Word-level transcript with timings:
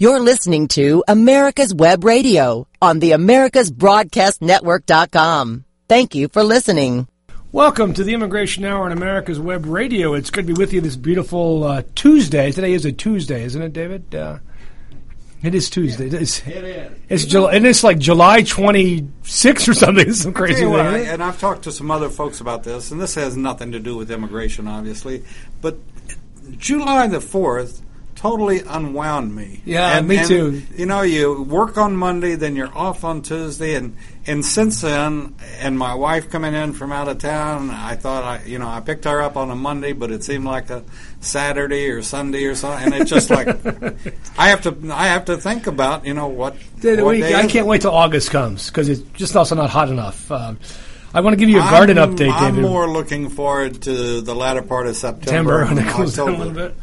You're 0.00 0.20
listening 0.20 0.68
to 0.68 1.02
America's 1.08 1.74
Web 1.74 2.04
Radio 2.04 2.68
on 2.80 3.00
the 3.00 3.10
AmericasBroadcastNetwork.com. 3.12 5.64
Thank 5.88 6.14
you 6.14 6.28
for 6.28 6.44
listening. 6.44 7.08
Welcome 7.50 7.94
to 7.94 8.04
the 8.04 8.12
Immigration 8.14 8.64
Hour 8.64 8.84
on 8.84 8.92
America's 8.92 9.40
Web 9.40 9.66
Radio. 9.66 10.14
It's 10.14 10.30
good 10.30 10.46
to 10.46 10.54
be 10.54 10.58
with 10.60 10.72
you 10.72 10.80
this 10.80 10.94
beautiful 10.96 11.64
uh, 11.64 11.82
Tuesday. 11.96 12.52
Today 12.52 12.74
is 12.74 12.84
a 12.84 12.92
Tuesday, 12.92 13.42
isn't 13.42 13.60
it, 13.60 13.72
David? 13.72 14.14
Uh, 14.14 14.38
it 15.42 15.52
is 15.54 15.68
Tuesday. 15.70 16.06
It 16.06 16.14
is. 16.14 16.42
It 16.46 16.62
is. 16.64 16.92
It's 17.08 17.24
July. 17.24 17.54
And 17.54 17.66
It 17.66 17.70
is 17.70 17.82
like 17.82 17.98
July 17.98 18.42
26 18.42 19.68
or 19.68 19.74
something. 19.74 20.08
It's 20.08 20.20
some 20.22 20.32
crazy 20.32 20.60
you 20.60 20.66
thing. 20.66 20.70
what, 20.70 20.86
I- 20.86 20.98
and 20.98 21.20
I've 21.24 21.40
talked 21.40 21.64
to 21.64 21.72
some 21.72 21.90
other 21.90 22.08
folks 22.10 22.40
about 22.40 22.62
this, 22.62 22.92
and 22.92 23.00
this 23.00 23.16
has 23.16 23.36
nothing 23.36 23.72
to 23.72 23.80
do 23.80 23.96
with 23.96 24.12
immigration, 24.12 24.68
obviously. 24.68 25.24
But 25.60 25.76
July 26.56 27.08
the 27.08 27.20
fourth 27.20 27.82
totally 28.18 28.62
unwound 28.66 29.34
me. 29.34 29.62
Yeah, 29.64 29.96
and, 29.96 30.08
me 30.08 30.18
and, 30.18 30.26
too. 30.26 30.62
You 30.76 30.86
know, 30.86 31.02
you 31.02 31.42
work 31.42 31.78
on 31.78 31.96
Monday, 31.96 32.34
then 32.34 32.56
you're 32.56 32.76
off 32.76 33.04
on 33.04 33.22
Tuesday, 33.22 33.74
and 33.74 33.96
and 34.26 34.44
since 34.44 34.80
then, 34.80 35.36
and 35.60 35.78
my 35.78 35.94
wife 35.94 36.28
coming 36.28 36.52
in 36.52 36.72
from 36.72 36.90
out 36.90 37.06
of 37.06 37.18
town, 37.18 37.70
I 37.70 37.94
thought 37.94 38.24
I, 38.24 38.44
you 38.44 38.58
know, 38.58 38.68
I 38.68 38.80
picked 38.80 39.04
her 39.04 39.22
up 39.22 39.36
on 39.36 39.50
a 39.50 39.54
Monday, 39.54 39.92
but 39.92 40.10
it 40.10 40.24
seemed 40.24 40.44
like 40.44 40.68
a 40.68 40.82
Saturday 41.20 41.88
or 41.90 42.02
Sunday 42.02 42.44
or 42.44 42.56
something, 42.56 42.92
and 42.92 43.02
it's 43.02 43.10
just 43.10 43.30
like 43.30 43.46
I 44.38 44.48
have 44.48 44.62
to, 44.62 44.76
I 44.92 45.06
have 45.06 45.26
to 45.26 45.36
think 45.36 45.68
about, 45.68 46.04
you 46.04 46.14
know, 46.14 46.26
what. 46.26 46.56
The 46.78 47.02
what 47.02 47.12
day 47.12 47.34
I 47.34 47.42
can't 47.42 47.54
it? 47.54 47.66
wait 47.66 47.82
till 47.82 47.94
August 47.94 48.30
comes 48.32 48.66
because 48.66 48.88
it's 48.88 49.02
just 49.12 49.36
also 49.36 49.54
not 49.54 49.70
hot 49.70 49.90
enough. 49.90 50.30
Um, 50.32 50.58
I 51.14 51.20
want 51.20 51.34
to 51.34 51.38
give 51.38 51.48
you 51.48 51.58
a 51.58 51.70
garden 51.70 51.98
I'm, 51.98 52.16
update, 52.16 52.32
I'm 52.32 52.56
David. 52.56 52.68
more 52.68 52.90
looking 52.90 53.30
forward 53.30 53.80
to 53.82 54.20
the 54.20 54.34
latter 54.34 54.62
part 54.62 54.88
of 54.88 54.96
September 54.96 55.64
September, 55.66 55.80
and 55.80 55.88
cools 55.90 56.16
down 56.16 56.28
a 56.28 56.32
October. 56.32 56.74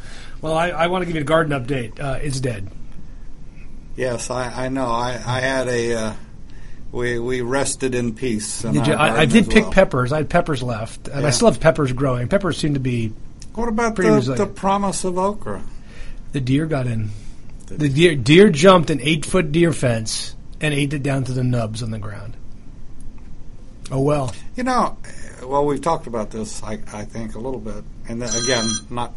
Well, 0.46 0.54
I, 0.56 0.70
I 0.70 0.88
want 0.88 1.02
to 1.02 1.06
give 1.08 1.16
you 1.16 1.22
a 1.22 1.26
garden 1.26 1.60
update. 1.60 2.00
Uh, 2.00 2.20
it's 2.22 2.40
dead. 2.40 2.70
Yes, 3.96 4.30
I, 4.30 4.66
I 4.66 4.70
know. 4.70 4.86
I, 4.86 5.14
I 5.14 5.40
had 5.40 5.68
a. 5.68 5.94
Uh, 5.96 6.14
we 6.92 7.18
we 7.18 7.42
rested 7.42 7.96
in 7.96 8.14
peace. 8.14 8.64
in 8.64 8.74
Did 8.76 8.86
you, 8.86 8.94
I, 8.94 9.22
I 9.22 9.26
did 9.26 9.50
pick 9.50 9.64
well. 9.64 9.72
peppers. 9.72 10.12
I 10.14 10.18
had 10.18 10.30
peppers 10.30 10.62
left, 10.62 11.08
and 11.08 11.26
I 11.26 11.32
still 11.32 11.50
have 11.50 11.60
peppers 11.60 11.94
growing. 11.94 12.28
Peppers 12.28 12.60
seem 12.60 12.76
to 12.76 12.80
be 12.80 13.12
What 13.56 13.70
about 13.70 13.96
the, 13.96 14.04
resilient. 14.04 14.38
the 14.38 14.46
promise 14.54 15.04
of 15.04 15.18
okra? 15.18 15.64
the 16.34 16.42
deer 16.42 16.68
got 16.68 16.86
in. 16.86 17.10
The 17.66 17.90
deer 17.90 18.14
deer 18.16 18.52
jumped 18.52 18.92
an 18.92 19.02
eight 19.02 19.26
foot 19.26 19.52
deer 19.52 19.74
fence 19.74 20.36
and 20.62 20.76
ate 20.76 20.94
it 20.94 21.02
down 21.02 21.24
to 21.24 21.32
the 21.32 21.44
nubs 21.44 21.82
on 21.82 21.90
the 21.90 21.98
ground. 21.98 22.38
Oh 23.90 24.02
well. 24.02 24.32
You 24.56 24.62
know, 24.64 24.96
well, 25.44 25.66
we've 25.66 25.82
talked 25.82 26.06
about 26.06 26.30
this. 26.30 26.62
I, 26.62 26.74
I 26.94 27.04
think 27.06 27.34
a 27.34 27.40
little 27.40 27.60
bit, 27.60 27.84
and 28.08 28.22
then, 28.22 28.30
again, 28.44 28.66
not 28.92 29.16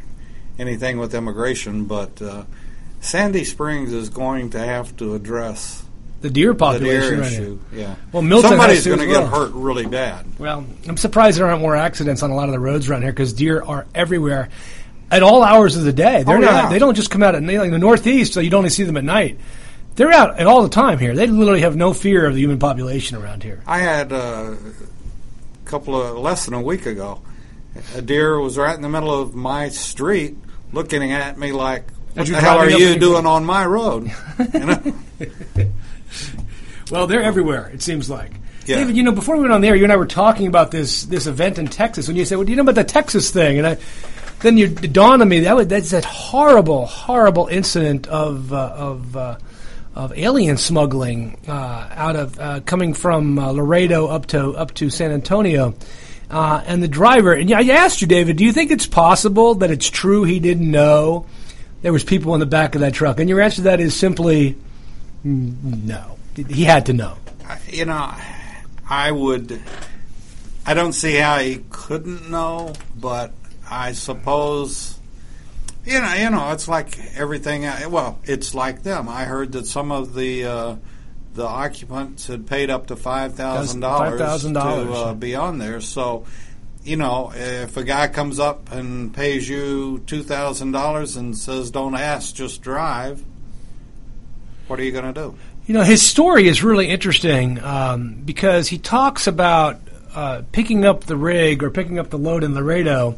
anything 0.58 0.98
with 0.98 1.14
immigration, 1.14 1.84
but 1.84 2.20
uh, 2.20 2.44
Sandy 3.00 3.44
Springs 3.44 3.92
is 3.92 4.08
going 4.08 4.50
to 4.50 4.58
have 4.58 4.96
to 4.98 5.14
address 5.14 5.84
The 6.20 6.30
deer 6.30 6.52
population 6.54 7.00
the 7.00 7.08
deer 7.10 7.20
right 7.22 7.32
issue. 7.32 7.58
Yeah. 7.72 7.94
Well, 8.12 8.22
Milton 8.22 8.50
somebody's 8.50 8.84
going 8.86 8.98
to 8.98 9.04
as 9.06 9.10
get 9.12 9.20
well. 9.30 9.46
hurt 9.46 9.52
really 9.54 9.86
bad. 9.86 10.26
Well, 10.38 10.66
I'm 10.88 10.96
surprised 10.96 11.38
there 11.38 11.46
aren't 11.46 11.60
more 11.62 11.76
accidents 11.76 12.22
on 12.22 12.30
a 12.30 12.34
lot 12.34 12.48
of 12.48 12.52
the 12.52 12.58
roads 12.60 12.88
around 12.90 13.02
here 13.02 13.12
because 13.12 13.32
deer 13.32 13.62
are 13.62 13.86
everywhere 13.94 14.48
at 15.10 15.22
all 15.22 15.42
hours 15.44 15.76
of 15.76 15.84
the 15.84 15.92
day. 15.92 16.22
They're 16.24 16.36
Oh, 16.36 16.40
not. 16.40 16.64
yeah. 16.64 16.68
They 16.70 16.78
don't 16.78 16.94
just 16.94 17.10
come 17.10 17.22
out 17.22 17.34
at 17.34 17.42
night. 17.42 17.58
Like 17.58 17.66
in 17.66 17.72
the 17.72 17.78
Northeast, 17.78 18.34
so 18.34 18.40
you 18.40 18.50
don't 18.50 18.58
only 18.58 18.70
see 18.70 18.82
them 18.84 18.96
at 18.96 19.04
night. 19.04 19.38
They're 19.94 20.12
out 20.12 20.38
at 20.38 20.46
all 20.46 20.62
the 20.62 20.68
time 20.68 20.98
here. 20.98 21.14
They 21.14 21.26
literally 21.26 21.62
have 21.62 21.74
no 21.76 21.92
fear 21.92 22.26
of 22.26 22.34
the 22.34 22.40
human 22.40 22.58
population 22.58 23.16
around 23.16 23.42
here. 23.42 23.62
I 23.66 23.78
had 23.78 24.12
uh, 24.12 24.54
a 24.54 25.68
couple 25.68 26.00
of 26.00 26.18
less 26.18 26.44
than 26.44 26.54
a 26.54 26.62
week 26.62 26.86
ago. 26.86 27.20
A 27.96 28.02
deer 28.02 28.38
was 28.40 28.56
right 28.58 28.74
in 28.76 28.82
the 28.82 28.88
middle 28.88 29.10
of 29.20 29.34
my 29.34 29.68
street, 29.70 30.36
looking 30.72 31.12
at 31.12 31.38
me 31.38 31.52
like, 31.52 31.84
"What 32.14 32.26
the 32.26 32.40
hell 32.40 32.58
are 32.58 32.70
you 32.70 32.98
doing 32.98 33.26
on 33.26 33.44
my 33.44 33.64
road?" 33.64 34.10
you 34.54 34.60
know? 34.60 34.92
Well, 36.90 37.06
they're 37.06 37.22
everywhere. 37.22 37.70
It 37.72 37.82
seems 37.82 38.08
like. 38.08 38.32
Yeah. 38.66 38.76
David, 38.76 38.96
you 38.96 39.02
know, 39.02 39.12
before 39.12 39.36
we 39.36 39.42
went 39.42 39.52
on 39.52 39.60
the 39.60 39.68
air, 39.68 39.76
you 39.76 39.84
and 39.84 39.92
I 39.92 39.96
were 39.96 40.06
talking 40.06 40.46
about 40.46 40.70
this 40.70 41.04
this 41.04 41.26
event 41.26 41.58
in 41.58 41.68
Texas. 41.68 42.06
When 42.06 42.16
you 42.16 42.24
said, 42.24 42.36
"Well, 42.36 42.44
do 42.44 42.50
you 42.50 42.56
know 42.56 42.62
about 42.62 42.74
the 42.74 42.84
Texas 42.84 43.30
thing?" 43.30 43.58
and 43.58 43.66
I, 43.66 43.78
then 44.40 44.56
you 44.56 44.66
it 44.66 44.92
dawned 44.92 45.22
on 45.22 45.28
me 45.28 45.40
that 45.40 45.56
was, 45.56 45.66
that's 45.68 45.90
that 45.90 46.04
horrible, 46.04 46.86
horrible 46.86 47.46
incident 47.46 48.06
of 48.06 48.52
uh, 48.52 48.72
of 48.76 49.16
uh, 49.16 49.38
of 49.94 50.12
alien 50.16 50.56
smuggling 50.56 51.38
uh, 51.48 51.88
out 51.90 52.16
of 52.16 52.38
uh, 52.38 52.60
coming 52.60 52.94
from 52.94 53.38
uh, 53.38 53.50
Laredo 53.52 54.06
up 54.06 54.26
to 54.26 54.50
up 54.50 54.74
to 54.74 54.90
San 54.90 55.10
Antonio. 55.12 55.74
Uh, 56.30 56.62
and 56.66 56.82
the 56.82 56.88
driver, 56.88 57.32
and 57.32 57.50
I 57.52 57.62
asked 57.68 58.02
you, 58.02 58.06
David, 58.06 58.36
do 58.36 58.44
you 58.44 58.52
think 58.52 58.70
it's 58.70 58.86
possible 58.86 59.54
that 59.56 59.70
it's 59.70 59.88
true 59.88 60.24
he 60.24 60.40
didn't 60.40 60.70
know 60.70 61.24
there 61.80 61.92
was 61.92 62.04
people 62.04 62.34
in 62.34 62.40
the 62.40 62.46
back 62.46 62.74
of 62.74 62.82
that 62.82 62.92
truck? 62.92 63.18
And 63.18 63.28
your 63.30 63.40
answer 63.40 63.56
to 63.56 63.62
that 63.62 63.80
is 63.80 63.96
simply 63.96 64.56
mm, 65.24 65.84
no. 65.84 66.18
He 66.36 66.64
had 66.64 66.86
to 66.86 66.92
know. 66.92 67.16
you 67.68 67.86
know, 67.86 68.12
I 68.88 69.10
would. 69.10 69.60
I 70.66 70.74
don't 70.74 70.92
see 70.92 71.14
how 71.14 71.38
he 71.38 71.64
couldn't 71.70 72.30
know, 72.30 72.74
but 72.94 73.32
I 73.68 73.92
suppose. 73.92 74.98
You 75.86 76.00
know, 76.00 76.12
you 76.14 76.28
know, 76.30 76.52
it's 76.52 76.68
like 76.68 76.98
everything. 77.16 77.64
uh, 77.64 77.88
Well, 77.88 78.18
it's 78.24 78.54
like 78.54 78.82
them. 78.82 79.08
I 79.08 79.24
heard 79.24 79.52
that 79.52 79.66
some 79.66 79.90
of 79.90 80.12
the 80.14 80.44
uh, 80.44 80.76
the 81.38 81.46
occupants 81.46 82.26
had 82.26 82.48
paid 82.48 82.68
up 82.68 82.88
to 82.88 82.96
five 82.96 83.34
thousand 83.34 83.80
dollars 83.80 84.42
to 84.42 84.60
uh, 84.60 85.14
be 85.14 85.36
on 85.36 85.58
there. 85.58 85.80
So, 85.80 86.26
you 86.82 86.96
know, 86.96 87.32
if 87.32 87.76
a 87.76 87.84
guy 87.84 88.08
comes 88.08 88.40
up 88.40 88.72
and 88.72 89.14
pays 89.14 89.48
you 89.48 90.02
two 90.06 90.24
thousand 90.24 90.72
dollars 90.72 91.16
and 91.16 91.38
says, 91.38 91.70
"Don't 91.70 91.94
ask, 91.94 92.34
just 92.34 92.60
drive," 92.60 93.24
what 94.66 94.80
are 94.80 94.82
you 94.82 94.90
going 94.90 95.14
to 95.14 95.20
do? 95.20 95.38
You 95.66 95.74
know, 95.74 95.82
his 95.82 96.02
story 96.02 96.48
is 96.48 96.64
really 96.64 96.88
interesting 96.88 97.62
um, 97.62 98.14
because 98.24 98.66
he 98.66 98.78
talks 98.78 99.28
about 99.28 99.78
uh, 100.16 100.42
picking 100.50 100.84
up 100.84 101.04
the 101.04 101.16
rig 101.16 101.62
or 101.62 101.70
picking 101.70 102.00
up 102.00 102.10
the 102.10 102.18
load 102.18 102.42
in 102.42 102.54
Laredo 102.54 103.16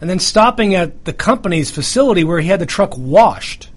and 0.00 0.08
then 0.08 0.20
stopping 0.20 0.76
at 0.76 1.04
the 1.04 1.12
company's 1.12 1.70
facility 1.70 2.22
where 2.22 2.38
he 2.38 2.46
had 2.46 2.60
the 2.60 2.66
truck 2.66 2.96
washed. 2.96 3.70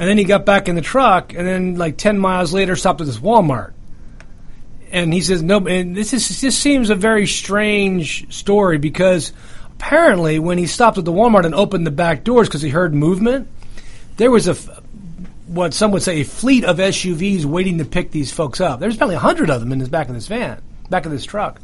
And 0.00 0.08
then 0.08 0.16
he 0.16 0.24
got 0.24 0.46
back 0.46 0.66
in 0.66 0.76
the 0.76 0.80
truck 0.80 1.34
and 1.34 1.46
then, 1.46 1.74
like 1.76 1.98
10 1.98 2.18
miles 2.18 2.54
later, 2.54 2.74
stopped 2.74 3.02
at 3.02 3.06
this 3.06 3.18
Walmart. 3.18 3.74
And 4.90 5.12
he 5.12 5.20
says, 5.20 5.42
no, 5.42 5.66
and 5.66 5.94
this, 5.94 6.14
is, 6.14 6.40
this 6.40 6.56
seems 6.56 6.88
a 6.88 6.94
very 6.94 7.26
strange 7.26 8.34
story 8.34 8.78
because 8.78 9.34
apparently 9.72 10.38
when 10.38 10.56
he 10.56 10.66
stopped 10.66 10.96
at 10.96 11.04
the 11.04 11.12
Walmart 11.12 11.44
and 11.44 11.54
opened 11.54 11.86
the 11.86 11.90
back 11.90 12.24
doors 12.24 12.48
because 12.48 12.62
he 12.62 12.70
heard 12.70 12.94
movement, 12.94 13.48
there 14.16 14.30
was 14.30 14.48
a 14.48 14.54
what 15.48 15.74
some 15.74 15.90
would 15.90 16.02
say 16.02 16.20
a 16.20 16.24
fleet 16.24 16.64
of 16.64 16.78
SUVs 16.78 17.44
waiting 17.44 17.76
to 17.76 17.84
pick 17.84 18.10
these 18.10 18.32
folks 18.32 18.58
up. 18.58 18.80
There's 18.80 18.96
probably 18.96 19.16
a 19.16 19.20
hundred 19.20 19.50
of 19.50 19.60
them 19.60 19.70
in 19.70 19.80
this 19.80 19.88
back 19.90 20.08
of 20.08 20.14
this 20.14 20.28
van, 20.28 20.62
back 20.88 21.04
of 21.04 21.12
this 21.12 21.26
truck, 21.26 21.60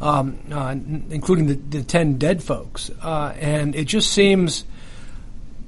um, 0.00 0.38
uh, 0.50 0.74
including 1.10 1.48
the, 1.48 1.54
the 1.54 1.82
ten 1.82 2.16
dead 2.16 2.42
folks. 2.42 2.90
Uh, 3.02 3.34
and 3.38 3.74
it 3.74 3.84
just 3.84 4.10
seems, 4.10 4.64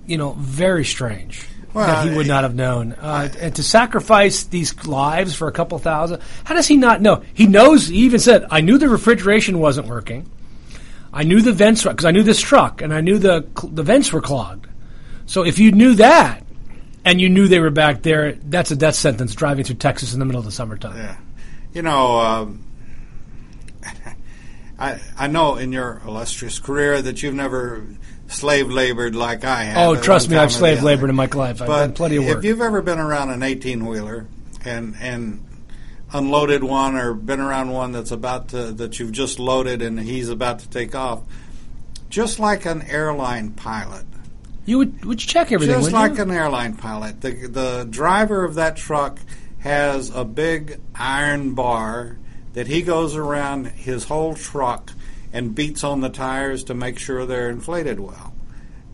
you 0.06 0.16
know, 0.16 0.32
very 0.32 0.84
strange 0.84 1.47
Well, 1.76 1.87
that 1.87 2.09
he 2.09 2.16
would 2.16 2.26
not 2.26 2.42
have 2.42 2.54
known. 2.54 2.92
Uh, 2.92 3.28
and 3.38 3.54
to 3.56 3.62
sacrifice 3.62 4.44
these 4.44 4.87
lives 4.87 5.34
for 5.34 5.47
a 5.47 5.53
couple 5.53 5.78
thousand, 5.78 6.22
how 6.44 6.54
does 6.54 6.66
he 6.66 6.78
not 6.78 7.03
know? 7.03 7.22
He 7.34 7.47
knows. 7.47 7.88
He 7.88 7.98
even 7.98 8.19
said, 8.19 8.47
"I 8.50 8.62
knew 8.62 8.78
the 8.78 8.88
refrigeration 8.88 9.59
wasn't 9.59 9.87
working. 9.87 10.31
I 11.12 11.22
knew 11.25 11.42
the 11.42 11.53
vents 11.53 11.84
because 11.84 12.06
I 12.06 12.12
knew 12.12 12.22
this 12.22 12.41
truck 12.41 12.81
and 12.81 12.94
I 12.94 13.03
knew 13.03 13.19
the 13.19 13.47
the 13.62 13.82
vents 13.82 14.10
were 14.10 14.22
clogged. 14.22 14.66
So 15.26 15.44
if 15.44 15.59
you 15.59 15.70
knew 15.72 15.94
that." 15.97 16.42
and 17.06 17.20
you 17.20 17.28
knew 17.28 17.47
they 17.47 17.60
were 17.60 17.70
back 17.70 18.03
there, 18.03 18.32
that's 18.32 18.72
a 18.72 18.76
death 18.76 18.97
sentence 18.97 19.32
driving 19.32 19.64
through 19.64 19.76
Texas 19.76 20.12
in 20.12 20.19
the 20.19 20.25
middle 20.25 20.41
of 20.41 20.44
the 20.44 20.50
summertime. 20.50 20.97
Yeah, 20.97 21.16
you 21.72 21.82
know, 21.82 22.19
um, 22.19 22.64
I 24.78 25.00
I 25.16 25.28
know 25.28 25.54
in 25.54 25.70
your 25.70 26.03
illustrious 26.04 26.58
career 26.58 27.00
that 27.00 27.22
you've 27.22 27.32
never 27.32 27.87
slave 28.28 28.70
labored 28.70 29.14
like 29.14 29.44
I 29.44 29.64
have. 29.64 29.88
Oh, 29.88 30.00
trust 30.00 30.28
me, 30.31 30.37
I've 30.37 30.53
slave 30.53 30.82
labored 30.82 31.10
in 31.10 31.16
my 31.16 31.26
life. 31.26 31.60
I've 31.62 31.66
But 31.69 31.78
done 31.81 31.92
plenty 31.94 32.16
of 32.16 32.25
work. 32.26 32.38
if 32.38 32.44
you've 32.44 32.60
ever 32.60 32.82
been 32.82 32.98
around 32.98 33.31
an 33.31 33.43
eighteen 33.43 33.87
wheeler 33.87 34.26
and 34.64 34.94
and 35.00 35.43
unloaded 36.12 36.62
one 36.62 36.94
or 36.96 37.14
been 37.14 37.40
around 37.40 37.70
one 37.70 37.93
that's 37.93 38.11
about 38.12 38.49
to 38.50 38.73
that 38.73 38.99
you've 38.99 39.12
just 39.12 39.38
loaded 39.38 39.82
and 39.82 39.99
he's 40.00 40.28
about 40.28 40.61
to 40.61 40.70
take 40.70 40.94
off, 40.94 41.23
just 42.08 42.38
like 42.38 42.64
an 42.64 42.82
airline 42.82 43.50
pilot. 43.52 44.05
you 44.64 44.79
would 44.79 45.05
would 45.05 45.20
you 45.22 45.29
check 45.29 45.52
everything? 45.52 45.79
Just 45.81 45.93
like 45.93 46.17
you? 46.17 46.22
an 46.22 46.31
airline 46.31 46.76
pilot, 46.76 47.20
the 47.20 47.31
the 47.49 47.87
driver 47.88 48.44
of 48.44 48.55
that 48.55 48.76
truck 48.76 49.19
has 49.58 50.11
a 50.14 50.25
big 50.25 50.79
iron 50.94 51.55
bar 51.55 52.17
that 52.55 52.67
he 52.69 52.82
goes 52.82 53.17
around 53.17 53.67
his 53.67 54.05
whole 54.05 54.34
truck 54.34 54.93
and 55.32 55.55
beats 55.55 55.84
on 55.84 56.00
the 56.00 56.08
tires 56.08 56.64
to 56.64 56.75
make 56.75 56.99
sure 56.99 57.26
they're 57.26 57.50
inflated 57.50 58.00
well. 58.00 58.34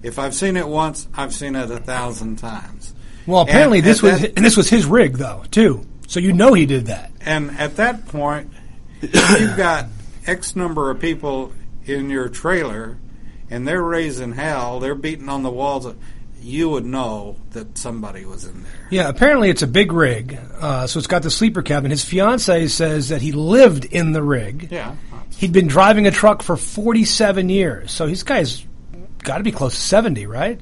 If 0.03 0.19
I've 0.19 0.35
seen 0.35 0.57
it 0.57 0.67
once, 0.67 1.07
I've 1.15 1.33
seen 1.35 1.55
it 1.55 1.71
a 1.71 1.79
thousand 1.79 2.37
times. 2.37 2.95
well, 3.27 3.43
apparently 3.43 3.79
and 3.79 3.87
this 3.87 3.99
at 3.99 4.13
was 4.13 4.21
that- 4.23 4.33
and 4.37 4.45
this 4.45 4.57
was 4.57 4.69
his 4.69 4.85
rig 4.87 5.19
though 5.19 5.45
too. 5.51 5.87
So 6.09 6.21
you 6.21 6.33
know 6.33 6.53
he 6.55 6.67
did 6.67 6.87
that. 6.87 7.11
And 7.21 7.51
at 7.59 7.77
that 7.77 8.07
point, 8.09 8.51
you've 9.01 9.57
got 9.57 9.87
X 10.27 10.55
number 10.57 10.91
of 10.91 11.01
people 11.01 11.53
in 11.87 12.11
your 12.11 12.29
trailer 12.29 12.99
and 13.51 13.67
they're 13.69 13.83
raising 13.83 14.33
hell, 14.33 14.81
they're 14.81 14.95
beating 14.95 15.29
on 15.29 15.43
the 15.43 15.51
walls. 15.51 15.87
you 16.41 16.69
would 16.71 16.85
know 16.85 17.37
that 17.53 17.79
somebody 17.79 18.25
was 18.25 18.45
in 18.45 18.65
there. 18.65 18.89
Yeah, 18.91 19.09
apparently 19.09 19.49
it's 19.49 19.63
a 19.63 19.67
big 19.69 19.93
rig, 19.93 20.37
uh, 20.59 20.89
so 20.89 20.99
it's 20.99 21.07
got 21.07 21.23
the 21.23 21.31
sleeper 21.31 21.63
cabin. 21.63 21.93
His 21.93 22.05
fiance 22.05 22.67
says 22.67 23.11
that 23.11 23.23
he 23.23 23.31
lived 23.31 23.85
in 23.85 24.11
the 24.13 24.23
rig. 24.25 24.67
Yeah. 24.71 24.97
He'd 25.43 25.53
been 25.53 25.67
driving 25.67 26.07
a 26.07 26.13
truck 26.13 26.41
for 26.41 26.57
47 26.57 27.49
years, 27.49 27.91
so 27.91 28.07
this 28.07 28.23
guy's 28.23 28.65
got 29.25 29.39
to 29.39 29.43
be 29.43 29.51
close 29.51 29.75
to 29.75 29.81
70, 29.81 30.27
right? 30.27 30.61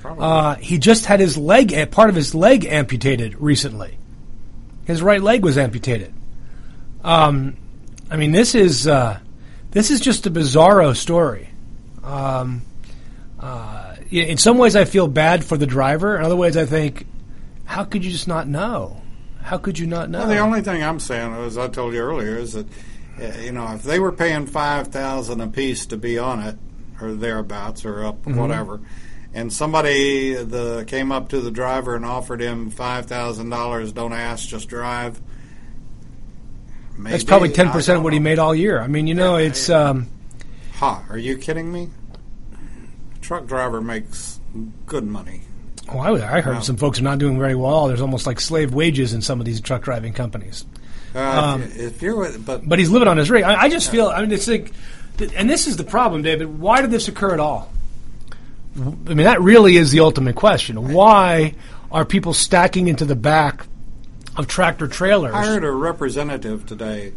Probably. 0.00 0.24
Uh, 0.24 0.54
he 0.56 0.78
just 0.78 1.06
had 1.06 1.20
his 1.20 1.36
leg, 1.36 1.72
a- 1.72 1.86
part 1.86 2.10
of 2.10 2.16
his 2.16 2.34
leg 2.34 2.64
amputated 2.64 3.40
recently. 3.40 3.96
His 4.86 5.00
right 5.02 5.22
leg 5.22 5.44
was 5.44 5.56
amputated. 5.56 6.12
Um, 7.04 7.56
I 8.10 8.16
mean, 8.16 8.32
this 8.32 8.56
is 8.56 8.88
uh, 8.88 9.20
this 9.70 9.92
is 9.92 10.00
just 10.00 10.26
a 10.26 10.32
bizarro 10.32 10.96
story. 10.96 11.50
Um, 12.02 12.62
uh, 13.38 13.94
in 14.10 14.30
in 14.30 14.36
some 14.36 14.58
ways, 14.58 14.74
I 14.74 14.84
feel 14.84 15.06
bad 15.06 15.44
for 15.44 15.56
the 15.56 15.66
driver. 15.66 16.16
In 16.16 16.24
other 16.24 16.34
ways, 16.34 16.56
I 16.56 16.66
think, 16.66 17.06
how 17.66 17.84
could 17.84 18.04
you 18.04 18.10
just 18.10 18.26
not 18.26 18.48
know? 18.48 19.00
How 19.42 19.58
could 19.58 19.78
you 19.78 19.86
not 19.86 20.10
know? 20.10 20.18
Well, 20.18 20.28
the 20.28 20.38
only 20.38 20.60
thing 20.62 20.82
I'm 20.82 20.98
saying, 20.98 21.32
as 21.34 21.56
I 21.56 21.68
told 21.68 21.94
you 21.94 22.00
earlier, 22.00 22.36
is 22.36 22.54
that 22.54 22.66
you 23.42 23.52
know 23.52 23.72
if 23.74 23.82
they 23.82 23.98
were 23.98 24.12
paying 24.12 24.46
five 24.46 24.88
thousand 24.88 25.40
a 25.40 25.48
piece 25.48 25.86
to 25.86 25.96
be 25.96 26.18
on 26.18 26.40
it 26.40 26.56
or 27.00 27.12
thereabouts 27.14 27.84
or 27.84 28.04
up 28.04 28.22
Mm-hmm. 28.24 28.38
whatever, 28.38 28.80
and 29.34 29.52
somebody 29.52 30.34
the 30.34 30.84
came 30.86 31.10
up 31.12 31.28
to 31.30 31.40
the 31.40 31.50
driver 31.50 31.94
and 31.96 32.04
offered 32.04 32.40
him 32.40 32.70
five 32.70 33.06
thousand 33.06 33.50
dollars, 33.50 33.92
don't 33.92 34.12
ask, 34.12 34.48
just 34.48 34.68
drive. 34.68 35.20
Maybe, 36.96 37.12
That's 37.12 37.24
probably 37.24 37.48
ten 37.50 37.70
percent 37.70 37.98
of 37.98 38.04
what 38.04 38.12
he 38.12 38.18
made 38.18 38.38
all 38.38 38.54
year. 38.54 38.80
I 38.80 38.86
mean, 38.86 39.06
you 39.06 39.14
know, 39.14 39.36
Yeah, 39.38 39.46
it's. 39.46 39.68
yeah. 39.68 39.76
Um, 39.90 40.08
Ha! 40.74 41.04
Are 41.10 41.18
you 41.18 41.36
kidding 41.38 41.72
me? 41.72 41.88
Truck 43.20 43.46
driver 43.46 43.80
makes 43.80 44.40
good 44.86 45.04
money. 45.06 45.42
well, 45.88 46.20
I, 46.22 46.38
I 46.38 46.40
heard 46.40 46.54
No. 46.54 46.60
some 46.60 46.76
folks 46.76 46.98
are 46.98 47.02
not 47.04 47.18
doing 47.18 47.38
very 47.38 47.54
well. 47.54 47.86
There's 47.88 48.00
almost 48.00 48.26
like 48.26 48.40
slave 48.40 48.74
wages 48.74 49.12
in 49.14 49.22
some 49.22 49.38
of 49.40 49.46
these 49.46 49.60
truck 49.60 49.82
driving 49.82 50.12
companies. 50.12 50.64
Uh, 51.14 51.18
Um, 51.54 51.62
if, 51.62 51.78
if 51.78 52.02
you're 52.02 52.16
with, 52.16 52.44
but 52.44 52.66
But 52.68 52.78
he's 52.78 52.90
living 52.90 53.08
on 53.08 53.16
his 53.16 53.30
rig. 53.30 53.42
I, 53.44 53.62
I 53.62 53.68
just 53.68 53.90
feel. 53.90 54.08
I 54.08 54.20
mean, 54.22 54.32
it's 54.32 54.48
like, 54.48 54.72
and 55.36 55.48
this 55.48 55.66
is 55.66 55.76
the 55.76 55.84
problem, 55.84 56.22
David. 56.22 56.58
Why 56.58 56.80
did 56.80 56.90
this 56.90 57.08
occur 57.08 57.32
at 57.34 57.40
all? 57.40 57.70
I 58.74 58.80
mean, 59.14 59.18
that 59.18 59.42
really 59.42 59.76
is 59.76 59.90
the 59.90 60.00
ultimate 60.00 60.34
question. 60.36 60.92
Why 60.94 61.54
are 61.90 62.04
people 62.06 62.32
stacking 62.32 62.88
into 62.88 63.04
the 63.04 63.14
back 63.16 63.66
of 64.36 64.46
tractor 64.46 64.88
trailers? 64.88 65.34
I 65.34 65.44
heard 65.44 65.64
a 65.64 65.70
representative 65.70 66.64
today, 66.64 67.12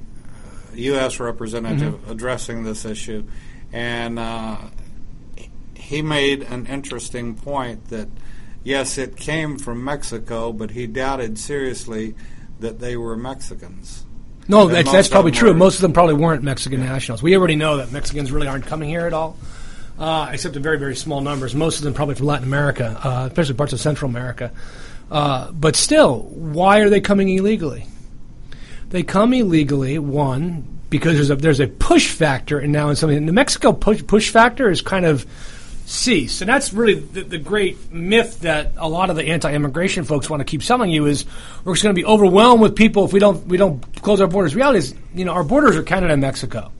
U.S. 0.73 1.19
representative, 1.19 1.93
Mm-hmm. 1.93 2.11
addressing 2.11 2.63
this 2.65 2.83
issue, 2.83 3.23
and 3.71 4.19
uh, 4.19 4.57
he 5.75 6.01
made 6.01 6.41
an 6.43 6.65
interesting 6.65 7.35
point 7.35 7.87
that 7.87 8.09
yes, 8.65 8.97
it 8.97 9.15
came 9.15 9.57
from 9.57 9.81
Mexico, 9.81 10.51
but 10.51 10.71
he 10.71 10.87
doubted 10.87 11.39
seriously 11.39 12.15
that 12.65 12.79
they 12.79 12.97
were 12.97 13.15
Mexicans. 13.15 14.03
no, 14.47 14.67
that's, 14.67 14.91
that's 14.91 15.07
probably 15.07 15.31
true. 15.31 15.49
were- 15.49 15.55
Most 15.57 15.75
of 15.75 15.81
them 15.81 15.93
probably 15.93 16.15
weren't 16.15 16.43
Mexican 16.43 16.81
nationals. 16.81 17.23
We 17.23 17.35
already 17.37 17.55
know 17.55 17.77
that 17.77 17.91
Mexicans 17.91 18.31
really 18.31 18.47
aren't 18.47 18.65
coming 18.65 18.89
here 18.89 19.05
at 19.07 19.13
all, 19.13 19.37
uh, 19.97 20.29
except 20.33 20.55
in 20.55 20.61
very, 20.63 20.77
very 20.77 20.95
small 20.95 21.21
numbers. 21.21 21.55
Most 21.55 21.77
of 21.77 21.83
them 21.83 21.93
probably 21.93 22.15
from 22.15 22.25
Latin 22.27 22.45
America, 22.45 22.99
uh, 23.03 23.27
especially 23.27 23.55
parts 23.55 23.73
of 23.73 23.79
Central 23.79 24.09
America. 24.09 24.51
Uh, 25.09 25.51
but 25.51 25.75
still, 25.75 26.21
why 26.23 26.79
are 26.79 26.89
they 26.89 26.99
coming 27.01 27.29
illegally? 27.29 27.85
They 28.89 29.03
come 29.03 29.33
illegally, 29.33 29.99
one, 29.99 30.67
because 30.89 31.15
there's 31.15 31.29
a 31.29 31.35
there's 31.35 31.59
a 31.59 31.67
push 31.67 32.11
factor, 32.11 32.59
and 32.59 32.71
now 32.71 32.89
in 32.89 32.95
something 32.95 33.25
the 33.25 33.33
Mexico 33.33 33.71
push 33.73 34.05
push 34.05 34.29
factor 34.29 34.69
is 34.69 34.81
kind 34.81 35.05
of 35.05 35.25
ceased, 35.85 36.41
and 36.41 36.49
that's 36.49 36.73
really 36.73 36.95
the, 36.95 37.21
the 37.21 37.37
great 37.37 37.91
myth 37.91 38.39
that 38.41 38.71
a 38.77 38.89
lot 38.89 39.09
of 39.09 39.15
the 39.15 39.23
anti-immigration 39.23 40.03
folks 40.03 40.29
want 40.29 40.41
to 40.41 40.45
keep 40.45 40.63
selling 40.63 40.89
you 40.89 41.05
is 41.05 41.25
we're 41.63 41.73
just 41.73 41.83
going 41.83 41.95
to 41.95 42.01
be 42.01 42.05
overwhelmed 42.05 42.61
with 42.61 42.75
people 42.75 43.05
if 43.05 43.13
we 43.13 43.19
don't 43.19 43.45
we 43.47 43.57
don't 43.57 43.81
close 44.01 44.19
our 44.19 44.27
borders. 44.27 44.55
Reality 44.55 44.79
is, 44.79 44.95
you 45.13 45.25
know, 45.25 45.31
our 45.31 45.43
borders 45.43 45.75
are 45.75 45.83
Canada 45.83 46.13
and 46.13 46.21
Mexico, 46.21 46.71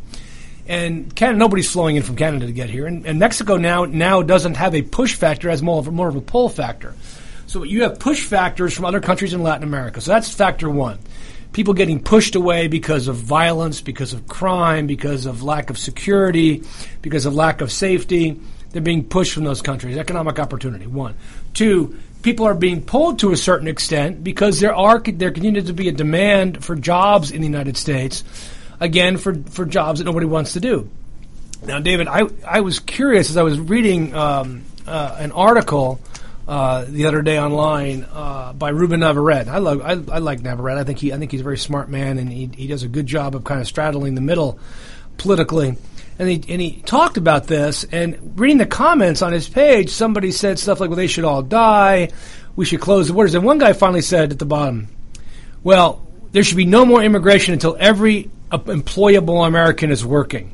and 0.68 1.16
Canada 1.16 1.38
nobody's 1.38 1.72
flowing 1.72 1.96
in 1.96 2.04
from 2.04 2.16
Canada 2.16 2.48
to 2.48 2.52
get 2.52 2.70
here, 2.70 2.88
and, 2.88 3.06
and 3.06 3.20
Mexico 3.20 3.58
now 3.58 3.86
now 3.86 4.22
doesn't 4.24 4.56
have 4.56 4.74
a 4.74 4.82
push 4.82 5.16
factor 5.16 5.50
as 5.50 5.62
more 5.62 5.80
of 5.80 5.92
more 5.94 6.08
of 6.08 6.16
a 6.16 6.22
pull 6.22 6.50
factor. 6.50 6.96
So 7.48 7.64
you 7.64 7.84
have 7.84 8.00
push 8.00 8.26
factors 8.26 8.74
from 8.74 8.86
other 8.86 9.00
countries 9.00 9.34
in 9.34 9.44
Latin 9.44 9.64
America. 9.64 10.02
So 10.02 10.12
that's 10.12 10.34
factor 10.34 10.70
one. 10.70 10.98
People 11.54 11.74
getting 11.74 12.02
pushed 12.02 12.36
away 12.36 12.68
because 12.68 13.08
of 13.08 13.16
violence, 13.16 13.80
because 13.80 14.14
of 14.14 14.28
crime, 14.28 14.88
because 14.88 15.26
of 15.26 15.42
lack 15.44 15.70
of 15.70 15.78
security, 15.78 16.64
because 17.02 17.26
of 17.26 17.34
lack 17.34 17.62
of 17.62 17.72
safety. 17.72 18.42
They're 18.76 18.82
being 18.82 19.06
pushed 19.06 19.32
from 19.32 19.46
those 19.46 19.62
countries. 19.62 19.96
Economic 19.96 20.38
opportunity, 20.38 20.86
one. 20.86 21.16
Two, 21.54 21.98
people 22.24 22.46
are 22.46 22.54
being 22.54 22.82
pulled 22.82 23.20
to 23.20 23.32
a 23.32 23.38
certain 23.38 23.70
extent 23.70 24.22
because 24.22 24.60
there 24.60 24.76
are 24.76 25.00
there 25.00 25.32
continues 25.32 25.68
to 25.68 25.74
be 25.74 25.88
a 25.88 25.94
demand 25.94 26.62
for 26.62 26.76
jobs 26.76 27.32
in 27.32 27.40
the 27.40 27.48
United 27.48 27.78
States. 27.78 28.26
Again, 28.82 29.16
for, 29.16 29.34
for 29.34 29.64
jobs 29.64 30.00
that 30.00 30.04
nobody 30.04 30.26
wants 30.26 30.54
to 30.54 30.60
do. 30.60 30.90
Now, 31.66 31.80
David, 31.80 32.10
I, 32.10 32.24
I 32.46 32.60
was 32.60 32.82
curious 32.82 33.30
as 33.30 33.38
I 33.38 33.44
was 33.44 33.58
reading 33.58 34.14
um, 34.14 34.66
uh, 34.86 35.16
an 35.20 35.32
article 35.32 36.02
uh, 36.46 36.84
the 36.86 37.06
other 37.06 37.22
day 37.22 37.40
online 37.40 38.06
uh, 38.12 38.52
by 38.52 38.72
Ruben 38.72 39.00
Navarrete. 39.00 39.48
I 39.48 39.60
love 39.60 39.82
I, 39.82 39.92
I 39.92 40.20
like 40.20 40.42
Navarrete. 40.42 40.80
I 40.80 40.84
think 40.84 41.00
he 41.00 41.14
I 41.14 41.18
think 41.18 41.32
he's 41.32 41.40
a 41.40 41.46
very 41.46 41.58
smart 41.58 41.88
man, 41.88 42.18
and 42.18 42.30
he 42.30 42.50
he 42.54 42.68
does 42.68 42.84
a 42.84 42.90
good 42.90 43.08
job 43.08 43.38
of 43.38 43.46
kind 43.46 43.62
of 43.62 43.68
straddling 43.68 44.16
the 44.16 44.22
middle 44.22 44.60
politically. 45.16 45.78
And 46.18 46.30
he 46.30 46.36
and 46.48 46.62
he 46.62 46.82
talked 46.82 47.18
about 47.18 47.48
this. 47.48 47.84
And 47.84 48.40
reading 48.40 48.58
the 48.58 48.66
comments 48.66 49.22
on 49.22 49.34
his 49.34 49.50
page, 49.50 49.90
somebody 49.90 50.32
said 50.32 50.60
stuff 50.60 50.80
like, 50.80 50.90
"Well, 50.90 50.98
they 50.98 51.08
should 51.08 51.26
all 51.26 51.42
die. 51.42 52.10
We 52.56 52.66
should 52.66 52.80
close 52.80 53.08
the 53.08 53.14
borders." 53.14 53.36
And 53.36 53.44
one 53.44 53.58
guy 53.58 53.74
finally 53.74 54.02
said 54.02 54.32
at 54.32 54.40
the 54.40 54.46
bottom, 54.46 54.88
"Well, 55.64 56.08
there 56.32 56.44
should 56.44 56.58
be 56.58 56.66
no 56.66 56.86
more 56.86 57.04
immigration 57.04 57.54
until 57.54 57.76
every 57.80 58.30
uh, 58.50 58.60
employable 58.60 59.46
American 59.46 59.92
is 59.92 60.06
working." 60.06 60.52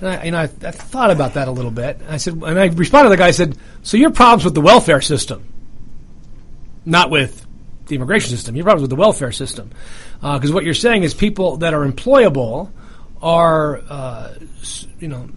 And 0.00 0.36
I, 0.36 0.42
I, 0.42 0.44
I 0.44 0.70
thought 0.70 1.10
about 1.10 1.34
that 1.34 1.48
a 1.48 1.50
little 1.50 1.72
bit. 1.72 2.00
I 2.08 2.18
said, 2.18 2.34
and 2.34 2.60
I 2.60 2.66
responded 2.66 3.08
to 3.08 3.10
the 3.10 3.16
guy. 3.16 3.26
I 3.26 3.32
said, 3.32 3.58
"So 3.82 3.96
your 3.96 4.10
problems 4.10 4.44
with 4.44 4.54
the 4.54 4.60
welfare 4.60 5.00
system, 5.00 5.44
not 6.84 7.10
with 7.10 7.44
the 7.86 7.96
immigration 7.96 8.30
system. 8.30 8.54
Your 8.54 8.64
problems 8.64 8.82
with 8.82 8.90
the 8.90 8.96
welfare 8.96 9.32
system, 9.32 9.70
because 10.20 10.52
what 10.52 10.62
you're 10.62 10.74
saying 10.74 11.02
is 11.02 11.14
people 11.14 11.56
that 11.56 11.74
are 11.74 11.84
employable 11.84 12.70
are, 13.22 13.82
uh, 13.88 14.34
you 15.00 15.08
know, 15.08 15.28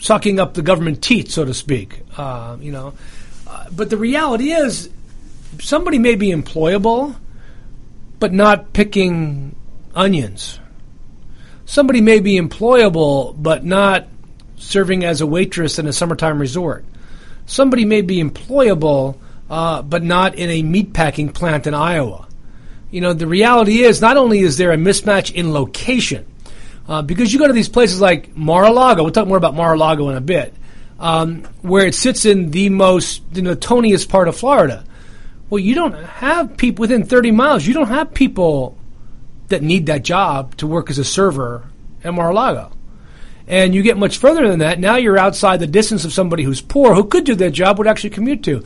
sucking 0.00 0.38
up 0.40 0.54
the 0.54 0.62
government 0.62 1.02
teat, 1.02 1.30
so 1.30 1.44
to 1.44 1.54
speak. 1.54 2.02
Uh, 2.16 2.56
you 2.60 2.72
know, 2.72 2.94
uh, 3.46 3.66
but 3.74 3.90
the 3.90 3.96
reality 3.96 4.52
is, 4.52 4.90
somebody 5.60 5.98
may 5.98 6.14
be 6.14 6.28
employable, 6.28 7.16
but 8.18 8.32
not 8.32 8.72
picking 8.72 9.54
onions." 9.94 10.60
somebody 11.68 12.00
may 12.00 12.18
be 12.18 12.40
employable 12.40 13.40
but 13.40 13.62
not 13.62 14.08
serving 14.56 15.04
as 15.04 15.20
a 15.20 15.26
waitress 15.26 15.78
in 15.78 15.86
a 15.86 15.92
summertime 15.92 16.40
resort. 16.40 16.84
Somebody 17.46 17.84
may 17.84 18.00
be 18.00 18.22
employable 18.22 19.18
uh, 19.48 19.82
but 19.82 20.02
not 20.02 20.34
in 20.34 20.50
a 20.50 20.62
meatpacking 20.62 21.32
plant 21.32 21.66
in 21.66 21.74
Iowa. 21.74 22.26
You 22.90 23.02
know, 23.02 23.12
the 23.12 23.26
reality 23.26 23.82
is 23.82 24.00
not 24.00 24.16
only 24.16 24.40
is 24.40 24.56
there 24.56 24.72
a 24.72 24.76
mismatch 24.76 25.32
in 25.32 25.52
location, 25.52 26.26
uh, 26.88 27.02
because 27.02 27.32
you 27.32 27.38
go 27.38 27.46
to 27.46 27.52
these 27.52 27.68
places 27.68 28.00
like 28.00 28.34
Mar-a-Lago, 28.36 29.02
we'll 29.02 29.12
talk 29.12 29.28
more 29.28 29.36
about 29.36 29.54
Mar-a-Lago 29.54 30.08
in 30.08 30.16
a 30.16 30.22
bit, 30.22 30.54
um, 30.98 31.44
where 31.62 31.86
it 31.86 31.94
sits 31.94 32.24
in 32.24 32.50
the 32.50 32.70
most, 32.70 33.22
the 33.32 33.42
notoniest 33.42 34.08
part 34.08 34.26
of 34.26 34.36
Florida. 34.36 34.84
Well, 35.50 35.58
you 35.58 35.74
don't 35.74 35.92
have 35.92 36.56
people 36.56 36.82
within 36.82 37.04
30 37.04 37.30
miles. 37.30 37.66
You 37.66 37.74
don't 37.74 37.88
have 37.88 38.14
people 38.14 38.76
that 39.48 39.62
need 39.62 39.86
that 39.86 40.02
job 40.02 40.56
to 40.56 40.66
work 40.66 40.90
as 40.90 40.98
a 40.98 41.04
server 41.04 41.64
at 42.02 42.14
Mar-a-Lago. 42.14 42.72
And 43.46 43.74
you 43.74 43.82
get 43.82 43.96
much 43.96 44.18
further 44.18 44.46
than 44.46 44.58
that. 44.58 44.78
Now 44.78 44.96
you're 44.96 45.18
outside 45.18 45.60
the 45.60 45.66
distance 45.66 46.04
of 46.04 46.12
somebody 46.12 46.42
who's 46.42 46.60
poor, 46.60 46.94
who 46.94 47.04
could 47.04 47.24
do 47.24 47.34
that 47.36 47.52
job, 47.52 47.78
would 47.78 47.86
actually 47.86 48.10
commute 48.10 48.42
to. 48.44 48.64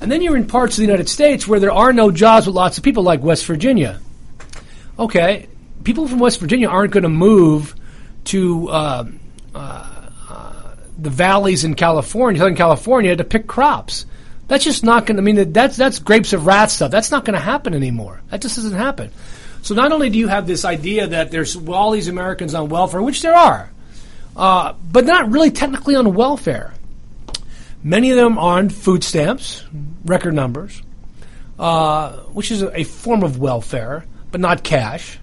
And 0.00 0.12
then 0.12 0.22
you're 0.22 0.36
in 0.36 0.46
parts 0.46 0.74
of 0.74 0.78
the 0.78 0.86
United 0.86 1.08
States 1.08 1.48
where 1.48 1.60
there 1.60 1.72
are 1.72 1.92
no 1.92 2.10
jobs 2.10 2.46
with 2.46 2.54
lots 2.54 2.78
of 2.78 2.84
people, 2.84 3.02
like 3.02 3.22
West 3.22 3.46
Virginia. 3.46 4.00
Okay, 4.98 5.48
people 5.84 6.08
from 6.08 6.18
West 6.18 6.40
Virginia 6.40 6.68
aren't 6.68 6.92
going 6.92 7.02
to 7.02 7.08
move 7.08 7.74
to 8.24 8.68
uh, 8.68 9.04
uh, 9.54 9.98
the 10.98 11.10
valleys 11.10 11.64
in 11.64 11.74
California, 11.74 12.40
Southern 12.40 12.56
California, 12.56 13.14
to 13.16 13.24
pick 13.24 13.46
crops. 13.46 14.06
That's 14.48 14.64
just 14.64 14.82
not 14.82 15.06
going 15.06 15.16
to 15.16 15.22
I 15.22 15.24
mean 15.24 15.52
that's 15.52 15.76
that's 15.76 15.98
grapes 15.98 16.32
of 16.32 16.46
wrath 16.46 16.70
stuff. 16.70 16.90
That's 16.90 17.10
not 17.10 17.24
going 17.24 17.34
to 17.34 17.40
happen 17.40 17.74
anymore. 17.74 18.20
That 18.30 18.40
just 18.40 18.56
doesn't 18.56 18.72
happen. 18.72 19.10
So 19.62 19.74
not 19.74 19.92
only 19.92 20.10
do 20.10 20.18
you 20.18 20.28
have 20.28 20.46
this 20.46 20.64
idea 20.64 21.08
that 21.08 21.30
there's 21.30 21.56
all 21.56 21.90
these 21.90 22.08
Americans 22.08 22.54
on 22.54 22.68
welfare, 22.68 23.02
which 23.02 23.22
there 23.22 23.34
are, 23.34 23.70
uh, 24.36 24.72
but 24.90 25.04
not 25.04 25.30
really 25.30 25.50
technically 25.50 25.96
on 25.96 26.14
welfare. 26.14 26.72
Many 27.82 28.10
of 28.10 28.16
them 28.16 28.38
on 28.38 28.70
food 28.70 29.04
stamps, 29.04 29.64
record 30.04 30.34
numbers, 30.34 30.82
uh, 31.58 32.12
which 32.32 32.50
is 32.50 32.62
a 32.62 32.84
form 32.84 33.22
of 33.22 33.38
welfare, 33.38 34.04
but 34.30 34.40
not 34.40 34.64
cash. 34.64 35.18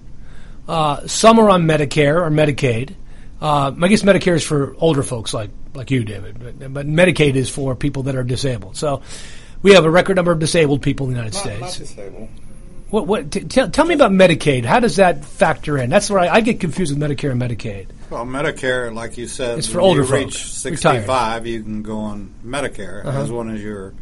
Uh, 0.67 1.05
some 1.07 1.39
are 1.39 1.49
on 1.49 1.63
Medicare 1.63 2.15
or 2.21 2.29
Medicaid. 2.29 2.95
Uh, 3.41 3.71
I 3.79 3.87
guess 3.87 4.01
Medicare 4.01 4.35
is 4.35 4.43
for 4.43 4.75
older 4.79 5.03
folks 5.03 5.33
like 5.33 5.49
like 5.73 5.91
you, 5.91 6.03
David, 6.05 6.39
but, 6.39 6.73
but 6.73 6.87
Medicaid 6.87 7.35
is 7.35 7.49
for 7.49 7.75
people 7.75 8.03
that 8.03 8.15
are 8.15 8.23
disabled. 8.23 8.77
So 8.77 9.01
we 9.61 9.73
have 9.73 9.83
a 9.85 9.89
record 9.89 10.15
number 10.15 10.31
of 10.31 10.39
disabled 10.39 10.81
people 10.81 11.07
in 11.07 11.13
the 11.13 11.19
United 11.19 11.35
Not, 11.61 11.69
States. 11.69 11.97
not. 11.97 12.29
What? 12.89 13.07
What? 13.07 13.31
T- 13.31 13.41
tell, 13.41 13.69
tell 13.69 13.85
me 13.85 13.93
about 13.93 14.11
Medicaid. 14.11 14.63
How 14.63 14.79
does 14.79 14.95
that 14.95 15.25
factor 15.25 15.77
in? 15.77 15.89
That's 15.89 16.09
where 16.09 16.19
I, 16.19 16.27
I 16.35 16.41
get 16.41 16.59
confused 16.61 16.97
with 16.97 17.01
Medicare 17.11 17.31
and 17.31 17.41
Medicaid. 17.41 17.87
Well, 18.09 18.25
Medicare, 18.25 18.93
like 18.93 19.17
you 19.17 19.27
said, 19.27 19.57
It's 19.57 19.67
for 19.67 19.81
older 19.81 20.03
you 20.03 20.07
reach 20.07 20.37
folk, 20.37 20.71
retired. 20.71 21.03
65, 21.03 21.47
you 21.47 21.63
can 21.63 21.81
go 21.83 21.97
on 21.97 22.33
Medicare 22.45 23.03
Uh-huh. 23.05 23.21
as 23.21 23.31
one 23.31 23.49
of 23.49 23.59
your 23.61 23.93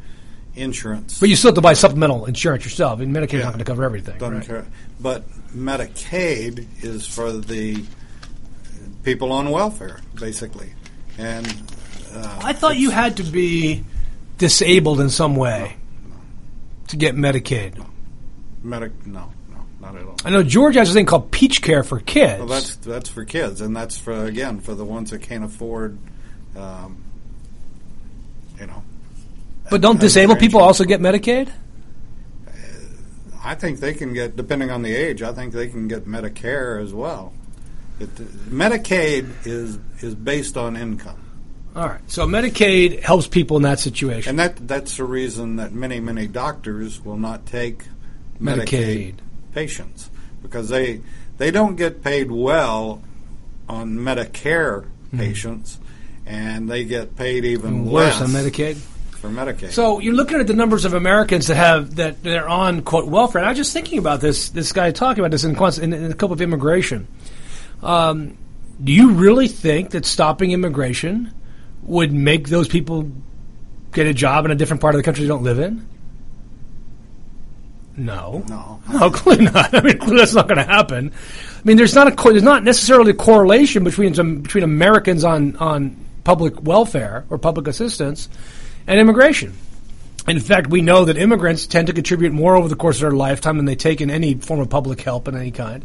insurance. 0.55 1.19
But 1.19 1.29
you 1.29 1.36
still 1.36 1.50
have 1.50 1.55
to 1.55 1.62
buy 1.62 1.74
supplemental 1.74 2.25
insurance 2.25 2.63
yourself, 2.63 3.00
and 3.00 3.15
Medicaid's 3.15 3.33
Yeah. 3.33 3.39
not 3.43 3.53
going 3.53 3.60
to 3.60 3.65
cover 3.65 3.83
everything. 3.83 4.17
Doesn't 4.19 4.36
right? 4.38 4.45
care. 4.48 4.65
But 5.00 5.24
Medicaid 5.55 6.65
is 6.83 7.07
for 7.07 7.31
the 7.31 7.83
people 9.03 9.31
on 9.31 9.50
welfare, 9.50 10.00
basically. 10.15 10.74
And 11.17 11.48
uh, 12.13 12.39
I 12.43 12.53
thought 12.53 12.77
you 12.77 12.89
had 12.89 13.17
to 13.17 13.24
be 13.24 13.83
disabled 14.38 15.00
in 15.00 15.10
some 15.10 15.36
way 15.36 15.75
to 16.88 16.98
get 16.98 17.15
Medicaid. 17.15 17.83
Medic, 18.63 19.05
no, 19.05 19.31
no, 19.51 19.57
not 19.81 19.95
at 19.98 20.03
all. 20.05 20.15
I 20.24 20.29
know 20.29 20.41
Georgia 20.43 20.79
has 20.79 20.89
a 20.89 20.93
thing 20.93 21.05
called 21.05 21.31
Peach 21.31 21.62
Care 21.62 21.83
for 21.83 22.00
kids. 22.00 22.39
Well, 22.39 22.48
that's 22.48 22.75
that's 22.77 23.10
for 23.10 23.25
kids, 23.25 23.60
and 23.62 23.75
that's 23.75 23.98
for 23.98 24.25
again 24.25 24.60
for 24.60 24.74
the 24.74 24.86
ones 24.86 25.12
that 25.12 25.22
can't 25.24 25.43
afford, 25.43 25.98
um. 26.55 27.02
But 29.70 29.82
don't 29.82 30.00
disabled 30.00 30.39
people 30.39 30.62
also 30.62 30.84
get 30.84 31.00
Medicaid? 31.00 31.51
I 33.43 33.55
think 33.55 33.79
they 33.79 33.93
can 33.93 34.13
get, 34.13 34.38
depending 34.38 34.72
on 34.72 34.84
the 34.84 34.96
age, 34.96 35.22
I 35.22 35.34
think 35.34 35.53
they 35.53 35.67
can 35.67 35.88
get 35.88 36.05
Medicare 36.05 36.82
as 36.82 36.93
well. 36.93 37.34
It, 38.00 38.15
Medicaid 38.50 39.46
is 39.46 39.77
is 40.01 40.15
based 40.15 40.58
on 40.58 40.75
income, 40.75 41.22
All 41.75 41.88
right. 41.88 42.01
So 42.10 42.25
Medicaid 42.25 43.01
helps 43.01 43.27
people 43.27 43.58
in 43.58 43.63
that 43.63 43.79
situation. 43.79 44.32
and 44.32 44.39
that 44.39 44.67
that's 44.67 44.98
the 44.98 45.03
reason 45.03 45.58
that 45.58 45.74
many 45.74 46.00
many 46.00 46.25
doctors 46.27 47.03
will 47.03 47.17
not 47.17 47.46
take 47.46 47.84
Medicaid. 48.41 48.65
Medicaid 48.65 49.15
patients 49.53 50.10
because 50.41 50.70
they 50.70 51.01
they 51.38 51.51
don't 51.51 51.75
get 51.75 52.03
paid 52.03 52.32
well 52.32 53.01
on 53.70 53.98
Medicare 53.98 54.86
hmm. 55.12 55.17
patients, 55.17 55.79
and 56.25 56.70
they 56.70 56.84
get 56.84 57.15
paid 57.15 57.46
even 57.46 57.86
Worse 57.86 58.20
less 58.20 58.22
on 58.22 58.29
Medicaid. 58.29 58.77
For 59.24 59.30
Medicaid. 59.30 59.72
So 59.72 60.00
you're 60.00 60.13
looking 60.13 60.42
at 60.42 60.48
the 60.48 60.53
numbers 60.53 60.84
of 60.84 60.94
Americans 60.94 61.48
that 61.48 61.56
have 61.56 61.96
that 61.96 62.22
they're 62.24 62.48
on 62.50 62.82
quote 62.82 63.08
welfare. 63.08 63.39
And 63.39 63.48
I 63.48 63.51
was 63.51 63.58
just 63.58 63.72
thinking 63.72 63.98
about 63.98 64.20
this. 64.20 64.50
This 64.50 64.74
guy 64.74 64.92
talking 64.92 65.24
about 65.24 65.32
this 65.32 65.46
in, 65.46 65.56
in, 65.56 65.94
in 65.94 66.03
the 66.10 66.12
scope 66.12 66.32
of 66.32 66.42
immigration. 66.42 67.08
Um, 67.82 68.38
do 68.84 68.92
you 68.92 69.12
really 69.12 69.48
think 69.48 69.92
that 69.92 70.06
stopping 70.06 70.51
immigration 70.51 71.34
would 71.84 72.12
make 72.12 72.50
those 72.50 72.68
people 72.68 73.10
get 73.94 74.08
a 74.08 74.13
job 74.13 74.44
in 74.44 74.51
a 74.51 74.56
different 74.56 74.82
part 74.82 74.94
of 74.94 75.00
the 75.00 75.03
country 75.03 75.24
they 75.24 75.30
don't 75.30 75.44
live 75.44 75.60
in? 75.60 75.88
No. 77.96 78.44
no, 78.50 78.82
No, 78.92 79.10
clearly 79.10 79.46
not. 79.46 79.74
I 79.74 79.80
mean, 79.82 80.00
clearly 80.00 80.18
that's 80.18 80.34
not 80.34 80.50
going 80.50 80.58
to 80.58 80.65
happen. 80.65 81.13
I 81.13 81.62
mean, 81.63 81.77
there's 81.77 81.96
not 81.96 82.08
a 82.08 82.12
co- 82.12 82.32
there's 82.32 82.44
not 82.44 82.65
necessarily 82.65 83.12
a 83.12 83.15
correlation 83.15 83.86
between 83.86 84.15
some, 84.15 84.42
between 84.42 84.65
Americans 84.65 85.24
on 85.24 85.56
on 85.58 85.96
public 86.25 86.62
welfare 86.63 87.24
or 87.30 87.38
public 87.38 87.68
assistance 87.68 88.27
and 88.88 89.00
immigration. 89.00 89.54
In 90.25 90.40
fact, 90.40 90.70
we 90.70 90.82
know 90.82 91.04
that 91.06 91.18
immigrants 91.18 91.68
tend 91.68 91.88
to 91.88 91.94
contribute 91.94 92.32
more 92.32 92.56
over 92.56 92.70
the 92.70 92.78
course 92.78 92.96
of 92.98 93.02
their 93.02 93.12
lifetime 93.12 93.58
than 93.58 93.66
they 93.66 93.75
take 93.75 94.00
in 94.00 94.10
any 94.10 94.36
form 94.36 94.62
of 94.62 94.70
public 94.70 95.02
help 95.02 95.28
in 95.28 95.36
any 95.36 95.52
kind. 95.52 95.84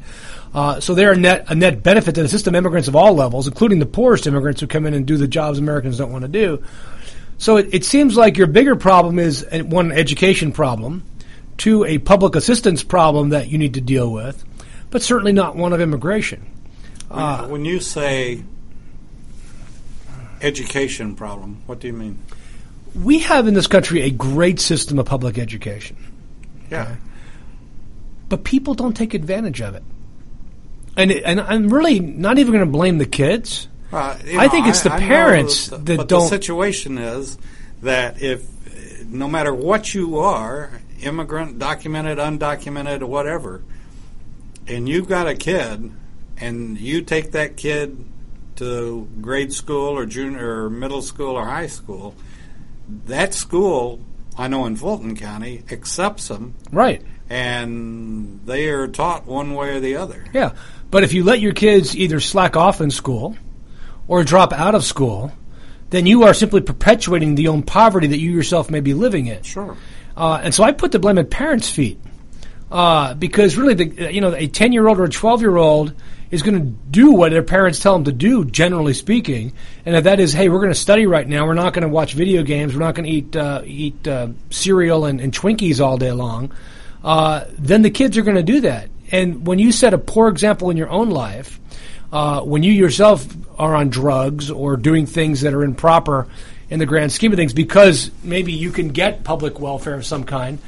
Uh, 0.55 0.79
so 0.79 0.95
they're 0.95 1.13
a 1.13 1.17
net 1.17 1.47
a 1.49 1.57
net 1.57 1.83
benefit 1.83 2.15
to 2.15 2.23
the 2.23 2.29
system. 2.29 2.55
Immigrants 2.55 2.87
of 2.87 2.95
all 2.95 3.15
levels, 3.15 3.49
including 3.49 3.81
the 3.81 3.87
poorest 3.87 4.29
immigrants 4.29 4.61
who 4.61 4.69
come 4.69 4.87
in 4.87 4.95
and 4.95 5.07
do 5.07 5.17
the 5.17 5.27
jobs 5.27 5.59
Americans 5.59 5.99
don't 5.99 6.13
want 6.13 6.23
to 6.23 6.29
do. 6.29 6.63
So 7.39 7.57
it, 7.57 7.69
it 7.73 7.85
seems 7.85 8.17
like 8.17 8.37
your 8.37 8.47
bigger 8.47 8.77
problem 8.77 9.19
is 9.19 9.45
uh, 9.45 9.61
one 9.61 9.91
education 9.91 10.53
problem, 10.53 11.05
two 11.57 11.85
a 11.85 11.99
public 11.99 12.37
assistance 12.37 12.85
problem 12.85 13.31
that 13.31 13.49
you 13.49 13.59
need 13.59 13.75
to 13.75 13.81
deal 13.81 14.13
with, 14.13 14.45
but 14.91 15.03
certainly 15.03 15.33
not 15.33 15.57
one 15.57 15.73
of 15.73 15.81
immigration. 15.81 16.47
when, 17.43 17.51
when 17.51 17.65
you 17.65 17.81
say 17.81 18.45
education 20.41 21.17
problem, 21.17 21.63
what 21.67 21.81
do 21.81 21.89
you 21.89 21.93
mean? 21.93 22.19
We 23.03 23.21
have 23.21 23.47
in 23.47 23.55
this 23.55 23.67
country 23.67 24.03
a 24.03 24.11
great 24.11 24.59
system 24.61 24.99
of 24.99 25.07
public 25.07 25.39
education, 25.39 25.97
Yeah. 26.71 26.97
but 28.29 28.45
people 28.45 28.75
don't 28.75 28.95
take 28.97 29.15
advantage 29.15 29.61
of 29.61 29.75
it. 29.75 29.83
And 30.97 31.13
and 31.13 31.41
I'm 31.41 31.69
really 31.69 32.01
not 32.01 32.39
even 32.39 32.53
going 32.53 32.65
to 32.67 32.71
blame 32.71 32.99
the 32.99 33.07
kids. 33.07 33.69
Uh, 33.93 34.17
I 34.37 34.47
know, 34.47 34.49
think 34.49 34.67
it's 34.67 34.83
the 34.83 34.89
know 34.91 34.97
parents 34.99 35.69
that- 35.69 35.85
don't- 35.85 36.09
The 36.09 36.29
situation 36.29 36.99
is 36.99 37.39
that 37.83 38.21
if 38.21 38.43
no 39.09 39.29
matter 39.29 39.55
what 39.55 39.95
you 39.95 40.19
are, 40.19 40.71
immigrant, 41.01 41.59
documented, 41.59 42.19
undocumented, 42.19 43.03
whatever, 43.05 43.63
and 44.67 44.89
you've 44.89 45.09
got 45.09 45.27
a 45.29 45.35
kid, 45.35 45.91
and 46.37 46.79
you 46.79 47.01
take 47.03 47.33
that 47.33 47.57
kid 47.57 48.05
to 48.57 49.09
grade 49.23 49.53
school 49.53 49.97
or 49.97 50.05
junior 50.05 50.65
or 50.65 50.71
middle 50.71 51.01
school 51.01 51.37
or 51.37 51.45
high 51.47 51.69
school, 51.69 52.15
that 53.07 53.35
school, 53.35 54.01
I 54.37 54.49
know 54.49 54.65
in 54.67 54.77
Fulton 54.77 55.17
County, 55.17 55.63
accepts 55.71 56.29
them, 56.29 56.55
Right. 56.73 57.03
and 57.29 58.41
they 58.47 58.69
are 58.69 58.89
taught 58.89 59.27
one 59.27 59.55
way 59.55 59.71
or 59.77 59.81
the 59.81 59.97
other. 59.97 60.25
Yeah. 60.33 60.53
But 60.91 61.05
if 61.05 61.13
you 61.13 61.25
let 61.25 61.41
your 61.41 61.53
kids 61.53 61.97
either 61.97 62.19
slack 62.21 62.57
off 62.57 62.81
in 62.81 62.91
school 62.91 63.37
or 64.07 64.25
drop 64.25 64.53
out 64.53 64.75
of 64.75 64.85
school, 64.85 65.33
then 65.91 66.07
you 66.07 66.23
are 66.25 66.35
simply 66.35 66.61
perpetuating 66.61 67.35
the 67.35 67.49
own 67.49 67.63
poverty 67.63 68.07
that 68.09 68.19
you 68.19 68.31
yourself 68.31 68.71
may 68.71 68.81
be 68.81 68.95
living 68.95 69.27
in. 69.27 69.43
Sure. 69.43 69.77
Uh, 70.17 70.41
and 70.43 70.55
so 70.55 70.65
I 70.65 70.73
put 70.73 70.93
the 70.93 70.99
blame 70.99 71.19
at 71.19 71.31
parents' 71.31 71.69
feet. 71.71 71.99
Uh, 72.71 73.15
because 73.15 73.57
really, 73.57 73.75
the, 73.75 74.13
you 74.13 74.21
know, 74.21 74.35
a 74.35 74.47
10 74.47 74.73
year 74.73 74.87
old 74.89 74.99
or 75.01 75.05
a 75.05 75.09
12 75.09 75.41
year 75.41 75.57
old 75.57 75.95
is 76.31 76.43
going 76.43 76.59
to 76.59 76.67
do 76.91 77.13
what 77.13 77.31
their 77.31 77.43
parents 77.43 77.79
tell 77.79 77.95
them 77.95 78.05
to 78.05 78.13
do, 78.13 78.45
generally 78.45 78.95
speaking. 78.95 79.53
And 79.87 79.97
if 79.97 80.05
that 80.05 80.21
is, 80.21 80.33
hey, 80.33 80.49
we're 80.49 80.59
going 80.59 80.69
to 80.71 80.75
study 80.75 81.07
right 81.07 81.27
now, 81.27 81.47
we're 81.47 81.55
not 81.55 81.73
going 81.73 81.83
to 81.83 81.89
watch 81.89 82.15
video 82.15 82.43
games, 82.43 82.75
we're 82.75 82.81
not 82.81 82.95
going 82.95 83.07
to 83.07 83.13
eat, 83.13 83.37
uh, 83.37 83.63
eat 83.65 84.07
uh, 84.07 84.29
cereal 84.51 85.07
and, 85.07 85.21
and 85.21 85.33
Twinkies 85.33 85.81
all 85.81 85.97
day 85.97 86.13
long, 86.13 86.53
uh, 87.03 87.45
then 87.59 87.83
the 87.83 87.91
kids 87.91 88.19
are 88.19 88.23
going 88.23 88.37
to 88.37 88.43
do 88.43 88.61
that. 88.63 88.91
And 89.11 89.47
when 89.47 89.59
you 89.59 89.73
set 89.73 89.95
a 89.95 89.99
poor 89.99 90.29
example 90.29 90.71
in 90.71 90.77
your 90.77 90.91
own 90.91 91.11
life, 91.11 91.59
uh, 92.13 92.41
when 92.43 92.63
you 92.63 92.73
yourself 92.73 93.27
are 93.59 93.75
on 93.75 93.89
drugs 93.89 94.51
or 94.51 94.77
doing 94.77 95.07
things 95.07 95.43
that 95.43 95.55
are 95.55 95.63
improper 95.63 96.27
in 96.71 96.79
the 96.79 96.87
grand 96.87 97.13
scheme 97.13 97.33
of 97.33 97.37
things, 97.37 97.55
because 97.55 98.11
maybe 98.23 98.53
you 98.53 98.71
can 98.71 98.89
get 98.89 99.25
public 99.25 99.59
welfare 99.59 99.95
of 99.95 100.05
some 100.05 100.25
kind, 100.25 100.59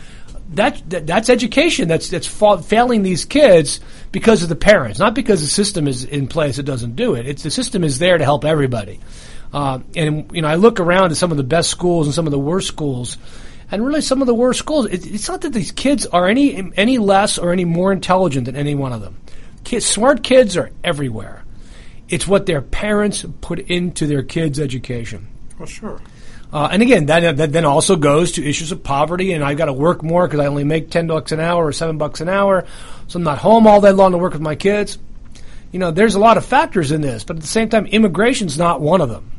that, 0.55 0.83
that 0.91 1.07
that's 1.07 1.31
education. 1.31 1.89
That's 1.89 2.09
that's 2.09 2.27
fa- 2.27 2.63
failing 2.63 3.03
these 3.03 3.25
kids 3.25 3.81
because 4.11 4.43
of 4.43 4.49
the 4.49 4.57
parents, 4.57 4.99
not 4.99 5.15
because 5.15 5.41
the 5.41 5.49
system 5.49 5.87
is 5.87 6.05
in 6.05 6.27
place 6.27 6.57
that 6.57 6.65
doesn't 6.65 6.97
do 6.97 7.15
it. 7.15 7.27
It's 7.27 7.43
the 7.43 7.51
system 7.51 7.85
is 7.85 7.99
there 7.99 8.19
to 8.19 8.25
help 8.25 8.45
everybody. 8.45 9.01
Uh, 9.53 9.81
and 9.95 10.31
you 10.33 10.43
know, 10.43 10.49
I 10.49 10.57
look 10.57 10.81
around 10.81 11.11
at 11.11 11.17
some 11.17 11.31
of 11.31 11.37
the 11.37 11.45
best 11.45 11.71
schools 11.71 12.07
and 12.07 12.15
some 12.15 12.27
of 12.27 12.31
the 12.31 12.39
worst 12.39 12.69
schools, 12.69 13.17
and 13.71 13.85
really 13.85 14.01
some 14.01 14.21
of 14.21 14.27
the 14.27 14.35
worst 14.35 14.59
schools. 14.59 14.87
It, 14.87 15.07
it's 15.07 15.29
not 15.29 15.43
that 15.43 15.53
these 15.53 15.71
kids 15.73 16.07
are 16.07 16.29
any 16.29 16.73
any 16.77 16.99
less 16.99 17.39
or 17.39 17.53
any 17.53 17.65
more 17.65 17.93
intelligent 17.93 18.47
than 18.47 18.57
any 18.57 18.75
one 18.75 18.93
of 18.93 19.01
them. 19.01 19.17
Kids, 19.63 19.87
smart 19.87 20.23
kids 20.25 20.57
are 20.57 20.71
everywhere. 20.83 21.45
It's 22.09 22.27
what 22.27 22.47
their 22.47 22.61
parents 22.61 23.25
put 23.41 23.61
into 23.61 24.07
their 24.07 24.25
kids' 24.25 24.59
education. 24.59 25.29
Well, 25.59 25.69
sure. 25.69 26.01
Uh, 26.53 26.69
and 26.73 26.83
again, 26.83 27.07
that, 27.07 27.37
that 27.37 27.53
then 27.53 27.65
also 27.65 27.95
goes 27.95 28.33
to 28.33 28.45
issues 28.45 28.73
of 28.73 28.83
poverty, 28.83 29.33
and 29.33 29.45
I've 29.45 29.57
got 29.57 29.67
to 29.67 29.73
work 29.73 30.03
more 30.03 30.27
because 30.27 30.41
I 30.41 30.47
only 30.47 30.65
make 30.65 30.91
ten 30.91 31.07
bucks 31.07 31.31
an 31.31 31.39
hour 31.39 31.65
or 31.65 31.73
seven 31.73 31.97
bucks 31.97 32.21
an 32.21 32.29
hour, 32.29 32.67
so 33.07 33.19
I'm 33.19 33.23
not 33.23 33.39
home 33.39 33.67
all 33.67 33.81
day 33.81 33.93
long 33.93 34.13
to 34.13 34.19
work 34.19 34.33
with 34.33 34.43
my 34.43 34.57
kids. 34.57 34.99
You 35.71 35.79
know, 35.79 35.93
there's 35.93 36.17
a 36.17 36.19
lot 36.19 36.37
of 36.37 36.45
factors 36.45 36.91
in 36.91 37.01
this, 37.01 37.23
but 37.23 37.37
at 37.37 37.43
the 37.43 37.49
same 37.49 37.69
time, 37.69 37.87
immigration's 37.87 38.59
not 38.59 38.81
one 38.81 39.01
of 39.01 39.09
them. 39.09 39.31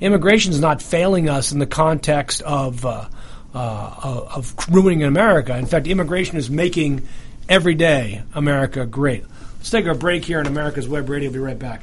Immigration's 0.00 0.60
not 0.60 0.82
failing 0.82 1.28
us 1.30 1.52
in 1.52 1.58
the 1.58 1.66
context 1.66 2.42
of 2.42 2.84
uh, 2.84 3.08
uh, 3.54 4.26
of 4.34 4.54
ruining 4.70 5.02
America. 5.02 5.56
In 5.56 5.66
fact, 5.66 5.86
immigration 5.86 6.36
is 6.36 6.50
making 6.50 7.08
every 7.48 7.74
day 7.74 8.22
America 8.34 8.84
great. 8.84 9.24
Let's 9.56 9.70
take 9.70 9.86
a 9.86 9.94
break 9.94 10.24
here 10.24 10.38
on 10.38 10.46
America's 10.46 10.88
Web 10.88 11.08
Radio. 11.08 11.30
Be 11.30 11.38
right 11.38 11.58
back. 11.58 11.82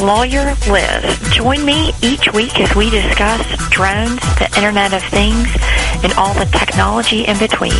Lawyer 0.00 0.54
Liz. 0.68 1.18
Join 1.30 1.64
me 1.64 1.92
each 2.02 2.32
week 2.32 2.60
as 2.60 2.74
we 2.76 2.90
discuss 2.90 3.40
drones, 3.70 4.20
the 4.38 4.50
Internet 4.56 4.92
of 4.92 5.02
Things, 5.04 5.48
and 6.04 6.12
all 6.14 6.34
the 6.34 6.44
technology 6.46 7.24
in 7.24 7.38
between. 7.38 7.72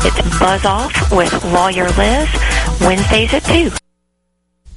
It's 0.00 0.38
Buzz 0.38 0.64
Off 0.66 0.92
with 1.10 1.32
lawyer 1.44 1.88
Liz, 1.90 2.28
Wednesdays 2.80 3.32
at 3.32 3.44
2. 3.44 3.83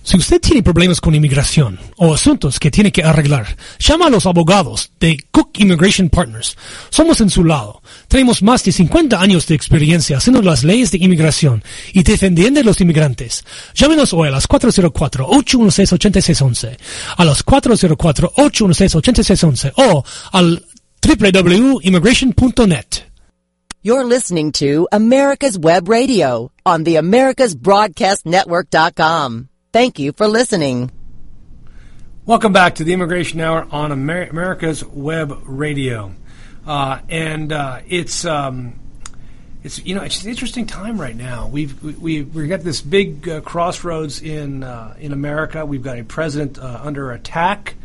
Si 0.08 0.16
usted 0.16 0.40
tiene 0.40 0.64
problemas 0.64 1.02
con 1.02 1.16
inmigración 1.16 1.78
o 1.98 2.14
asuntos 2.14 2.62
que 2.62 2.72
tiene 2.72 2.94
que 2.94 3.04
arreglar, 3.04 3.58
llama 3.78 4.08
a 4.08 4.10
los 4.10 4.26
abogados 4.26 4.90
de 5.02 5.18
Cook 5.32 5.60
Immigration 5.60 6.08
Partners. 6.08 6.56
Somos 6.90 7.20
en 7.20 7.30
su 7.30 7.44
lado. 7.44 7.82
Tenemos 8.08 8.42
más 8.42 8.64
de 8.64 8.72
50 8.72 9.20
años 9.20 9.48
de 9.48 9.56
experiencia 9.56 10.16
haciendo 10.16 10.42
las 10.42 10.64
leyes 10.64 10.92
de 10.92 11.00
inmigración 11.00 11.62
y 11.92 12.04
defendiendo 12.04 12.62
a 12.62 12.64
los 12.64 12.80
inmigrantes. 12.80 13.44
Llámenos 13.76 14.14
hoy 14.14 14.30
a 14.30 14.32
las 14.32 14.48
404-816-8611, 14.48 16.78
a 17.18 17.26
las 17.26 17.46
404-816-8611 17.46 19.74
o 19.76 20.06
al 20.32 20.64
www.immigration.net. 21.06 23.04
You're 23.84 24.06
listening 24.06 24.54
to 24.54 24.88
America's 24.94 25.60
Web 25.60 25.90
Radio 25.90 26.54
on 26.66 26.86
the 26.86 26.96
AmericasBroadcastNetwork.com. 26.96 29.50
Thank 29.77 30.00
you 30.00 30.12
for 30.12 30.27
listening. 30.27 30.89
Welcome 32.25 32.51
back 32.51 32.74
to 32.75 32.84
the 32.84 32.93
Immigration 32.93 33.39
Hour 33.39 33.67
on 33.69 33.91
Amer- 33.91 34.24
America's 34.24 34.84
Web 34.84 35.39
Radio, 35.46 36.13
uh, 36.65 36.98
and 37.10 37.53
uh, 37.53 37.81
it's 37.88 38.25
um, 38.25 38.79
it's 39.63 39.77
you 39.86 39.93
know 39.93 40.01
it's 40.01 40.24
an 40.24 40.31
interesting 40.31 40.65
time 40.65 41.00
right 41.00 41.15
now. 41.15 41.48
We've 41.48 41.79
we 42.01 42.24
we've 42.24 42.50
got 42.50 42.62
this 42.62 42.81
big 42.81 43.29
uh, 43.29 43.41
crossroads 43.41 44.19
in 44.19 44.63
uh, 44.63 44.96
in 45.00 45.13
America. 45.13 45.63
We've 45.63 45.84
got 45.84 46.00
a 46.00 46.03
president 46.03 46.57
uh, 46.57 46.81
under 46.81 47.12
attack 47.12 47.75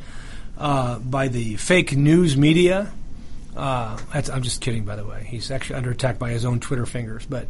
uh, 0.57 0.99
by 0.99 1.29
the 1.29 1.57
fake 1.57 1.95
news 1.95 2.39
media. 2.39 2.91
I'm 3.55 4.43
just 4.43 4.63
kidding, 4.63 4.87
by 4.87 4.97
the 4.97 5.05
way. 5.05 5.27
He's 5.29 5.51
actually 5.51 5.77
under 5.77 5.91
attack 5.91 6.19
by 6.19 6.31
his 6.31 6.47
own 6.47 6.59
Twitter 6.59 6.87
fingers, 6.87 7.27
but 7.27 7.49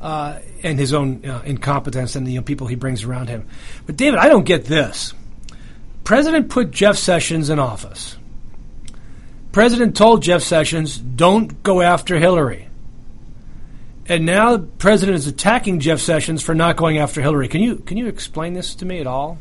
uh, 0.00 0.38
and 0.62 0.78
his 0.78 0.94
own 0.94 1.24
uh, 1.24 1.42
incompetence 1.44 2.16
and 2.16 2.26
the 2.26 2.32
you 2.32 2.38
know, 2.38 2.44
people 2.44 2.66
he 2.66 2.76
brings 2.76 3.04
around 3.04 3.28
him. 3.28 3.46
But 3.86 3.96
David, 3.96 4.18
I 4.18 4.28
don't 4.28 4.44
get 4.44 4.64
this. 4.64 5.12
President 6.04 6.48
put 6.48 6.70
Jeff 6.70 6.96
Sessions 6.96 7.50
in 7.50 7.58
office. 7.58 8.16
President 9.52 9.96
told 9.96 10.22
Jeff 10.22 10.42
Sessions, 10.42 10.96
"Don't 10.96 11.62
go 11.62 11.80
after 11.80 12.18
Hillary." 12.18 12.68
And 14.08 14.24
now 14.24 14.56
the 14.56 14.62
president 14.62 15.16
is 15.16 15.26
attacking 15.26 15.80
Jeff 15.80 16.00
Sessions 16.00 16.42
for 16.42 16.54
not 16.54 16.76
going 16.76 16.96
after 16.96 17.20
Hillary. 17.20 17.48
Can 17.48 17.60
you 17.60 17.76
can 17.76 17.98
you 17.98 18.06
explain 18.06 18.54
this 18.54 18.74
to 18.76 18.86
me 18.86 19.00
at 19.00 19.06
all? 19.06 19.38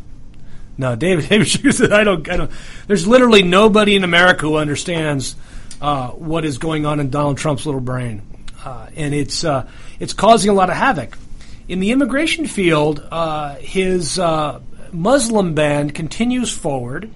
No, 0.77 0.95
David. 0.95 1.29
David 1.29 1.47
said, 1.73 1.93
"I 1.93 2.03
don't. 2.03 2.29
I 2.29 2.37
don't." 2.37 2.51
There's 2.87 3.07
literally 3.07 3.43
nobody 3.43 3.95
in 3.95 4.03
America 4.03 4.41
who 4.41 4.57
understands 4.57 5.35
uh, 5.81 6.09
what 6.09 6.45
is 6.45 6.57
going 6.57 6.85
on 6.85 6.99
in 6.99 7.09
Donald 7.09 7.37
Trump's 7.37 7.65
little 7.65 7.81
brain, 7.81 8.21
uh, 8.65 8.87
and 8.95 9.13
it's 9.13 9.43
uh, 9.43 9.69
it's 9.99 10.13
causing 10.13 10.49
a 10.49 10.53
lot 10.53 10.69
of 10.69 10.75
havoc. 10.75 11.17
In 11.67 11.79
the 11.79 11.91
immigration 11.91 12.47
field, 12.47 13.05
uh, 13.11 13.55
his 13.55 14.17
uh, 14.17 14.61
Muslim 14.91 15.53
ban 15.53 15.89
continues 15.89 16.51
forward. 16.51 17.09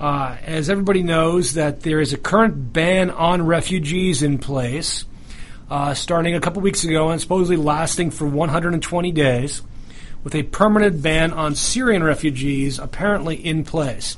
Uh, 0.00 0.36
as 0.44 0.68
everybody 0.68 1.02
knows, 1.02 1.54
that 1.54 1.80
there 1.80 2.00
is 2.00 2.12
a 2.12 2.18
current 2.18 2.72
ban 2.72 3.10
on 3.10 3.46
refugees 3.46 4.22
in 4.22 4.38
place, 4.38 5.04
uh, 5.70 5.94
starting 5.94 6.34
a 6.34 6.40
couple 6.40 6.60
weeks 6.60 6.82
ago 6.82 7.10
and 7.10 7.20
supposedly 7.20 7.56
lasting 7.56 8.10
for 8.10 8.26
120 8.26 9.12
days, 9.12 9.62
with 10.24 10.34
a 10.34 10.42
permanent 10.42 11.00
ban 11.00 11.32
on 11.32 11.54
Syrian 11.54 12.02
refugees 12.02 12.80
apparently 12.80 13.36
in 13.36 13.62
place. 13.62 14.16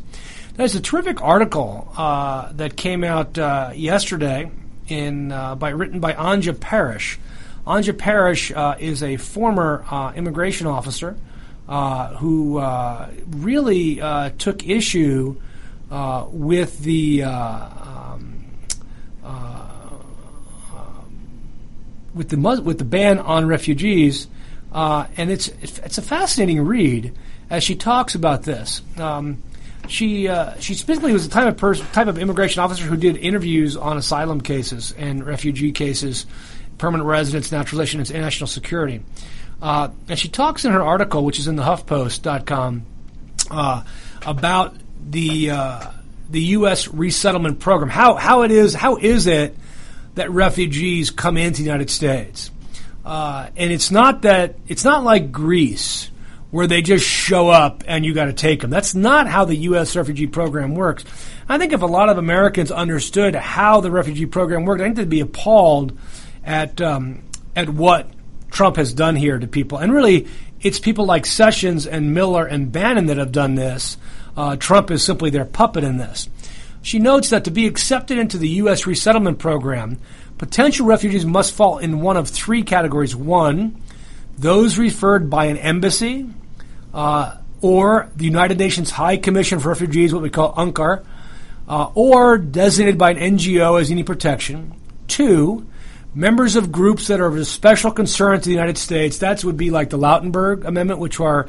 There's 0.54 0.74
a 0.74 0.80
terrific 0.80 1.20
article 1.20 1.92
uh, 1.98 2.50
that 2.52 2.76
came 2.76 3.04
out 3.04 3.36
uh, 3.36 3.72
yesterday 3.74 4.50
in 4.88 5.28
by 5.28 5.70
written 5.70 6.00
by 6.00 6.14
Anja 6.14 6.58
Parish 6.58 7.18
Anja 7.66 7.96
Parish 7.96 8.52
uh, 8.52 8.76
is 8.78 9.02
a 9.02 9.16
former 9.16 9.84
uh, 9.90 10.12
immigration 10.14 10.66
officer 10.68 11.16
uh, 11.68 12.14
who 12.16 12.58
uh, 12.58 13.10
really 13.28 14.00
uh, 14.00 14.30
took 14.38 14.66
issue 14.66 15.36
with 16.30 16.78
the 16.80 17.24
um, 17.24 18.44
with 22.14 22.28
the 22.28 22.62
with 22.62 22.78
the 22.78 22.84
ban 22.84 23.18
on 23.18 23.46
refugees, 23.46 24.28
and 24.72 25.30
it's 25.30 25.48
it's 25.48 25.98
a 25.98 26.02
fascinating 26.02 26.60
read 26.62 27.12
as 27.50 27.64
she 27.64 27.74
talks 27.74 28.14
about 28.14 28.44
this. 28.44 28.80
Um, 28.96 29.42
she 29.88 30.28
uh, 30.28 30.58
she 30.58 30.74
specifically 30.74 31.12
was 31.12 31.28
the 31.28 31.32
type 31.32 31.62
of 31.62 31.92
type 31.92 32.06
of 32.08 32.18
immigration 32.18 32.62
officer 32.62 32.84
who 32.84 32.96
did 32.96 33.16
interviews 33.16 33.76
on 33.76 33.96
asylum 33.96 34.40
cases 34.40 34.92
and 34.98 35.24
refugee 35.24 35.72
cases 35.72 36.26
permanent 36.78 37.08
residence, 37.08 37.52
naturalization, 37.52 38.00
and 38.00 38.10
national 38.10 38.48
security. 38.48 39.02
Uh, 39.60 39.88
and 40.08 40.18
she 40.18 40.28
talks 40.28 40.64
in 40.64 40.72
her 40.72 40.82
article, 40.82 41.24
which 41.24 41.38
is 41.38 41.48
in 41.48 41.56
the 41.56 41.62
HuffPost.com, 41.62 42.84
uh, 43.50 43.82
about 44.24 44.76
the 45.08 45.50
uh, 45.50 45.90
the 46.28 46.40
U.S. 46.40 46.88
resettlement 46.88 47.60
program. 47.60 47.88
How 47.88 48.14
how 48.14 48.42
it 48.42 48.50
is 48.50 48.74
how 48.74 48.96
is 48.96 49.26
it 49.26 49.56
that 50.14 50.30
refugees 50.30 51.10
come 51.10 51.36
into 51.36 51.58
the 51.58 51.64
United 51.64 51.90
States? 51.90 52.50
Uh, 53.04 53.48
and 53.56 53.72
it's 53.72 53.90
not 53.90 54.22
that 54.22 54.56
it's 54.66 54.84
not 54.84 55.04
like 55.04 55.32
Greece 55.32 56.10
where 56.50 56.66
they 56.66 56.80
just 56.80 57.04
show 57.04 57.48
up 57.48 57.84
and 57.86 58.04
you 58.04 58.14
got 58.14 58.26
to 58.26 58.32
take 58.32 58.60
them. 58.60 58.70
That's 58.70 58.94
not 58.94 59.26
how 59.26 59.44
the 59.44 59.56
U.S. 59.56 59.94
refugee 59.96 60.26
program 60.26 60.74
works. 60.74 61.04
I 61.48 61.58
think 61.58 61.72
if 61.72 61.82
a 61.82 61.86
lot 61.86 62.08
of 62.08 62.18
Americans 62.18 62.70
understood 62.70 63.34
how 63.34 63.80
the 63.80 63.90
refugee 63.90 64.26
program 64.26 64.64
worked, 64.64 64.80
I 64.80 64.84
think 64.84 64.96
they'd 64.96 65.08
be 65.08 65.20
appalled 65.20 65.98
at 66.46 66.80
um, 66.80 67.22
at 67.54 67.68
what 67.68 68.08
Trump 68.50 68.76
has 68.76 68.94
done 68.94 69.16
here 69.16 69.38
to 69.38 69.46
people. 69.46 69.78
And 69.78 69.92
really, 69.92 70.26
it's 70.60 70.78
people 70.78 71.04
like 71.04 71.26
Sessions 71.26 71.86
and 71.86 72.14
Miller 72.14 72.46
and 72.46 72.72
Bannon 72.72 73.06
that 73.06 73.18
have 73.18 73.32
done 73.32 73.54
this. 73.54 73.96
Uh, 74.36 74.56
Trump 74.56 74.90
is 74.90 75.04
simply 75.04 75.30
their 75.30 75.44
puppet 75.44 75.84
in 75.84 75.96
this. 75.96 76.28
She 76.82 76.98
notes 76.98 77.30
that 77.30 77.44
to 77.44 77.50
be 77.50 77.66
accepted 77.66 78.18
into 78.18 78.38
the 78.38 78.48
U.S. 78.60 78.86
resettlement 78.86 79.38
program, 79.38 79.98
potential 80.38 80.86
refugees 80.86 81.26
must 81.26 81.52
fall 81.52 81.78
in 81.78 82.00
one 82.00 82.16
of 82.16 82.28
three 82.28 82.62
categories. 82.62 83.16
One, 83.16 83.82
those 84.38 84.78
referred 84.78 85.28
by 85.28 85.46
an 85.46 85.56
embassy 85.56 86.28
uh, 86.94 87.36
or 87.60 88.10
the 88.14 88.24
United 88.24 88.58
Nations 88.58 88.90
High 88.90 89.16
Commission 89.16 89.58
for 89.58 89.70
Refugees, 89.70 90.14
what 90.14 90.22
we 90.22 90.30
call 90.30 90.54
UNCAR, 90.54 91.04
uh, 91.68 91.90
or 91.94 92.38
designated 92.38 92.98
by 92.98 93.10
an 93.10 93.36
NGO 93.36 93.80
as 93.80 93.90
needing 93.90 94.04
protection. 94.04 94.74
Two, 95.08 95.66
members 96.16 96.56
of 96.56 96.72
groups 96.72 97.08
that 97.08 97.20
are 97.20 97.26
of 97.26 97.46
special 97.46 97.90
concern 97.90 98.40
to 98.40 98.46
the 98.46 98.54
United 98.54 98.78
States. 98.78 99.18
That 99.18 99.44
would 99.44 99.58
be 99.58 99.70
like 99.70 99.90
the 99.90 99.98
Lautenberg 99.98 100.64
Amendment, 100.64 100.98
which 100.98 101.20
are 101.20 101.46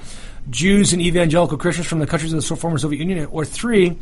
Jews 0.49 0.91
and 0.91 1.01
evangelical 1.01 1.57
Christians 1.57 1.87
from 1.87 1.99
the 1.99 2.05
countries 2.05 2.33
of 2.33 2.45
the 2.45 2.55
former 2.57 2.77
Soviet 2.77 2.99
Union. 2.99 3.27
Or 3.31 3.45
three, 3.45 3.97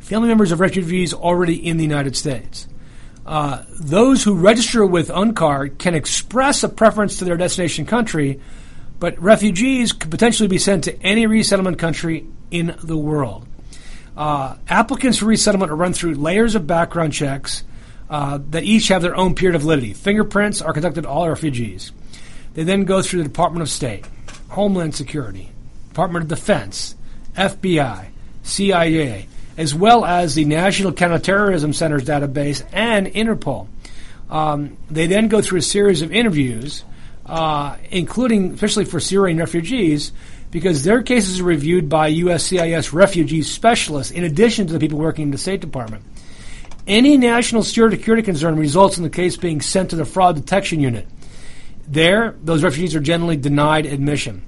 family 0.00 0.28
members 0.28 0.52
of 0.52 0.60
refugees 0.60 1.14
already 1.14 1.54
in 1.54 1.78
the 1.78 1.84
United 1.84 2.16
States. 2.16 2.68
Uh, 3.24 3.64
those 3.80 4.22
who 4.22 4.34
register 4.34 4.84
with 4.84 5.08
UNCAR 5.08 5.78
can 5.78 5.94
express 5.94 6.62
a 6.62 6.68
preference 6.68 7.18
to 7.18 7.24
their 7.24 7.38
destination 7.38 7.86
country, 7.86 8.38
but 9.00 9.18
refugees 9.18 9.92
could 9.92 10.10
potentially 10.10 10.48
be 10.48 10.58
sent 10.58 10.84
to 10.84 11.02
any 11.02 11.26
resettlement 11.26 11.78
country 11.78 12.26
in 12.50 12.76
the 12.84 12.98
world. 12.98 13.48
Uh, 14.14 14.56
applicants 14.68 15.16
for 15.16 15.24
resettlement 15.24 15.72
are 15.72 15.76
run 15.76 15.94
through 15.94 16.14
layers 16.14 16.54
of 16.54 16.66
background 16.66 17.14
checks 17.14 17.64
uh, 18.14 18.38
that 18.50 18.62
each 18.62 18.86
have 18.86 19.02
their 19.02 19.16
own 19.16 19.34
period 19.34 19.56
of 19.56 19.62
validity. 19.62 19.92
Fingerprints 19.92 20.62
are 20.62 20.72
conducted 20.72 21.04
all 21.04 21.28
refugees. 21.28 21.90
They 22.54 22.62
then 22.62 22.84
go 22.84 23.02
through 23.02 23.24
the 23.24 23.28
Department 23.28 23.62
of 23.62 23.68
State, 23.68 24.06
Homeland 24.50 24.94
Security, 24.94 25.50
Department 25.88 26.22
of 26.22 26.28
Defense, 26.28 26.94
FBI, 27.36 28.06
CIA, 28.44 29.26
as 29.56 29.74
well 29.74 30.04
as 30.04 30.36
the 30.36 30.44
National 30.44 30.92
Counterterrorism 30.92 31.72
Center's 31.72 32.04
database 32.04 32.64
and 32.72 33.08
Interpol. 33.08 33.66
Um, 34.30 34.76
they 34.88 35.08
then 35.08 35.26
go 35.26 35.42
through 35.42 35.58
a 35.58 35.62
series 35.62 36.00
of 36.00 36.12
interviews, 36.12 36.84
uh, 37.26 37.76
including, 37.90 38.52
especially 38.52 38.84
for 38.84 39.00
Syrian 39.00 39.38
refugees, 39.38 40.12
because 40.52 40.84
their 40.84 41.02
cases 41.02 41.40
are 41.40 41.44
reviewed 41.44 41.88
by 41.88 42.12
USCIS 42.12 42.92
refugee 42.92 43.42
specialists 43.42 44.12
in 44.12 44.22
addition 44.22 44.68
to 44.68 44.72
the 44.72 44.78
people 44.78 45.00
working 45.00 45.24
in 45.24 45.30
the 45.32 45.38
State 45.38 45.60
Department. 45.60 46.04
Any 46.86 47.16
national 47.16 47.62
security 47.62 48.22
concern 48.22 48.56
results 48.56 48.98
in 48.98 49.04
the 49.04 49.10
case 49.10 49.36
being 49.36 49.60
sent 49.60 49.90
to 49.90 49.96
the 49.96 50.04
fraud 50.04 50.36
detection 50.36 50.80
unit. 50.80 51.06
There, 51.88 52.36
those 52.42 52.62
refugees 52.62 52.94
are 52.94 53.00
generally 53.00 53.36
denied 53.36 53.86
admission. 53.86 54.42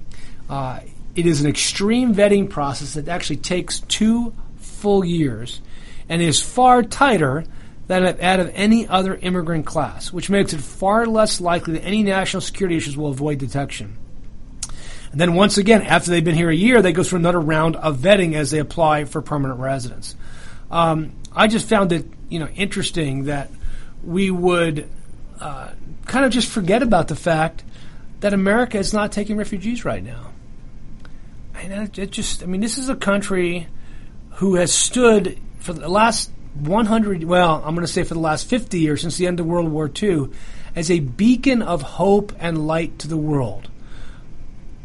Uh, 0.48 0.80
it 1.14 1.26
is 1.26 1.40
an 1.40 1.48
extreme 1.48 2.14
vetting 2.14 2.50
process 2.50 2.94
that 2.94 3.08
actually 3.08 3.36
takes 3.36 3.80
two 3.80 4.34
full 4.58 5.04
years 5.04 5.60
and 6.08 6.20
is 6.20 6.42
far 6.42 6.82
tighter 6.82 7.44
than 7.86 8.02
that 8.02 8.40
of 8.40 8.50
any 8.54 8.86
other 8.86 9.14
immigrant 9.14 9.64
class, 9.64 10.12
which 10.12 10.28
makes 10.28 10.52
it 10.52 10.60
far 10.60 11.06
less 11.06 11.40
likely 11.40 11.74
that 11.74 11.84
any 11.84 12.02
national 12.02 12.40
security 12.40 12.76
issues 12.76 12.96
will 12.96 13.08
avoid 13.08 13.38
detection. 13.38 13.96
And 15.12 15.20
then 15.20 15.34
once 15.34 15.56
again, 15.56 15.82
after 15.82 16.10
they've 16.10 16.24
been 16.24 16.34
here 16.34 16.50
a 16.50 16.54
year, 16.54 16.82
they 16.82 16.92
go 16.92 17.02
through 17.02 17.20
another 17.20 17.40
round 17.40 17.76
of 17.76 17.98
vetting 17.98 18.34
as 18.34 18.50
they 18.50 18.58
apply 18.58 19.04
for 19.04 19.22
permanent 19.22 19.60
residence. 19.60 20.14
Um, 20.70 21.12
I 21.32 21.46
just 21.46 21.68
found 21.68 21.92
it, 21.92 22.06
you 22.28 22.38
know, 22.38 22.48
interesting 22.48 23.24
that 23.24 23.50
we 24.04 24.30
would 24.30 24.88
uh, 25.40 25.70
kind 26.06 26.24
of 26.24 26.32
just 26.32 26.48
forget 26.48 26.82
about 26.82 27.08
the 27.08 27.16
fact 27.16 27.62
that 28.20 28.32
America 28.32 28.78
is 28.78 28.92
not 28.92 29.12
taking 29.12 29.36
refugees 29.36 29.84
right 29.84 30.02
now. 30.02 30.32
And 31.54 31.98
it, 31.98 32.10
just, 32.10 32.42
I 32.42 32.46
mean, 32.46 32.60
this 32.60 32.78
is 32.78 32.88
a 32.88 32.96
country 32.96 33.66
who 34.32 34.56
has 34.56 34.72
stood 34.72 35.38
for 35.58 35.72
the 35.72 35.88
last 35.88 36.30
100, 36.60 37.24
well, 37.24 37.62
I'm 37.64 37.74
going 37.74 37.86
to 37.86 37.92
say 37.92 38.02
for 38.04 38.14
the 38.14 38.20
last 38.20 38.48
50 38.48 38.78
years 38.78 39.02
since 39.02 39.16
the 39.16 39.26
end 39.26 39.40
of 39.40 39.46
World 39.46 39.70
War 39.70 39.90
II, 39.90 40.28
as 40.74 40.90
a 40.90 41.00
beacon 41.00 41.62
of 41.62 41.82
hope 41.82 42.32
and 42.38 42.66
light 42.66 42.98
to 43.00 43.08
the 43.08 43.16
world. 43.16 43.68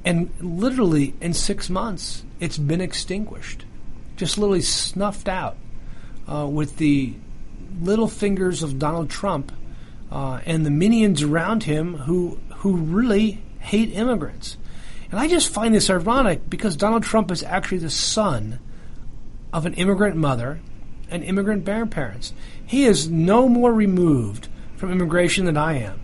And 0.04 0.32
literally 0.40 1.14
in 1.22 1.34
six 1.34 1.70
months, 1.70 2.24
it's 2.40 2.58
been 2.58 2.82
extinguished, 2.82 3.66
just 4.16 4.38
literally 4.38 4.62
snuffed 4.62 5.28
out 5.28 5.58
uh, 6.28 6.48
with 6.48 6.78
the 6.78 7.14
little 7.82 8.08
fingers 8.08 8.64
of 8.64 8.80
Donald 8.80 9.10
Trump 9.10 9.52
uh, 10.12 10.42
and 10.46 10.66
the 10.66 10.72
minions 10.72 11.22
around 11.22 11.64
him 11.64 11.96
who 11.96 12.40
who 12.58 12.76
really 12.76 13.42
hate 13.60 13.94
immigrants. 13.94 14.58
And 15.10 15.20
I 15.20 15.28
just 15.28 15.52
find 15.52 15.74
this 15.74 15.90
ironic 15.90 16.50
because 16.50 16.76
Donald 16.76 17.04
Trump 17.04 17.32
is 17.32 17.44
actually 17.44 17.80
the 17.80 17.90
son 17.90 18.60
of 19.52 19.66
an 19.66 19.74
immigrant 19.74 20.16
mother 20.16 20.62
and 21.10 21.24
immigrant 21.24 21.66
parents. 21.66 22.34
He 22.66 22.86
is 22.86 23.10
no 23.10 23.50
more 23.50 23.74
removed 23.74 24.48
from 24.78 24.92
immigration 24.92 25.46
than 25.46 25.58
I 25.58 25.80
am. 25.80 26.02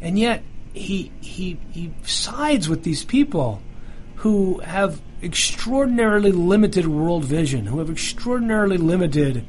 And 0.00 0.18
yet 0.18 0.42
he 0.72 1.10
he 1.20 1.58
he 1.70 1.92
sides 2.04 2.68
with 2.68 2.84
these 2.84 3.04
people 3.04 3.62
who 4.16 4.58
have 4.60 5.00
extraordinarily 5.22 6.32
limited 6.32 6.86
world 6.86 7.24
vision, 7.24 7.66
who 7.66 7.78
have 7.78 7.90
extraordinarily 7.90 8.76
limited 8.76 9.46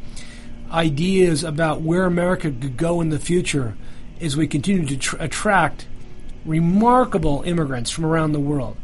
ideas 0.72 1.44
about 1.44 1.82
where 1.82 2.06
America 2.06 2.52
could 2.52 2.78
go 2.78 3.02
in 3.02 3.10
the 3.10 3.20
future 3.20 3.76
as 4.20 4.36
we 4.36 4.48
continue 4.48 4.86
to 4.86 4.98
tr- 4.98 5.18
attract 5.20 5.88
remarkable 6.46 7.44
immigrants 7.44 7.92
from 7.92 8.06
around 8.06 8.32
the 8.32 8.40
world. 8.40 8.78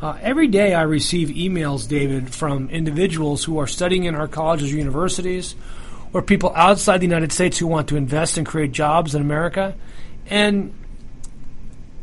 Uh, 0.00 0.16
every 0.22 0.46
day 0.46 0.74
I 0.74 0.82
receive 0.82 1.28
emails, 1.28 1.88
David, 1.88 2.32
from 2.32 2.70
individuals 2.70 3.44
who 3.44 3.58
are 3.58 3.66
studying 3.66 4.04
in 4.04 4.14
our 4.14 4.28
colleges 4.28 4.72
or 4.72 4.76
universities, 4.76 5.56
or 6.12 6.22
people 6.22 6.52
outside 6.54 6.98
the 6.98 7.06
United 7.06 7.32
States 7.32 7.58
who 7.58 7.66
want 7.66 7.88
to 7.88 7.96
invest 7.96 8.38
and 8.38 8.46
create 8.46 8.72
jobs 8.72 9.14
in 9.14 9.20
America. 9.20 9.74
And 10.26 10.72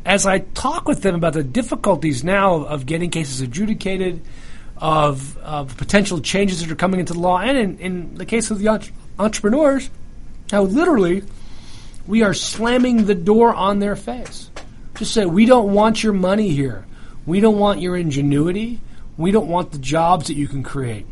as 0.05 0.27
I 0.27 0.39
talk 0.39 0.87
with 0.87 1.01
them 1.01 1.15
about 1.15 1.33
the 1.33 1.43
difficulties 1.43 2.23
now 2.23 2.65
of 2.65 2.85
getting 2.85 3.09
cases 3.09 3.41
adjudicated, 3.41 4.21
of, 4.77 5.37
of 5.37 5.77
potential 5.77 6.19
changes 6.19 6.59
that 6.59 6.69
are 6.69 6.75
coming 6.75 6.99
into 6.99 7.13
the 7.13 7.19
law, 7.19 7.39
and 7.39 7.57
in, 7.57 7.79
in 7.79 8.15
the 8.15 8.25
case 8.25 8.51
of 8.51 8.59
the 8.59 8.67
entrepreneurs, 9.17 9.89
how 10.51 10.63
literally 10.63 11.23
we 12.07 12.23
are 12.23 12.33
slamming 12.33 13.05
the 13.05 13.15
door 13.15 13.53
on 13.53 13.79
their 13.79 13.95
face. 13.95 14.49
Just 14.95 15.13
say, 15.13 15.25
we 15.25 15.45
don't 15.45 15.73
want 15.73 16.03
your 16.03 16.13
money 16.13 16.49
here. 16.49 16.85
We 17.25 17.39
don't 17.39 17.57
want 17.57 17.81
your 17.81 17.97
ingenuity. 17.97 18.79
We 19.17 19.31
don't 19.31 19.47
want 19.47 19.71
the 19.71 19.77
jobs 19.77 20.27
that 20.27 20.35
you 20.35 20.47
can 20.47 20.63
create. 20.63 21.05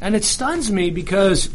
And 0.00 0.14
it 0.16 0.24
stuns 0.24 0.70
me 0.70 0.90
because 0.90 1.50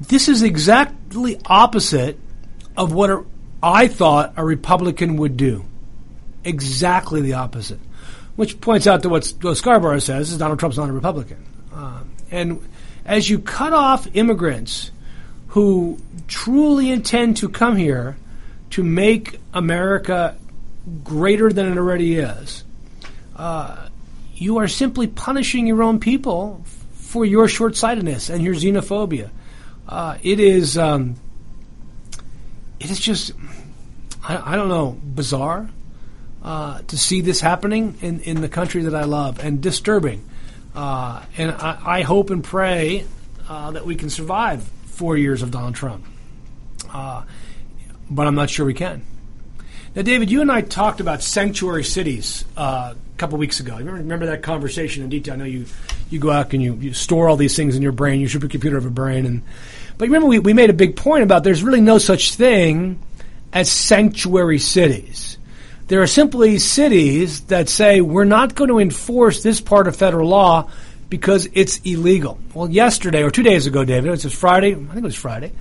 this 0.00 0.28
is 0.28 0.42
exactly 0.42 1.40
opposite 1.46 2.18
of 2.76 2.92
what 2.92 3.24
I 3.62 3.88
thought 3.88 4.34
a 4.36 4.44
Republican 4.44 5.16
would 5.16 5.36
do. 5.36 5.64
Exactly 6.44 7.22
the 7.22 7.34
opposite. 7.34 7.80
Which 8.36 8.60
points 8.60 8.86
out 8.86 9.02
to 9.02 9.08
what, 9.08 9.32
what 9.40 9.56
Scarborough 9.56 10.00
says 10.00 10.32
is 10.32 10.38
Donald 10.38 10.58
Trump's 10.58 10.76
not 10.76 10.88
a 10.88 10.92
Republican. 10.92 11.44
Uh, 11.72 12.02
and 12.30 12.60
as 13.04 13.28
you 13.28 13.38
cut 13.38 13.72
off 13.72 14.06
immigrants 14.14 14.90
who 15.48 15.98
truly 16.26 16.90
intend 16.90 17.36
to 17.38 17.48
come 17.48 17.76
here 17.76 18.16
to 18.70 18.82
make 18.82 19.38
America 19.52 20.36
greater 21.02 21.52
than 21.52 21.70
it 21.70 21.78
already 21.78 22.16
is, 22.16 22.64
uh, 23.36 23.88
you 24.34 24.58
are 24.58 24.68
simply 24.68 25.06
punishing 25.06 25.66
your 25.66 25.82
own 25.82 26.00
people 26.00 26.62
for 26.94 27.24
your 27.24 27.46
short 27.46 27.76
sightedness 27.76 28.30
and 28.30 28.42
your 28.42 28.54
xenophobia. 28.54 29.30
Uh, 29.88 30.18
it 30.22 30.40
is 30.40 30.76
um, 30.76 31.14
it 32.80 32.90
is 32.90 32.98
just 32.98 33.32
I, 34.26 34.54
I 34.54 34.56
don't 34.56 34.68
know 34.68 34.98
bizarre 35.04 35.68
uh, 36.42 36.80
to 36.82 36.98
see 36.98 37.20
this 37.20 37.40
happening 37.40 37.96
in, 38.00 38.20
in 38.20 38.40
the 38.40 38.48
country 38.48 38.82
that 38.82 38.94
I 38.94 39.04
love 39.04 39.38
and 39.38 39.60
disturbing. 39.60 40.28
Uh, 40.74 41.22
and 41.36 41.52
I, 41.52 41.98
I, 41.98 42.02
hope 42.02 42.30
and 42.30 42.42
pray 42.42 43.04
uh, 43.48 43.70
that 43.72 43.86
we 43.86 43.94
can 43.94 44.10
survive 44.10 44.64
four 44.86 45.16
years 45.16 45.42
of 45.42 45.52
Donald 45.52 45.76
Trump. 45.76 46.04
Uh, 46.92 47.24
but 48.10 48.26
I'm 48.26 48.34
not 48.34 48.50
sure 48.50 48.66
we 48.66 48.74
can. 48.74 49.04
Now, 49.94 50.02
David, 50.02 50.30
you 50.30 50.40
and 50.40 50.50
I 50.50 50.60
talked 50.60 50.98
about 50.98 51.22
sanctuary 51.22 51.84
cities 51.84 52.44
uh, 52.56 52.94
a 52.94 53.18
couple 53.18 53.38
weeks 53.38 53.60
ago. 53.60 53.76
Remember, 53.76 54.00
remember, 54.00 54.26
that 54.26 54.42
conversation 54.42 55.04
in 55.04 55.08
detail? 55.08 55.34
I 55.34 55.36
know 55.36 55.44
you, 55.44 55.66
you 56.10 56.18
go 56.18 56.30
out 56.30 56.52
and 56.52 56.62
you, 56.62 56.74
you 56.74 56.92
store 56.92 57.28
all 57.28 57.36
these 57.36 57.54
things 57.54 57.76
in 57.76 57.82
your 57.82 57.92
brain. 57.92 58.20
You 58.20 58.26
supercomputer 58.26 58.76
of 58.76 58.86
a 58.86 58.90
brain. 58.90 59.26
And, 59.26 59.42
but 59.96 60.08
remember, 60.08 60.26
we, 60.26 60.40
we 60.40 60.52
made 60.52 60.70
a 60.70 60.74
big 60.74 60.96
point 60.96 61.22
about 61.22 61.44
there's 61.44 61.62
really 61.62 61.80
no 61.80 61.98
such 61.98 62.34
thing 62.34 63.00
as 63.52 63.70
sanctuary 63.70 64.58
cities. 64.58 65.38
There 65.86 66.00
are 66.00 66.06
simply 66.06 66.58
cities 66.58 67.42
that 67.46 67.68
say 67.68 68.00
we're 68.00 68.24
not 68.24 68.54
going 68.54 68.68
to 68.68 68.78
enforce 68.78 69.42
this 69.42 69.60
part 69.60 69.86
of 69.86 69.94
federal 69.94 70.28
law 70.28 70.70
because 71.10 71.48
it's 71.52 71.78
illegal. 71.84 72.38
Well, 72.54 72.70
yesterday 72.70 73.22
or 73.22 73.30
two 73.30 73.42
days 73.42 73.66
ago, 73.66 73.84
David, 73.84 74.08
it 74.08 74.24
was 74.24 74.34
Friday, 74.34 74.72
I 74.72 74.76
think 74.76 74.96
it 74.96 75.02
was 75.02 75.14
Friday, 75.14 75.52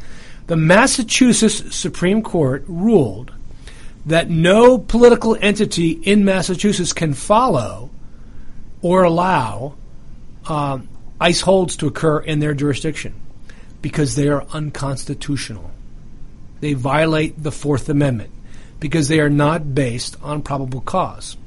the 0.47 0.55
Massachusetts 0.55 1.75
Supreme 1.75 2.21
Court 2.21 2.63
ruled 2.67 3.33
that 4.05 4.29
no 4.29 4.77
political 4.77 5.38
entity 5.39 5.91
in 5.91 6.25
Massachusetts 6.25 6.93
can 6.93 7.13
follow 7.13 7.89
or 8.81 9.03
allow 9.03 9.75
um, 10.47 10.88
ICE 11.19 11.39
holds 11.41 11.77
to 11.77 11.88
occur 11.88 12.19
in 12.19 12.39
their 12.39 12.53
jurisdiction 12.53 13.13
because 13.81 14.15
they 14.15 14.27
are 14.29 14.45
unconstitutional. 14.53 15.71
They 16.59 16.73
violate 16.73 17.41
the 17.41 17.51
Fourth 17.51 17.89
Amendment 17.89 18.33
because 18.84 19.08
they 19.08 19.22
are 19.22 19.30
not 19.30 19.74
based 19.74 20.17
on 20.22 20.41
probable 20.41 20.82
cause. 20.82 21.38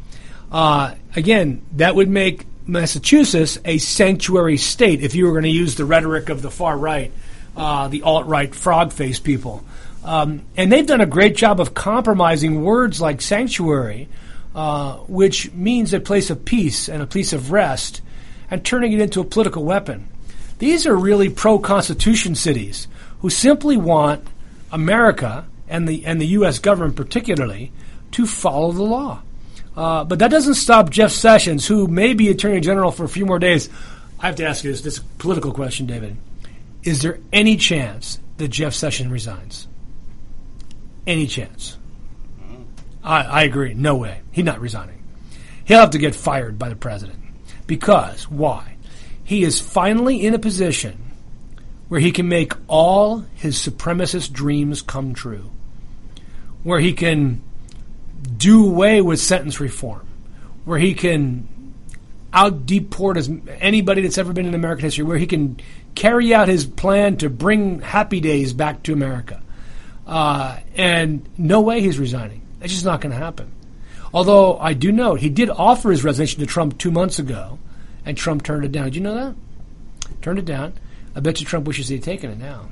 Uh, 0.50 0.94
again, 1.14 1.60
that 1.72 1.94
would 1.94 2.08
make 2.08 2.46
Massachusetts 2.66 3.58
a 3.62 3.76
sanctuary 3.76 4.56
state 4.56 5.02
if 5.02 5.14
you 5.14 5.26
were 5.26 5.32
going 5.32 5.42
to 5.42 5.50
use 5.50 5.74
the 5.74 5.84
rhetoric 5.84 6.30
of 6.30 6.40
the 6.40 6.50
far 6.50 6.78
right, 6.78 7.12
uh, 7.54 7.88
the 7.88 8.00
alt 8.00 8.24
right 8.24 8.54
frog 8.54 8.90
face 8.90 9.20
people. 9.20 9.62
Um, 10.02 10.46
and 10.56 10.72
they've 10.72 10.86
done 10.86 11.02
a 11.02 11.06
great 11.06 11.36
job 11.36 11.60
of 11.60 11.74
compromising 11.74 12.64
words 12.64 13.02
like 13.02 13.20
sanctuary, 13.20 14.08
uh, 14.54 14.94
which 15.06 15.52
means 15.52 15.92
a 15.92 16.00
place 16.00 16.30
of 16.30 16.46
peace 16.46 16.88
and 16.88 17.02
a 17.02 17.06
place 17.06 17.34
of 17.34 17.52
rest, 17.52 18.00
and 18.50 18.64
turning 18.64 18.92
it 18.92 19.00
into 19.02 19.20
a 19.20 19.24
political 19.24 19.62
weapon. 19.62 20.08
These 20.58 20.86
are 20.86 20.96
really 20.96 21.28
pro 21.28 21.58
Constitution 21.58 22.34
cities 22.34 22.88
who 23.20 23.28
simply 23.28 23.76
want 23.76 24.26
America 24.72 25.44
and 25.68 25.88
the, 25.88 26.04
and 26.06 26.20
the 26.20 26.26
U.S. 26.28 26.58
government 26.58 26.96
particularly 26.96 27.72
to 28.12 28.26
follow 28.26 28.72
the 28.72 28.82
law. 28.82 29.22
Uh, 29.76 30.04
but 30.04 30.18
that 30.20 30.30
doesn't 30.30 30.54
stop 30.54 30.90
Jeff 30.90 31.10
Sessions, 31.10 31.66
who 31.66 31.86
may 31.86 32.14
be 32.14 32.28
Attorney 32.28 32.60
General 32.60 32.90
for 32.90 33.04
a 33.04 33.08
few 33.08 33.26
more 33.26 33.38
days. 33.38 33.68
I 34.18 34.26
have 34.26 34.36
to 34.36 34.46
ask 34.46 34.64
you 34.64 34.70
this, 34.70 34.80
this 34.80 34.98
political 34.98 35.52
question, 35.52 35.86
David. 35.86 36.16
Is 36.82 37.02
there 37.02 37.18
any 37.32 37.56
chance 37.56 38.18
that 38.38 38.48
Jeff 38.48 38.72
Sessions 38.72 39.10
resigns? 39.10 39.66
any 41.06 41.26
chance. 41.26 41.78
I, 43.02 43.22
I 43.22 43.42
agree. 43.42 43.74
No 43.74 43.96
way. 43.96 44.20
He's 44.32 44.44
not 44.44 44.60
resigning. 44.60 45.02
He'll 45.64 45.80
have 45.80 45.90
to 45.90 45.98
get 45.98 46.14
fired 46.14 46.58
by 46.58 46.68
the 46.68 46.76
president. 46.76 47.18
Because, 47.66 48.28
why? 48.28 48.76
He 49.24 49.42
is 49.42 49.60
finally 49.60 50.24
in 50.24 50.34
a 50.34 50.38
position 50.38 51.02
where 51.88 52.00
he 52.00 52.12
can 52.12 52.28
make 52.28 52.52
all 52.66 53.24
his 53.34 53.56
supremacist 53.56 54.32
dreams 54.32 54.82
come 54.82 55.14
true. 55.14 55.50
Where 56.66 56.80
he 56.80 56.92
can 56.94 57.42
do 58.36 58.66
away 58.66 59.00
with 59.00 59.20
sentence 59.20 59.60
reform. 59.60 60.06
Where 60.64 60.78
he 60.78 60.94
can 60.94 61.74
out 62.32 62.66
deport 62.66 63.16
as 63.16 63.30
anybody 63.60 64.02
that's 64.02 64.18
ever 64.18 64.32
been 64.32 64.46
in 64.46 64.54
American 64.54 64.84
history. 64.84 65.04
Where 65.04 65.16
he 65.16 65.26
can 65.26 65.60
carry 65.94 66.34
out 66.34 66.48
his 66.48 66.66
plan 66.66 67.18
to 67.18 67.30
bring 67.30 67.80
happy 67.80 68.20
days 68.20 68.52
back 68.52 68.82
to 68.82 68.92
America 68.92 69.40
uh, 70.06 70.58
and 70.74 71.28
no 71.36 71.60
way 71.60 71.80
he's 71.80 71.98
resigning. 71.98 72.42
That's 72.60 72.72
just 72.72 72.84
not 72.84 73.00
going 73.00 73.12
to 73.12 73.18
happen. 73.18 73.52
Although 74.14 74.58
I 74.58 74.72
do 74.72 74.92
note 74.92 75.20
he 75.20 75.28
did 75.28 75.50
offer 75.50 75.90
his 75.90 76.04
resignation 76.04 76.40
to 76.40 76.46
Trump 76.46 76.78
two 76.78 76.90
months 76.90 77.18
ago, 77.18 77.58
and 78.04 78.16
Trump 78.16 78.44
turned 78.44 78.64
it 78.64 78.72
down. 78.72 78.84
Did 78.86 78.96
you 78.96 79.00
know 79.02 79.14
that? 79.14 79.34
Turned 80.22 80.38
it 80.38 80.44
down. 80.44 80.74
I 81.14 81.20
bet 81.20 81.40
you 81.40 81.46
Trump 81.46 81.66
wishes 81.66 81.88
he'd 81.88 82.02
taken 82.02 82.30
it 82.30 82.38
now. 82.38 82.68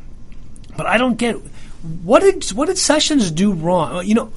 But 0.77 0.87
I 0.87 0.97
don't 0.97 1.17
get 1.17 1.37
what 2.03 2.21
did 2.21 2.45
what 2.51 2.67
did 2.67 2.79
Sessions 2.79 3.31
do 3.31 3.53
wrong? 3.53 4.07
You 4.07 4.15
know, 4.15 4.33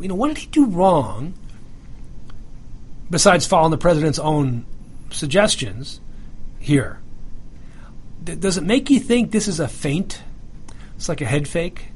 you 0.00 0.08
know 0.08 0.14
what 0.14 0.28
did 0.28 0.38
he 0.38 0.46
do 0.46 0.66
wrong 0.66 1.34
besides 3.10 3.44
following 3.46 3.70
the 3.70 3.78
president's 3.78 4.18
own 4.18 4.64
suggestions 5.10 6.00
here. 6.58 6.98
Does 8.22 8.56
it 8.56 8.62
make 8.62 8.88
you 8.88 9.00
think 9.00 9.30
this 9.32 9.48
is 9.48 9.58
a 9.58 9.66
feint? 9.66 10.22
It's 10.96 11.08
like 11.08 11.20
a 11.20 11.26
head 11.26 11.48
fake. 11.48 11.88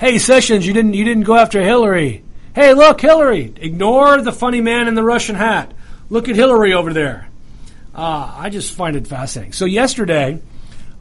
Hey 0.00 0.18
Sessions, 0.18 0.66
you 0.66 0.72
didn't 0.72 0.94
you 0.94 1.04
didn't 1.04 1.24
go 1.24 1.36
after 1.36 1.62
Hillary. 1.62 2.24
Hey, 2.54 2.72
look, 2.72 3.00
Hillary. 3.00 3.52
Ignore 3.56 4.22
the 4.22 4.32
funny 4.32 4.60
man 4.60 4.86
in 4.86 4.94
the 4.94 5.02
Russian 5.02 5.34
hat. 5.34 5.74
Look 6.08 6.28
at 6.28 6.36
Hillary 6.36 6.72
over 6.72 6.92
there. 6.92 7.28
Uh, 7.92 8.32
I 8.36 8.48
just 8.48 8.72
find 8.72 8.94
it 8.94 9.08
fascinating. 9.08 9.52
So 9.52 9.64
yesterday, 9.64 10.40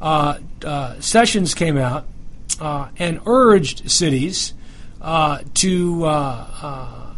uh, 0.02 0.40
uh, 0.66 1.00
Sessions 1.00 1.54
came 1.54 1.78
out 1.78 2.04
uh, 2.04 2.13
and 2.62 3.20
urged 3.26 3.90
cities 3.90 4.54
uh, 5.02 5.40
to 5.56 6.06
uh, 6.06 7.14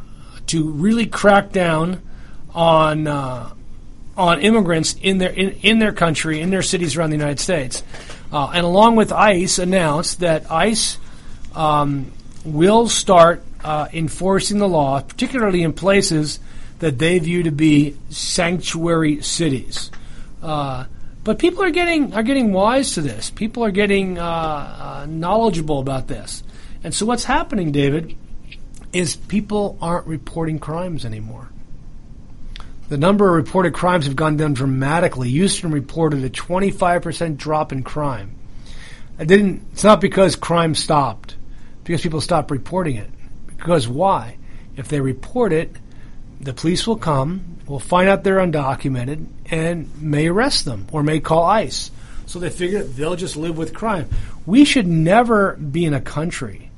to 0.47 0.71
really 0.71 1.05
crack 1.05 1.51
down 1.51 2.01
on 2.53 3.07
on 4.17 4.39
immigrants 4.41 4.95
in 5.01 5.17
their 5.17 5.31
in, 5.31 5.51
in 5.61 5.79
their 5.79 5.93
country, 5.93 6.41
in 6.41 6.49
their 6.49 6.61
cities 6.61 6.95
around 6.97 7.09
the 7.09 7.17
United 7.17 7.39
States. 7.39 7.83
Uh, 8.31 8.51
and 8.53 8.65
along 8.65 8.95
with 8.95 9.11
ICE, 9.11 9.59
announced 9.59 10.19
that 10.19 10.49
ICE 10.51 10.97
um, 11.53 12.11
will 12.43 12.87
start 12.87 13.43
uh, 13.63 13.87
enforcing 13.93 14.57
the 14.57 14.67
law, 14.67 14.99
particularly 15.01 15.63
in 15.63 15.73
places 15.73 16.39
that 16.79 16.99
they 16.99 17.19
view 17.19 17.43
to 17.43 17.51
be 17.51 17.95
sanctuary 18.09 19.21
cities. 19.21 19.89
Uh, 20.41 20.85
but 21.25 21.39
people 21.39 21.63
are 21.63 21.71
getting 21.71 22.13
are 22.13 22.23
getting 22.23 22.53
wise 22.53 22.93
to 22.93 23.01
this. 23.01 23.31
People 23.31 23.65
are 23.65 23.71
getting 23.71 24.17
uh, 24.17 24.23
uh, 24.23 25.05
knowledgeable 25.09 25.79
about 25.79 26.07
this. 26.07 26.43
And 26.83 26.93
so, 26.93 27.07
what's 27.07 27.23
happening, 27.23 27.71
David, 27.71 28.15
is 28.93 29.15
people 29.15 29.77
aren't 29.81 30.05
reporting 30.05 30.59
crimes 30.59 31.03
anymore. 31.03 31.49
The 32.89 32.97
number 32.97 33.27
of 33.27 33.33
reported 33.43 33.73
crimes 33.73 34.05
have 34.05 34.15
gone 34.15 34.37
down 34.37 34.53
dramatically. 34.53 35.31
Houston 35.31 35.71
reported 35.71 36.23
a 36.23 36.29
25% 36.29 37.37
drop 37.37 37.71
in 37.71 37.81
crime. 37.81 38.37
It 39.17 39.27
didn't, 39.27 39.65
it's 39.71 39.83
not 39.83 39.99
because 39.99 40.35
crime 40.35 40.75
stopped, 40.75 41.35
because 41.83 42.01
people 42.01 42.21
stopped 42.21 42.51
reporting 42.51 42.97
it. 42.97 43.09
Because 43.47 43.87
why? 43.87 44.37
If 44.77 44.89
they 44.89 45.01
report 45.01 45.51
it, 45.51 45.75
the 46.39 46.53
police 46.53 46.85
will 46.85 46.97
come, 46.97 47.54
will 47.67 47.79
find 47.79 48.09
out 48.09 48.23
they're 48.23 48.37
undocumented, 48.37 49.25
and 49.49 50.01
may 50.01 50.27
arrest 50.27 50.65
them 50.65 50.87
or 50.91 51.03
may 51.03 51.19
call 51.19 51.43
ICE. 51.43 51.91
So 52.27 52.39
they 52.39 52.49
figure 52.49 52.83
they'll 52.83 53.15
just 53.15 53.37
live 53.37 53.57
with 53.57 53.73
crime. 53.73 54.09
We 54.45 54.65
should 54.65 54.87
never 54.87 55.55
be 55.55 55.85
in 55.85 55.93
a 55.93 56.01
country 56.01 56.71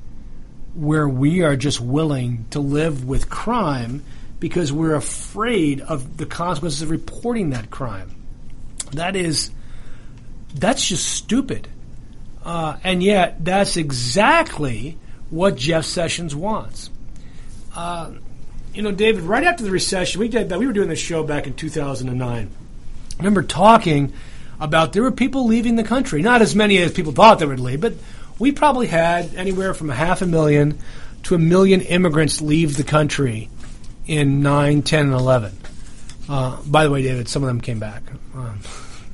where 0.74 1.08
we 1.08 1.42
are 1.42 1.56
just 1.56 1.80
willing 1.80 2.46
to 2.50 2.60
live 2.60 3.04
with 3.04 3.28
crime 3.28 4.04
because 4.40 4.72
we're 4.72 4.94
afraid 4.94 5.80
of 5.80 6.16
the 6.16 6.26
consequences 6.26 6.82
of 6.82 6.90
reporting 6.90 7.50
that 7.50 7.70
crime. 7.70 8.14
That 8.92 9.16
is, 9.16 9.50
that's 10.54 10.86
just 10.86 11.06
stupid. 11.06 11.68
Uh, 12.44 12.76
and 12.84 13.02
yet, 13.02 13.44
that's 13.44 13.76
exactly 13.76 14.96
what 15.30 15.56
Jeff 15.56 15.84
Sessions 15.84 16.34
wants. 16.34 16.90
Uh, 17.74 18.12
you 18.78 18.84
know, 18.84 18.92
David, 18.92 19.24
right 19.24 19.42
after 19.42 19.64
the 19.64 19.72
recession, 19.72 20.20
we 20.20 20.28
did 20.28 20.50
that. 20.50 20.58
We 20.60 20.64
were 20.68 20.72
doing 20.72 20.88
this 20.88 21.00
show 21.00 21.24
back 21.24 21.48
in 21.48 21.54
2009. 21.54 22.48
I 22.48 23.16
remember 23.16 23.42
talking 23.42 24.12
about 24.60 24.92
there 24.92 25.02
were 25.02 25.10
people 25.10 25.48
leaving 25.48 25.74
the 25.74 25.82
country. 25.82 26.22
Not 26.22 26.42
as 26.42 26.54
many 26.54 26.78
as 26.78 26.92
people 26.92 27.10
thought 27.10 27.40
they 27.40 27.46
would 27.46 27.58
leave, 27.58 27.80
but 27.80 27.94
we 28.38 28.52
probably 28.52 28.86
had 28.86 29.34
anywhere 29.34 29.74
from 29.74 29.90
a 29.90 29.96
half 29.96 30.22
a 30.22 30.26
million 30.26 30.78
to 31.24 31.34
a 31.34 31.38
million 31.38 31.80
immigrants 31.80 32.40
leave 32.40 32.76
the 32.76 32.84
country 32.84 33.50
in 34.06 34.42
9, 34.42 34.82
10, 34.82 35.06
and 35.06 35.12
11. 35.12 35.58
Uh, 36.28 36.62
by 36.64 36.84
the 36.84 36.90
way, 36.92 37.02
David, 37.02 37.26
some 37.26 37.42
of 37.42 37.48
them 37.48 37.60
came 37.60 37.80
back. 37.80 38.04
Um, 38.32 38.60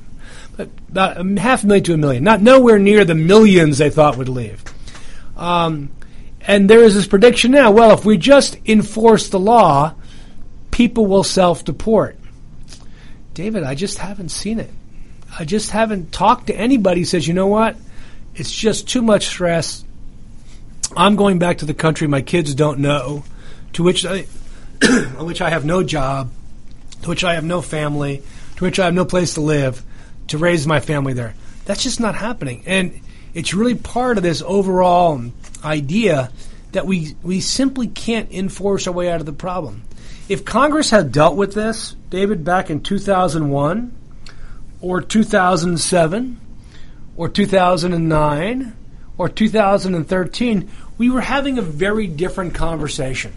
but 0.57 0.69
about 0.89 1.25
half 1.39 1.63
a 1.63 1.65
million 1.65 1.83
to 1.85 1.93
a 1.95 1.97
million. 1.97 2.23
Not 2.23 2.39
nowhere 2.39 2.77
near 2.77 3.03
the 3.03 3.15
millions 3.15 3.79
they 3.79 3.89
thought 3.89 4.15
would 4.15 4.29
leave. 4.29 4.63
Um, 5.35 5.89
and 6.47 6.69
there 6.69 6.83
is 6.83 6.93
this 6.93 7.07
prediction 7.07 7.51
now 7.51 7.71
well, 7.71 7.91
if 7.91 8.05
we 8.05 8.17
just 8.17 8.57
enforce 8.65 9.29
the 9.29 9.39
law, 9.39 9.93
people 10.71 11.05
will 11.07 11.23
self 11.23 11.65
deport. 11.65 12.17
David, 13.33 13.63
I 13.63 13.75
just 13.75 13.97
haven't 13.97 14.29
seen 14.29 14.59
it. 14.59 14.69
I 15.37 15.43
just 15.43 15.71
haven't 15.71 16.11
talked 16.11 16.47
to 16.47 16.55
anybody 16.55 17.01
who 17.01 17.05
says, 17.05 17.27
you 17.27 17.33
know 17.33 17.47
what? 17.47 17.75
It's 18.35 18.51
just 18.51 18.87
too 18.87 19.01
much 19.01 19.27
stress. 19.27 19.83
I'm 20.95 21.15
going 21.15 21.39
back 21.39 21.57
to 21.57 21.65
the 21.65 21.73
country 21.73 22.07
my 22.07 22.21
kids 22.21 22.55
don't 22.55 22.79
know, 22.79 23.25
to 23.73 23.83
which 23.83 24.05
I, 24.05 24.25
on 25.17 25.25
which 25.25 25.41
I 25.41 25.49
have 25.49 25.65
no 25.65 25.83
job, 25.83 26.31
to 27.01 27.09
which 27.09 27.23
I 27.23 27.35
have 27.35 27.43
no 27.43 27.61
family, 27.61 28.23
to 28.57 28.63
which 28.63 28.79
I 28.79 28.85
have 28.85 28.93
no 28.93 29.05
place 29.05 29.33
to 29.33 29.41
live, 29.41 29.83
to 30.27 30.37
raise 30.37 30.65
my 30.65 30.79
family 30.79 31.13
there. 31.13 31.33
That's 31.65 31.83
just 31.83 31.99
not 31.99 32.15
happening. 32.15 32.63
And 32.65 33.01
it's 33.33 33.53
really 33.53 33.75
part 33.75 34.17
of 34.17 34.23
this 34.23 34.41
overall 34.41 35.19
idea 35.65 36.31
that 36.71 36.85
we, 36.85 37.15
we 37.23 37.39
simply 37.39 37.87
can't 37.87 38.31
enforce 38.31 38.87
our 38.87 38.93
way 38.93 39.09
out 39.09 39.19
of 39.19 39.25
the 39.25 39.33
problem. 39.33 39.83
If 40.27 40.43
Congress 40.43 40.89
had 40.89 41.11
dealt 41.11 41.35
with 41.35 41.53
this, 41.53 41.95
David, 42.09 42.43
back 42.43 42.69
in 42.69 42.81
2001 42.81 43.95
or 44.81 45.01
2007 45.01 46.39
or 47.15 47.29
2009 47.29 48.75
or 49.17 49.29
2013, 49.29 50.69
we 50.97 51.09
were 51.09 51.21
having 51.21 51.57
a 51.57 51.61
very 51.61 52.07
different 52.07 52.55
conversation. 52.55 53.33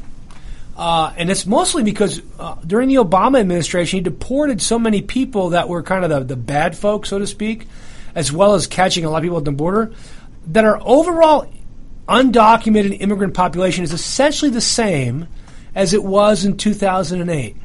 Uh, 0.76 1.12
and 1.16 1.30
it's 1.30 1.44
mostly 1.44 1.82
because 1.82 2.22
uh, 2.38 2.56
during 2.66 2.88
the 2.88 2.96
Obama 2.96 3.40
administration, 3.40 3.98
he 3.98 4.02
deported 4.02 4.62
so 4.62 4.78
many 4.78 5.02
people 5.02 5.50
that 5.50 5.68
were 5.68 5.82
kind 5.82 6.04
of 6.04 6.10
the, 6.10 6.20
the 6.34 6.36
bad 6.36 6.76
folks, 6.76 7.08
so 7.08 7.18
to 7.18 7.26
speak, 7.26 7.66
as 8.14 8.32
well 8.32 8.54
as 8.54 8.66
catching 8.66 9.04
a 9.04 9.10
lot 9.10 9.18
of 9.18 9.22
people 9.24 9.38
at 9.38 9.44
the 9.44 9.52
border, 9.52 9.92
that 10.46 10.64
our 10.64 10.80
overall 10.82 11.52
undocumented 12.08 13.00
immigrant 13.00 13.34
population 13.34 13.84
is 13.84 13.92
essentially 13.92 14.50
the 14.50 14.60
same 14.60 15.28
as 15.74 15.92
it 15.92 16.02
was 16.02 16.44
in 16.44 16.56
2008. 16.56 17.56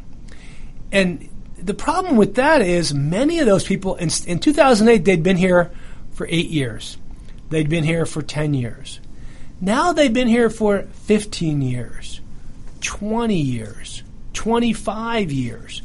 And 0.91 1.29
the 1.57 1.73
problem 1.73 2.17
with 2.17 2.35
that 2.35 2.61
is 2.61 2.93
many 2.93 3.39
of 3.39 3.45
those 3.45 3.63
people, 3.63 3.95
in, 3.95 4.09
in 4.27 4.39
2008, 4.39 5.05
they'd 5.05 5.23
been 5.23 5.37
here 5.37 5.71
for 6.11 6.27
eight 6.29 6.49
years, 6.49 6.97
they'd 7.49 7.69
been 7.69 7.83
here 7.83 8.05
for 8.05 8.21
10 8.21 8.53
years. 8.53 8.99
Now 9.59 9.93
they've 9.93 10.13
been 10.13 10.27
here 10.27 10.49
for 10.49 10.83
15 11.05 11.61
years. 11.61 12.19
20 12.81 13.35
years, 13.35 14.03
25 14.33 15.31
years. 15.31 15.81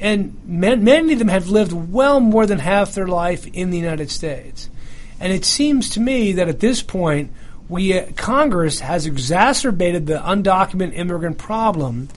And 0.00 0.40
many 0.46 1.12
of 1.12 1.18
them 1.18 1.28
have 1.28 1.48
lived 1.48 1.72
well 1.72 2.18
more 2.18 2.46
than 2.46 2.58
half 2.58 2.94
their 2.94 3.06
life 3.06 3.46
in 3.46 3.68
the 3.68 3.76
United 3.76 4.10
States. 4.10 4.70
And 5.20 5.32
it 5.32 5.44
seems 5.44 5.90
to 5.90 6.00
me 6.00 6.32
that 6.32 6.48
at 6.48 6.60
this 6.60 6.82
point, 6.82 7.30
we 7.70 7.96
uh, 7.96 8.06
Congress 8.16 8.80
has 8.80 9.06
exacerbated 9.06 10.06
the 10.06 10.18
undocumented 10.18 10.98
immigrant 10.98 11.38
problem 11.38 12.08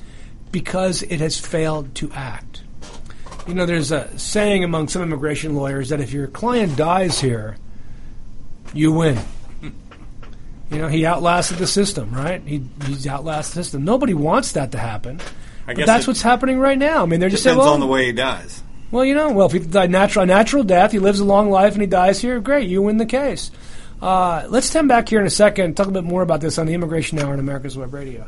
because 0.51 1.03
it 1.03 1.21
has 1.21 1.39
failed 1.39 1.93
to 1.95 2.11
act. 2.11 2.63
You 3.47 3.53
know, 3.53 3.65
there's 3.65 3.91
a 3.91 4.17
saying 4.17 4.63
among 4.63 4.87
some 4.87 5.01
immigration 5.01 5.55
lawyers 5.55 5.89
that 5.89 5.99
if 5.99 6.11
your 6.11 6.27
client 6.27 6.75
dies 6.75 7.19
here, 7.21 7.57
you 8.73 8.91
win. 8.91 9.19
You 10.71 10.79
know, 10.79 10.87
he 10.87 11.05
outlasted 11.05 11.59
the 11.59 11.67
system, 11.67 12.11
right? 12.15 12.41
He, 12.41 12.63
he's 12.85 13.05
outlasted 13.05 13.59
the 13.59 13.63
system. 13.63 13.85
Nobody 13.85 14.15
wants 14.15 14.53
that 14.53 14.71
to 14.71 14.79
happen. 14.79 15.21
I 15.67 15.75
but 15.75 15.85
that's 15.85 16.07
what's 16.07 16.23
happening 16.23 16.57
right 16.57 16.79
now. 16.79 17.03
I 17.03 17.05
mean, 17.05 17.19
they're 17.19 17.29
just 17.29 17.43
saying, 17.43 17.59
well, 17.59 17.73
on 17.73 17.79
the 17.79 17.85
way 17.85 18.07
he 18.07 18.11
dies. 18.11 18.63
Well, 18.89 19.05
you 19.05 19.13
know, 19.13 19.31
well, 19.33 19.45
if 19.45 19.51
he 19.51 19.59
died 19.59 19.91
natural, 19.91 20.23
a 20.23 20.25
natural 20.25 20.63
death, 20.63 20.91
he 20.91 20.97
lives 20.97 21.19
a 21.19 21.25
long 21.25 21.51
life 21.51 21.73
and 21.73 21.81
he 21.81 21.87
dies 21.87 22.21
here, 22.21 22.39
great, 22.39 22.67
you 22.67 22.81
win 22.81 22.97
the 22.97 23.05
case. 23.05 23.51
Uh, 24.03 24.45
let's 24.49 24.69
come 24.69 24.89
back 24.89 25.07
here 25.07 25.21
in 25.21 25.25
a 25.25 25.29
second 25.29 25.63
and 25.63 25.77
talk 25.77 25.87
a 25.87 25.91
bit 25.91 26.03
more 26.03 26.21
about 26.21 26.41
this 26.41 26.57
on 26.57 26.65
the 26.65 26.73
Immigration 26.73 27.19
Hour 27.19 27.31
on 27.31 27.39
America's 27.39 27.77
Web 27.77 27.93
Radio. 27.93 28.27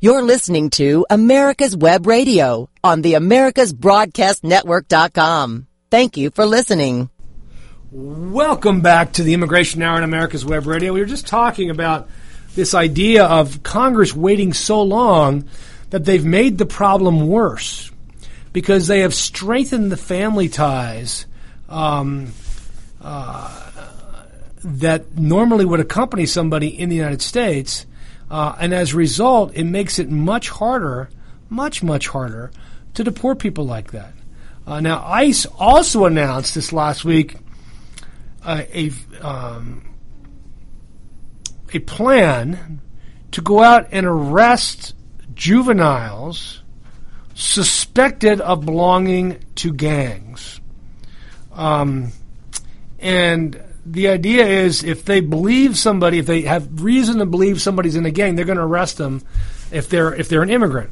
You're 0.01 0.23
listening 0.23 0.71
to 0.71 1.05
America's 1.11 1.77
Web 1.77 2.07
Radio 2.07 2.71
on 2.85 3.03
the 3.03 3.14
AmericasBroadcastNetwork.com. 3.14 5.66
Thank 5.90 6.16
you 6.16 6.31
for 6.31 6.47
listening. 6.47 7.11
Welcome 7.90 8.83
back 8.83 9.12
to 9.12 9.22
the 9.22 9.33
Immigration 9.33 9.81
Hour 9.81 9.96
on 9.96 10.03
America's 10.03 10.44
Web 10.44 10.66
Radio. 10.66 10.92
We 10.92 11.01
were 11.01 11.07
just 11.07 11.27
talking 11.27 11.70
about 11.70 12.11
this 12.55 12.74
idea 12.74 13.24
of 13.24 13.62
Congress 13.62 14.14
waiting 14.14 14.53
so 14.53 14.83
long 14.83 15.48
that 15.88 16.05
they've 16.05 16.22
made 16.22 16.59
the 16.59 16.66
problem 16.66 17.29
worse 17.29 17.90
because 18.53 18.88
they 18.88 19.01
have 19.01 19.14
strengthened 19.14 19.90
the 19.90 19.96
family 19.96 20.51
ties 20.51 21.24
um, 21.70 22.35
uh, 23.01 23.70
that 24.62 25.16
normally 25.16 25.64
would 25.64 25.81
accompany 25.81 26.27
somebody 26.27 26.68
in 26.68 26.90
the 26.90 26.96
United 26.96 27.22
States. 27.22 27.87
Uh, 28.31 28.55
and 28.61 28.74
as 28.74 28.92
a 28.92 28.96
result, 28.98 29.51
it 29.55 29.64
makes 29.64 29.98
it 29.98 30.11
much 30.11 30.51
harder, 30.51 31.09
much, 31.48 31.83
much 31.83 32.09
harder 32.09 32.51
to 32.92 33.03
deport 33.03 33.38
people 33.38 33.64
like 33.64 33.92
that. 33.92 34.12
Uh, 34.66 34.79
now, 34.79 35.03
ICE 35.07 35.46
also 35.59 36.05
announced 36.05 36.55
this 36.55 36.70
last 36.70 37.03
week 37.03 37.38
a 38.46 38.90
um, 39.20 39.94
a 41.72 41.79
plan 41.81 42.81
to 43.33 43.40
go 43.40 43.62
out 43.62 43.88
and 43.92 44.07
arrest 44.07 44.94
juveniles 45.35 46.62
suspected 47.35 48.40
of 48.40 48.64
belonging 48.64 49.38
to 49.55 49.72
gangs. 49.72 50.61
Um, 51.53 52.12
and 52.98 53.62
the 53.87 54.09
idea 54.09 54.46
is 54.46 54.83
if 54.83 55.05
they 55.05 55.20
believe 55.20 55.79
somebody, 55.79 56.18
if 56.18 56.27
they 56.27 56.42
have 56.42 56.83
reason 56.83 57.18
to 57.18 57.27
believe 57.27 57.61
somebody's 57.61 57.96
in 57.96 58.07
a 58.07 58.11
gang, 58.11 58.35
they're 58.35 58.44
going 58.44 58.59
to 58.59 58.64
arrest 58.64 58.98
them 58.98 59.22
if 59.70 59.88
they're 59.88 60.14
if 60.14 60.29
they're 60.29 60.42
an 60.42 60.51
immigrant. 60.51 60.90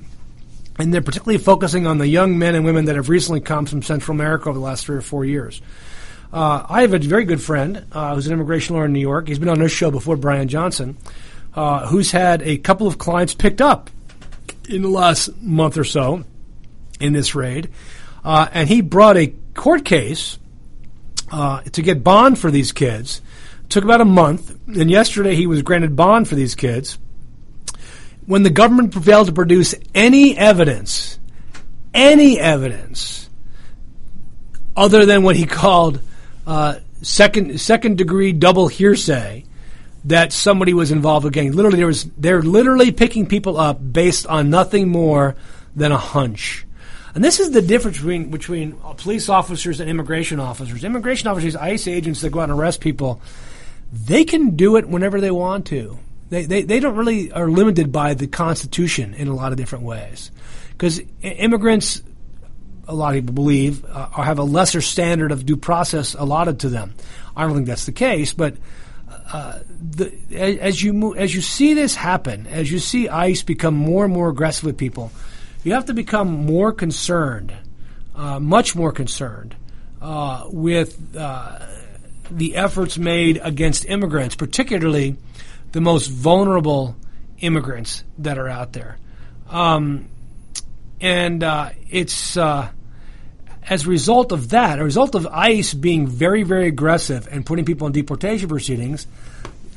And 0.79 0.93
they're 0.93 1.03
particularly 1.03 1.39
focusing 1.39 1.87
on 1.87 1.99
the 1.99 2.07
young 2.07 2.39
men 2.39 2.55
and 2.55 2.65
women 2.65 2.85
that 2.85 2.97
have 2.97 3.09
recently 3.09 3.41
come 3.41 3.65
from 3.65 3.83
Central 3.83 4.15
America 4.15 4.49
over 4.51 4.59
the 4.59 4.65
last 4.65 4.85
three 4.85 4.97
or 4.97 5.03
four 5.03 5.25
years. 5.25 5.63
Uh, 6.33 6.67
I 6.69 6.83
have 6.83 6.93
a 6.93 6.99
very 6.99 7.25
good 7.25 7.41
friend 7.41 7.85
uh, 7.93 8.15
who's 8.15 8.27
an 8.27 8.33
immigration 8.33 8.75
lawyer 8.75 8.87
in 8.87 8.93
New 8.93 9.01
York. 9.01 9.29
He's 9.29 9.39
been 9.39 9.49
on 9.49 9.61
this 9.61 9.73
show 9.73 9.91
before, 9.91 10.17
Brian 10.17 10.49
Johnson, 10.49 10.97
uh, 11.55 11.87
who's 11.87 12.11
had 12.11 12.43
a 12.43 12.59
couple 12.59 12.87
of 12.87 12.99
clients 12.99 13.35
picked 13.35 13.61
up 13.61 13.91
in 14.69 14.83
the 14.83 14.89
last 14.89 15.41
month 15.41 15.79
or 15.79 15.85
so 15.85 16.25
in 17.01 17.13
this 17.13 17.35
raid. 17.35 17.71
Uh, 18.25 18.49
and 18.53 18.69
he 18.69 18.81
brought 18.81 19.17
a 19.17 19.33
court 19.55 19.85
case 19.85 20.39
uh, 21.31 21.61
to 21.63 21.83
get 21.83 22.03
bond 22.03 22.39
for 22.39 22.51
these 22.51 22.73
kids. 22.73 23.21
It 23.65 23.71
took 23.71 23.85
about 23.85 24.01
a 24.01 24.05
month, 24.05 24.51
and 24.67 24.91
yesterday 24.91 25.35
he 25.35 25.47
was 25.47 25.63
granted 25.63 25.97
bond 25.97 26.29
for 26.29 26.35
these 26.35 26.55
kids. 26.55 26.99
When 28.27 28.43
the 28.43 28.51
government 28.51 28.93
failed 28.95 29.29
to 29.29 29.33
produce 29.33 29.75
any 29.95 30.37
evidence, 30.37 31.21
any 31.95 32.39
evidence, 32.41 33.31
other 34.77 35.07
than 35.07 35.23
what 35.23 35.37
he 35.37 35.47
called 35.47 36.01
uh, 36.47 36.77
second 37.03 37.61
second 37.61 37.99
degree 37.99 38.33
double 38.33 38.69
hearsay, 38.69 39.45
that 40.05 40.33
somebody 40.33 40.73
was 40.73 40.93
involved 40.93 41.25
with 41.25 41.33
gang. 41.33 41.53
Literally, 41.53 41.79
there 41.79 41.87
was 41.87 42.05
they're 42.17 42.43
literally 42.43 42.93
picking 42.93 43.27
people 43.27 43.59
up 43.59 43.81
based 43.93 44.27
on 44.27 44.51
nothing 44.51 44.89
more 44.89 45.37
than 45.75 45.93
a 45.93 45.99
hunch. 45.99 46.67
And 47.15 47.25
this 47.25 47.41
is 47.41 47.51
the 47.51 47.63
difference 47.63 47.97
between 47.97 48.31
between 48.31 48.73
police 48.99 49.29
officers 49.29 49.81
and 49.81 49.89
immigration 49.89 50.39
officers. 50.39 50.85
Immigration 50.85 51.29
officers, 51.29 51.57
ICE 51.57 51.89
agents 51.89 52.21
that 52.21 52.31
go 52.31 52.41
out 52.41 52.51
and 52.51 52.59
arrest 52.59 52.81
people, 52.81 53.21
they 53.91 54.25
can 54.25 54.55
do 54.55 54.77
it 54.77 54.89
whenever 54.89 55.21
they 55.21 55.31
want 55.31 55.67
to. 55.69 55.99
They, 56.29 56.45
they, 56.45 56.63
they 56.63 56.81
don't 56.81 56.97
really 56.97 57.31
are 57.33 57.49
limited 57.49 57.93
by 57.93 58.15
the 58.15 58.27
Constitution 58.27 59.15
in 59.15 59.29
a 59.29 59.35
lot 59.35 59.53
of 59.53 59.59
different 59.59 59.85
ways. 59.85 60.31
Because 60.73 61.01
immigrants, 61.23 62.03
a 62.89 62.95
lot 62.95 63.15
of 63.15 63.23
people 63.23 63.35
believe, 63.35 63.85
uh, 63.85 64.09
have 64.23 64.39
a 64.39 64.45
lesser 64.45 64.81
standard 64.81 65.33
of 65.33 65.45
due 65.45 65.57
process 65.57 66.15
allotted 66.15 66.61
to 66.61 66.69
them. 66.69 66.95
I 67.37 67.45
don't 67.45 67.55
think 67.55 67.67
that's 67.67 67.87
the 67.87 67.93
case, 67.93 68.33
but 68.33 68.57
uh, 69.33 69.59
the, 69.69 70.13
as 70.39 70.83
you 70.83 70.93
move, 70.93 71.17
as 71.17 71.35
you 71.35 71.41
see 71.41 71.75
this 71.75 71.95
happen, 71.95 72.47
as 72.47 72.71
you 72.71 72.79
see 72.79 73.09
ICE 73.09 73.43
become 73.43 73.75
more 73.75 74.05
and 74.05 74.15
more 74.15 74.29
aggressive 74.29 74.65
with 74.65 74.77
people, 74.77 75.11
you 75.65 75.73
have 75.73 75.87
to 75.87 75.95
become 75.95 76.29
more 76.29 76.73
concerned, 76.73 77.53
uh, 78.15 78.39
much 78.39 78.77
more 78.77 78.93
concerned, 78.93 79.57
uh, 80.01 80.45
with 80.49 81.17
uh, 81.17 81.59
the 82.31 82.57
efforts 82.57 82.99
made 82.99 83.41
against 83.43 83.85
immigrants, 83.87 84.37
particularly 84.37 85.17
the 85.73 85.81
most 85.81 86.07
vulnerable 86.07 86.97
immigrants 87.41 88.05
that 88.19 88.39
are 88.39 88.49
out 88.49 88.73
there. 88.73 88.97
Um, 89.51 90.09
and 91.01 91.43
uh, 91.43 91.71
it's 91.91 92.37
uh, 92.37 92.71
as 93.69 93.87
a 93.87 93.89
result 93.89 94.33
of 94.33 94.51
that, 94.51 94.79
a 94.79 94.85
result 94.85 95.15
of 95.15 95.27
ICE 95.27 95.75
being 95.75 96.07
very, 96.07 96.43
very 96.43 96.69
aggressive 96.69 97.29
and 97.31 97.45
putting 97.45 97.65
people 97.65 97.87
in 97.87 97.93
deportation 97.93 98.49
proceedings. 98.49 99.07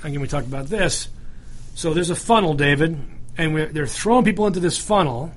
Again, 0.03 0.21
we 0.21 0.27
talked 0.27 0.47
about 0.47 0.67
this. 0.67 1.07
So 1.75 1.93
there's 1.93 2.09
a 2.09 2.15
funnel, 2.15 2.53
David, 2.53 2.99
and 3.37 3.55
they're 3.73 3.87
throwing 3.87 4.25
people 4.25 4.47
into 4.47 4.59
this 4.59 4.77
funnel 4.77 5.33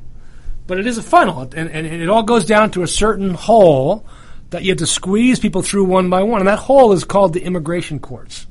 but 0.66 0.78
it 0.78 0.86
is 0.86 0.98
a 0.98 1.02
funnel, 1.02 1.42
and, 1.42 1.54
and, 1.54 1.86
and 1.86 2.02
it 2.02 2.08
all 2.08 2.22
goes 2.22 2.44
down 2.44 2.70
to 2.72 2.82
a 2.82 2.86
certain 2.86 3.34
hole 3.34 4.06
that 4.50 4.62
you 4.62 4.70
have 4.70 4.78
to 4.78 4.86
squeeze 4.86 5.38
people 5.38 5.62
through 5.62 5.84
one 5.84 6.08
by 6.08 6.22
one, 6.22 6.40
and 6.40 6.48
that 6.48 6.58
hole 6.58 6.92
is 6.92 7.04
called 7.04 7.32
the 7.32 7.42
immigration 7.42 7.98
courts. 7.98 8.46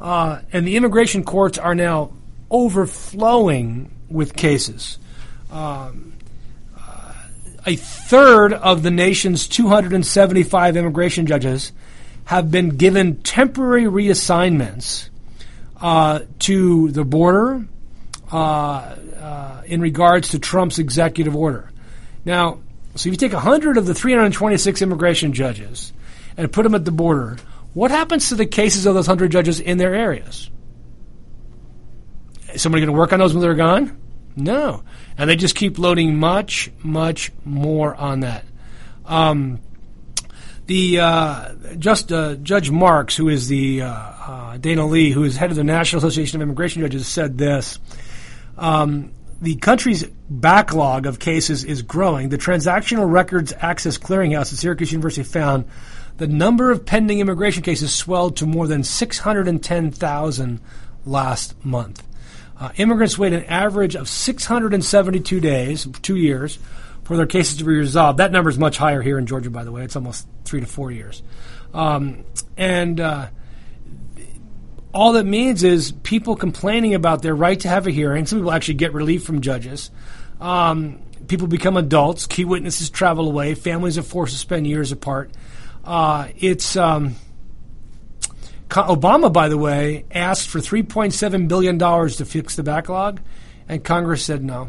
Uh, 0.00 0.40
and 0.52 0.66
the 0.66 0.76
immigration 0.76 1.24
courts 1.24 1.56
are 1.56 1.74
now 1.74 2.12
overflowing 2.50 3.90
with 4.08 4.34
cases. 4.34 4.98
Um, 5.50 6.12
a 7.66 7.76
third 7.76 8.52
of 8.52 8.82
the 8.82 8.90
nation's 8.90 9.48
275 9.48 10.76
immigration 10.76 11.26
judges 11.26 11.72
have 12.24 12.50
been 12.50 12.70
given 12.70 13.16
temporary 13.22 13.84
reassignments 13.84 15.08
uh, 15.80 16.20
to 16.38 16.90
the 16.92 17.04
border, 17.04 17.66
uh, 18.32 18.36
uh, 18.36 19.62
in 19.66 19.80
regards 19.80 20.30
to 20.30 20.38
Trump's 20.38 20.78
executive 20.78 21.34
order. 21.34 21.70
Now, 22.24 22.60
so 22.94 23.08
if 23.08 23.12
you 23.12 23.16
take 23.16 23.32
100 23.32 23.76
of 23.76 23.86
the 23.86 23.94
326 23.94 24.82
immigration 24.82 25.32
judges 25.32 25.92
and 26.36 26.50
put 26.50 26.62
them 26.62 26.74
at 26.74 26.84
the 26.84 26.92
border, 26.92 27.36
what 27.74 27.90
happens 27.90 28.30
to 28.30 28.36
the 28.36 28.46
cases 28.46 28.86
of 28.86 28.94
those 28.94 29.06
100 29.06 29.30
judges 29.30 29.60
in 29.60 29.76
their 29.78 29.94
areas? 29.94 30.50
Is 32.52 32.62
somebody 32.62 32.80
going 32.80 32.94
to 32.94 32.98
work 32.98 33.12
on 33.12 33.18
those 33.18 33.34
when 33.34 33.42
they're 33.42 33.54
gone? 33.54 33.96
No. 34.36 34.82
And 35.16 35.28
they 35.28 35.36
just 35.36 35.56
keep 35.56 35.78
loading 35.78 36.16
much, 36.16 36.70
much 36.82 37.32
more 37.44 37.94
on 37.94 38.20
that. 38.20 38.44
Um, 39.06 39.60
the 40.66 41.00
uh, 41.00 41.54
just 41.78 42.12
uh, 42.12 42.34
Judge 42.36 42.70
Marks, 42.70 43.16
who 43.16 43.28
is 43.28 43.48
the 43.48 43.82
uh, 43.82 43.88
uh 43.88 44.56
Dana 44.58 44.86
Leigh, 44.86 45.10
who 45.10 45.24
is 45.24 45.36
head 45.36 45.50
of 45.50 45.56
the 45.56 45.64
National 45.64 45.98
Association 45.98 46.40
of 46.40 46.42
Immigration 46.42 46.82
Judges, 46.82 47.06
said 47.06 47.38
this. 47.38 47.78
Um, 48.58 49.12
the 49.40 49.56
country's 49.56 50.04
backlog 50.28 51.06
of 51.06 51.18
cases 51.18 51.62
is 51.62 51.82
growing. 51.82 52.30
The 52.30 52.38
Transactional 52.38 53.10
Records 53.10 53.52
Access 53.60 53.98
Clearinghouse 53.98 54.52
at 54.52 54.58
Syracuse 54.58 54.92
University 54.92 55.22
found 55.22 55.66
the 56.16 56.26
number 56.26 56.70
of 56.70 56.86
pending 56.86 57.20
immigration 57.20 57.62
cases 57.62 57.94
swelled 57.94 58.36
to 58.38 58.46
more 58.46 58.66
than 58.66 58.82
610,000 58.82 60.60
last 61.04 61.64
month. 61.64 62.05
Uh, 62.58 62.70
immigrants 62.76 63.18
wait 63.18 63.32
an 63.32 63.44
average 63.44 63.94
of 63.94 64.08
672 64.08 65.40
days, 65.40 65.86
two 66.02 66.16
years, 66.16 66.58
for 67.04 67.16
their 67.16 67.26
cases 67.26 67.58
to 67.58 67.64
be 67.64 67.76
resolved. 67.76 68.18
That 68.18 68.32
number 68.32 68.50
is 68.50 68.58
much 68.58 68.78
higher 68.78 69.02
here 69.02 69.18
in 69.18 69.26
Georgia, 69.26 69.50
by 69.50 69.64
the 69.64 69.72
way. 69.72 69.84
It's 69.84 69.96
almost 69.96 70.26
three 70.44 70.60
to 70.60 70.66
four 70.66 70.90
years. 70.90 71.22
Um, 71.74 72.24
and 72.56 72.98
uh, 72.98 73.28
all 74.94 75.12
that 75.12 75.24
means 75.24 75.62
is 75.62 75.92
people 75.92 76.36
complaining 76.36 76.94
about 76.94 77.20
their 77.20 77.34
right 77.34 77.60
to 77.60 77.68
have 77.68 77.86
a 77.86 77.90
hearing. 77.90 78.24
Some 78.24 78.38
people 78.38 78.52
actually 78.52 78.74
get 78.74 78.94
relief 78.94 79.24
from 79.24 79.42
judges. 79.42 79.90
Um, 80.40 81.00
people 81.28 81.46
become 81.46 81.76
adults. 81.76 82.26
Key 82.26 82.46
witnesses 82.46 82.88
travel 82.88 83.28
away. 83.28 83.54
Families 83.54 83.98
are 83.98 84.02
forced 84.02 84.32
to 84.32 84.38
spend 84.38 84.66
years 84.66 84.92
apart. 84.92 85.30
Uh, 85.84 86.28
it's 86.38 86.76
um, 86.76 87.14
Obama, 88.68 89.32
by 89.32 89.48
the 89.48 89.56
way, 89.58 90.04
asked 90.10 90.48
for 90.48 90.58
3.7 90.58 91.48
billion 91.48 91.78
dollars 91.78 92.16
to 92.16 92.24
fix 92.24 92.56
the 92.56 92.62
backlog, 92.62 93.20
and 93.68 93.82
Congress 93.82 94.24
said 94.24 94.42
no. 94.42 94.68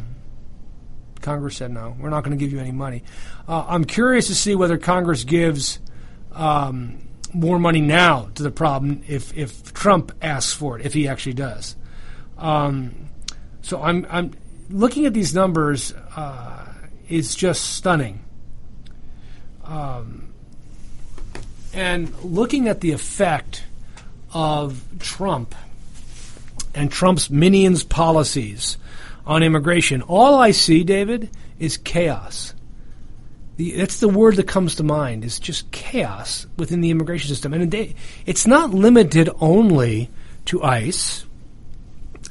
Congress 1.22 1.58
said 1.58 1.72
no, 1.72 1.96
we're 2.00 2.10
not 2.10 2.24
going 2.24 2.38
to 2.38 2.44
give 2.44 2.54
you 2.54 2.60
any 2.60 2.72
money. 2.72 3.04
Uh, 3.48 3.66
I'm 3.68 3.86
curious 3.86 4.28
to 4.28 4.36
see 4.36 4.56
whether 4.56 4.78
Congress 4.78 5.24
gives 5.24 5.80
um, 6.32 7.00
more 7.34 7.60
money 7.60 7.82
now 7.82 8.30
to 8.36 8.44
the 8.44 8.52
problem 8.52 9.04
if 9.08 9.36
if 9.36 9.74
Trump 9.74 10.12
asks 10.22 10.54
for 10.54 10.80
it, 10.80 10.86
if 10.86 10.94
he 10.94 11.08
actually 11.08 11.34
does. 11.34 11.76
Um, 12.38 13.10
so 13.62 13.82
I'm 13.82 14.06
I'm 14.10 14.32
looking 14.70 15.06
at 15.06 15.14
these 15.14 15.34
numbers 15.34 15.94
uh, 16.16 16.74
is 17.10 17.36
just 17.36 17.76
stunning. 17.76 18.24
Um, 19.64 20.34
and 21.74 22.14
looking 22.24 22.70
at 22.70 22.80
the 22.80 22.92
effect 22.92 23.64
of 24.34 24.84
Trump 25.00 25.56
and 26.74 26.92
Trump's 26.92 27.30
minions' 27.30 27.84
policies 27.84 28.78
on 29.26 29.44
immigration, 29.44 30.02
all 30.02 30.36
I 30.36 30.52
see, 30.52 30.84
David, 30.84 31.30
is 31.60 31.78
chaos. 31.78 32.54
The, 33.58 33.72
that's 33.72 34.00
the 34.00 34.08
word 34.08 34.36
that 34.36 34.48
comes 34.48 34.76
to 34.76 34.84
mind. 34.84 35.26
Is 35.26 35.40
just 35.40 35.70
chaos 35.72 36.46
within 36.58 36.82
the 36.82 36.92
immigration 36.92 37.28
system, 37.28 37.54
and 37.54 37.96
it's 38.26 38.48
not 38.48 38.72
limited 38.72 39.30
only 39.42 40.10
to 40.46 40.64
ICE. 40.64 41.26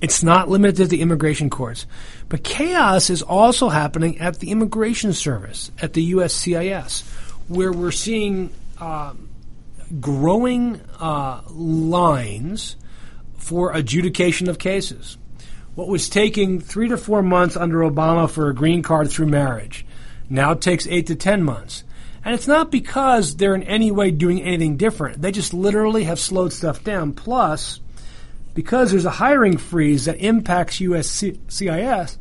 It's 0.01 0.23
not 0.23 0.49
limited 0.49 0.77
to 0.77 0.87
the 0.87 1.01
immigration 1.01 1.51
courts, 1.51 1.87
but 2.29 2.45
chaos 2.45 3.11
is 3.11 3.23
also 3.23 3.69
happening 3.69 4.19
at 4.19 4.41
the 4.41 4.51
Immigration 4.51 5.15
Service, 5.15 5.71
at 5.81 5.95
the 5.95 6.13
USCIS, 6.13 7.03
where 7.49 7.73
we're 7.73 7.91
seeing 7.93 8.51
uh, 8.79 9.15
growing 10.01 10.81
uh, 11.01 11.43
lines 11.51 12.77
for 13.37 13.73
adjudication 13.73 14.49
of 14.49 14.59
cases. 14.59 15.19
What 15.75 15.89
was 15.89 16.09
taking 16.09 16.61
three 16.61 16.89
to 16.89 16.97
four 16.97 17.23
months 17.23 17.57
under 17.57 17.79
Obama 17.81 18.29
for 18.29 18.49
a 18.49 18.55
green 18.55 18.83
card 18.83 19.11
through 19.11 19.27
marriage 19.27 19.87
now 20.29 20.55
takes 20.55 20.87
eight 20.87 21.07
to 21.09 21.15
ten 21.15 21.43
months. 21.43 21.85
And 22.25 22.35
it's 22.35 22.49
not 22.49 22.73
because 22.73 23.37
they're 23.37 23.55
in 23.55 23.63
any 23.63 23.93
way 23.93 24.11
doing 24.11 24.43
anything 24.43 24.77
different. 24.77 25.23
They 25.23 25.31
just 25.31 25.55
literally 25.55 26.05
have 26.05 26.19
slowed 26.19 26.53
stuff 26.53 26.83
down. 26.83 27.13
Plus, 27.13 27.79
because 28.53 28.91
there's 28.91 29.05
a 29.05 29.11
hiring 29.11 29.59
freeze 29.59 30.07
that 30.07 30.17
impacts 30.17 30.79
USCIS, 30.81 32.17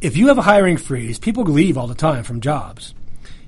if 0.00 0.16
you 0.16 0.28
have 0.28 0.38
a 0.38 0.42
hiring 0.42 0.76
freeze, 0.76 1.18
people 1.18 1.44
leave 1.44 1.78
all 1.78 1.86
the 1.86 1.94
time 1.94 2.22
from 2.22 2.40
jobs. 2.40 2.94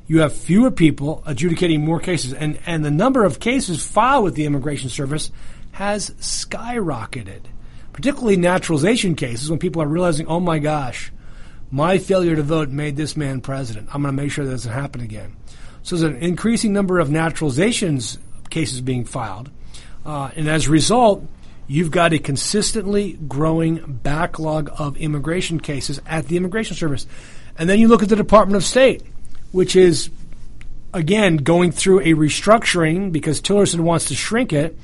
You 0.06 0.20
have 0.20 0.32
fewer 0.32 0.70
people 0.70 1.22
adjudicating 1.26 1.84
more 1.84 1.98
cases, 1.98 2.32
and, 2.32 2.58
and 2.64 2.84
the 2.84 2.90
number 2.90 3.24
of 3.24 3.40
cases 3.40 3.84
filed 3.84 4.24
with 4.24 4.34
the 4.34 4.44
Immigration 4.44 4.88
Service 4.88 5.32
has 5.72 6.10
skyrocketed, 6.10 7.42
particularly 7.92 8.36
naturalization 8.36 9.16
cases 9.16 9.50
when 9.50 9.58
people 9.58 9.82
are 9.82 9.88
realizing, 9.88 10.26
oh 10.28 10.40
my 10.40 10.58
gosh, 10.58 11.12
my 11.70 11.98
failure 11.98 12.36
to 12.36 12.42
vote 12.42 12.68
made 12.68 12.96
this 12.96 13.16
man 13.16 13.40
president. 13.40 13.88
I'm 13.92 14.02
going 14.02 14.16
to 14.16 14.22
make 14.22 14.30
sure 14.30 14.44
that 14.44 14.52
doesn't 14.52 14.72
happen 14.72 15.00
again. 15.00 15.36
So 15.82 15.96
there's 15.96 16.14
an 16.14 16.22
increasing 16.22 16.72
number 16.72 16.98
of 16.98 17.08
naturalizations 17.08 18.18
cases 18.48 18.80
being 18.80 19.04
filed. 19.04 19.50
Uh, 20.04 20.30
and 20.36 20.48
as 20.48 20.68
a 20.68 20.70
result, 20.70 21.26
you've 21.66 21.90
got 21.90 22.12
a 22.12 22.18
consistently 22.18 23.14
growing 23.26 23.98
backlog 24.02 24.70
of 24.78 24.96
immigration 24.96 25.58
cases 25.58 26.00
at 26.06 26.28
the 26.28 26.36
Immigration 26.36 26.76
Service. 26.76 27.06
And 27.58 27.68
then 27.68 27.80
you 27.80 27.88
look 27.88 28.02
at 28.02 28.08
the 28.08 28.16
Department 28.16 28.56
of 28.56 28.64
State, 28.64 29.02
which 29.52 29.76
is, 29.76 30.10
again, 30.92 31.38
going 31.38 31.72
through 31.72 32.00
a 32.00 32.14
restructuring 32.14 33.12
because 33.12 33.40
Tillerson 33.40 33.80
wants 33.80 34.06
to 34.06 34.14
shrink 34.14 34.52
it. 34.52 34.78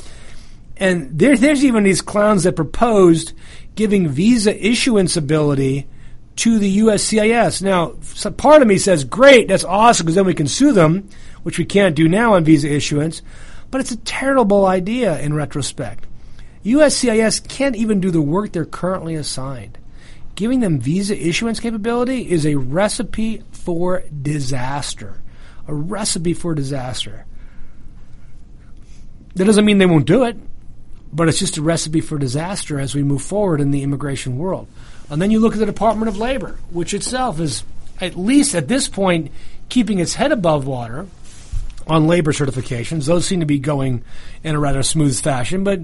And 0.76 1.18
there, 1.18 1.36
there's 1.36 1.64
even 1.64 1.84
these 1.84 2.02
clowns 2.02 2.44
that 2.44 2.56
proposed 2.56 3.32
giving 3.74 4.08
visa 4.08 4.54
issuance 4.66 5.16
ability 5.16 5.86
to 6.36 6.58
the 6.58 6.78
USCIS. 6.78 7.62
Now, 7.62 7.94
part 8.32 8.62
of 8.62 8.68
me 8.68 8.78
says, 8.78 9.04
great, 9.04 9.48
that's 9.48 9.64
awesome 9.64 10.06
because 10.06 10.14
then 10.14 10.26
we 10.26 10.34
can 10.34 10.48
sue 10.48 10.72
them, 10.72 11.08
which 11.42 11.58
we 11.58 11.64
can't 11.64 11.94
do 11.94 12.08
now 12.08 12.34
on 12.34 12.44
visa 12.44 12.72
issuance. 12.72 13.22
But 13.70 13.80
it's 13.80 13.92
a 13.92 13.96
terrible 13.98 14.66
idea 14.66 15.18
in 15.20 15.34
retrospect. 15.34 16.06
USCIS 16.64 17.46
can't 17.48 17.76
even 17.76 18.00
do 18.00 18.10
the 18.10 18.22
work 18.22 18.52
they're 18.52 18.64
currently 18.64 19.14
assigned. 19.14 19.78
Giving 20.34 20.60
them 20.60 20.80
visa 20.80 21.16
issuance 21.16 21.60
capability 21.60 22.30
is 22.30 22.46
a 22.46 22.54
recipe 22.54 23.42
for 23.64 24.04
disaster. 24.22 25.22
A 25.66 25.74
recipe 25.74 26.34
for 26.34 26.54
disaster. 26.54 27.24
That 29.34 29.44
doesn't 29.44 29.64
mean 29.64 29.78
they 29.78 29.86
won't 29.86 30.06
do 30.06 30.24
it, 30.24 30.36
but 31.12 31.28
it's 31.28 31.38
just 31.38 31.56
a 31.56 31.62
recipe 31.62 32.00
for 32.00 32.18
disaster 32.18 32.78
as 32.78 32.94
we 32.94 33.02
move 33.02 33.22
forward 33.22 33.60
in 33.60 33.70
the 33.70 33.82
immigration 33.82 34.36
world. 34.36 34.68
And 35.08 35.20
then 35.20 35.30
you 35.30 35.40
look 35.40 35.52
at 35.54 35.58
the 35.58 35.66
Department 35.66 36.08
of 36.08 36.18
Labor, 36.18 36.58
which 36.70 36.94
itself 36.94 37.40
is, 37.40 37.64
at 38.00 38.16
least 38.16 38.54
at 38.54 38.68
this 38.68 38.88
point, 38.88 39.30
keeping 39.68 39.98
its 39.98 40.14
head 40.14 40.32
above 40.32 40.66
water 40.66 41.06
on 41.86 42.06
labor 42.06 42.32
certifications. 42.32 43.06
Those 43.06 43.26
seem 43.26 43.40
to 43.40 43.46
be 43.46 43.58
going 43.58 44.04
in 44.42 44.54
a 44.54 44.60
rather 44.60 44.82
smooth 44.82 45.18
fashion, 45.20 45.64
but 45.64 45.80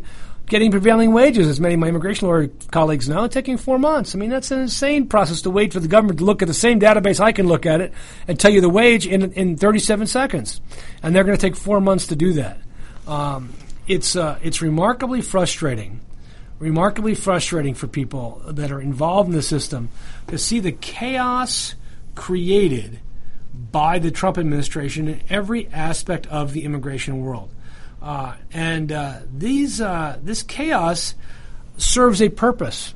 getting 0.48 0.70
prevailing 0.70 1.12
wages, 1.12 1.46
as 1.46 1.60
many 1.60 1.74
of 1.74 1.80
my 1.80 1.88
immigration 1.88 2.28
lawyer 2.28 2.48
colleagues 2.70 3.08
know, 3.08 3.26
taking 3.28 3.56
four 3.56 3.78
months. 3.78 4.14
I 4.14 4.18
mean, 4.18 4.30
that's 4.30 4.50
an 4.50 4.60
insane 4.60 5.06
process 5.06 5.42
to 5.42 5.50
wait 5.50 5.72
for 5.72 5.80
the 5.80 5.88
government 5.88 6.18
to 6.18 6.24
look 6.24 6.42
at 6.42 6.48
the 6.48 6.54
same 6.54 6.80
database 6.80 7.20
I 7.20 7.32
can 7.32 7.46
look 7.46 7.66
at 7.66 7.80
it 7.80 7.92
and 8.26 8.38
tell 8.38 8.50
you 8.50 8.60
the 8.60 8.68
wage 8.68 9.06
in, 9.06 9.32
in 9.32 9.56
37 9.56 10.06
seconds. 10.06 10.60
And 11.02 11.14
they're 11.14 11.24
going 11.24 11.36
to 11.36 11.40
take 11.40 11.56
four 11.56 11.80
months 11.80 12.08
to 12.08 12.16
do 12.16 12.32
that. 12.34 12.58
Um, 13.06 13.52
it's, 13.86 14.16
uh, 14.16 14.38
it's 14.42 14.60
remarkably 14.60 15.20
frustrating 15.20 16.00
remarkably 16.58 17.14
frustrating 17.14 17.74
for 17.74 17.86
people 17.86 18.42
that 18.46 18.72
are 18.72 18.80
involved 18.80 19.28
in 19.28 19.34
the 19.34 19.42
system 19.42 19.88
to 20.26 20.36
see 20.38 20.58
the 20.58 20.72
chaos 20.72 21.74
created 22.14 22.98
by 23.70 23.98
the 23.98 24.10
Trump 24.10 24.38
administration 24.38 25.08
in 25.08 25.22
every 25.28 25.68
aspect 25.68 26.26
of 26.28 26.52
the 26.52 26.64
immigration 26.64 27.20
world. 27.20 27.50
Uh, 28.08 28.34
and 28.54 28.90
uh, 28.90 29.18
these 29.36 29.82
uh, 29.82 30.18
this 30.22 30.42
chaos 30.42 31.14
serves 31.76 32.22
a 32.22 32.30
purpose. 32.30 32.94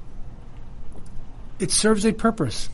It 1.59 1.71
serves 1.71 2.07
a 2.07 2.15
purpose, 2.15 2.71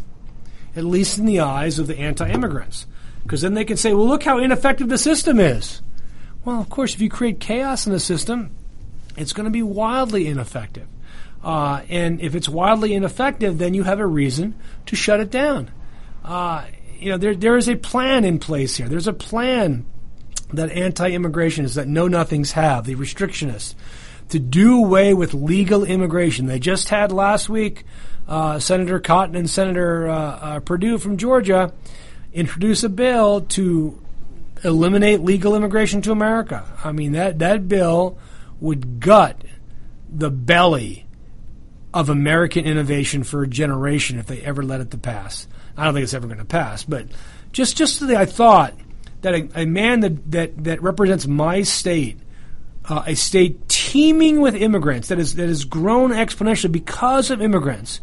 at 0.76 0.84
least 0.84 1.18
in 1.18 1.26
the 1.26 1.40
eyes 1.40 1.80
of 1.80 1.88
the 1.88 1.98
anti-immigrants, 1.98 2.86
because 3.24 3.40
then 3.40 3.54
they 3.54 3.64
can 3.64 3.76
say, 3.76 3.92
"Well, 3.92 4.06
look 4.06 4.22
how 4.22 4.38
ineffective 4.38 4.88
the 4.88 4.98
system 4.98 5.40
is." 5.40 5.82
Well, 6.44 6.60
of 6.60 6.70
course, 6.70 6.94
if 6.94 7.00
you 7.00 7.10
create 7.10 7.40
chaos 7.40 7.88
in 7.88 7.92
the 7.92 7.98
system, 7.98 8.54
it's 9.16 9.32
going 9.32 9.46
to 9.46 9.50
be 9.50 9.64
wildly 9.64 10.28
ineffective. 10.28 10.86
Uh, 11.42 11.82
and 11.88 12.20
if 12.20 12.36
it's 12.36 12.48
wildly 12.48 12.94
ineffective, 12.94 13.58
then 13.58 13.74
you 13.74 13.82
have 13.82 13.98
a 13.98 14.06
reason 14.06 14.54
to 14.86 14.94
shut 14.94 15.18
it 15.18 15.32
down. 15.32 15.72
Uh, 16.24 16.66
you 17.00 17.10
know, 17.10 17.18
there, 17.18 17.34
there 17.34 17.56
is 17.56 17.68
a 17.68 17.74
plan 17.74 18.24
in 18.24 18.38
place 18.38 18.76
here. 18.76 18.88
There's 18.88 19.08
a 19.08 19.12
plan 19.12 19.86
that 20.52 20.70
anti-immigrationists, 20.70 21.74
that 21.74 21.88
know-nothings 21.88 22.52
have, 22.52 22.84
the 22.84 22.94
restrictionists, 22.94 23.74
to 24.30 24.38
do 24.38 24.76
away 24.76 25.14
with 25.14 25.34
legal 25.34 25.84
immigration. 25.84 26.46
They 26.46 26.58
just 26.58 26.88
had 26.88 27.12
last 27.12 27.48
week 27.48 27.84
uh, 28.26 28.58
Senator 28.58 29.00
Cotton 29.00 29.36
and 29.36 29.48
Senator 29.48 30.08
uh, 30.08 30.14
uh, 30.14 30.60
Perdue 30.60 30.98
from 30.98 31.16
Georgia 31.16 31.72
introduce 32.32 32.84
a 32.84 32.88
bill 32.88 33.40
to 33.40 34.00
eliminate 34.64 35.20
legal 35.20 35.54
immigration 35.54 36.02
to 36.02 36.12
America. 36.12 36.66
I 36.84 36.92
mean, 36.92 37.12
that, 37.12 37.38
that 37.38 37.68
bill 37.68 38.18
would 38.60 39.00
gut 39.00 39.42
the 40.10 40.30
belly 40.30 41.06
of 41.94 42.08
American 42.08 42.64
innovation 42.66 43.22
for 43.22 43.42
a 43.42 43.48
generation 43.48 44.18
if 44.18 44.26
they 44.26 44.40
ever 44.40 44.62
let 44.62 44.80
it 44.80 44.90
to 44.90 44.98
pass. 44.98 45.46
I 45.76 45.84
don't 45.84 45.94
think 45.94 46.04
it's 46.04 46.14
ever 46.14 46.26
going 46.26 46.38
to 46.38 46.44
pass, 46.44 46.84
but 46.84 47.06
just 47.52 47.76
just 47.76 48.06
the 48.06 48.16
I 48.16 48.26
thought 48.26 48.74
that 49.22 49.34
a, 49.34 49.62
a 49.62 49.66
man 49.66 50.00
that, 50.00 50.30
that 50.30 50.64
that 50.64 50.82
represents 50.82 51.26
my 51.26 51.62
state, 51.62 52.18
uh, 52.84 53.02
a 53.06 53.14
state 53.14 53.68
teeming 53.68 54.40
with 54.40 54.54
immigrants 54.54 55.08
that 55.08 55.18
is 55.18 55.34
that 55.34 55.48
has 55.48 55.64
grown 55.64 56.10
exponentially 56.10 56.72
because 56.72 57.30
of 57.30 57.42
immigrants, 57.42 58.00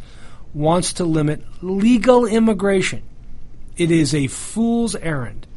wants 0.54 0.94
to 0.94 1.04
limit 1.04 1.44
legal 1.62 2.26
immigration. 2.26 3.04
It 3.78 3.92
is 3.92 4.16
a 4.16 4.28
fool's 4.28 4.96
errand, 4.96 5.48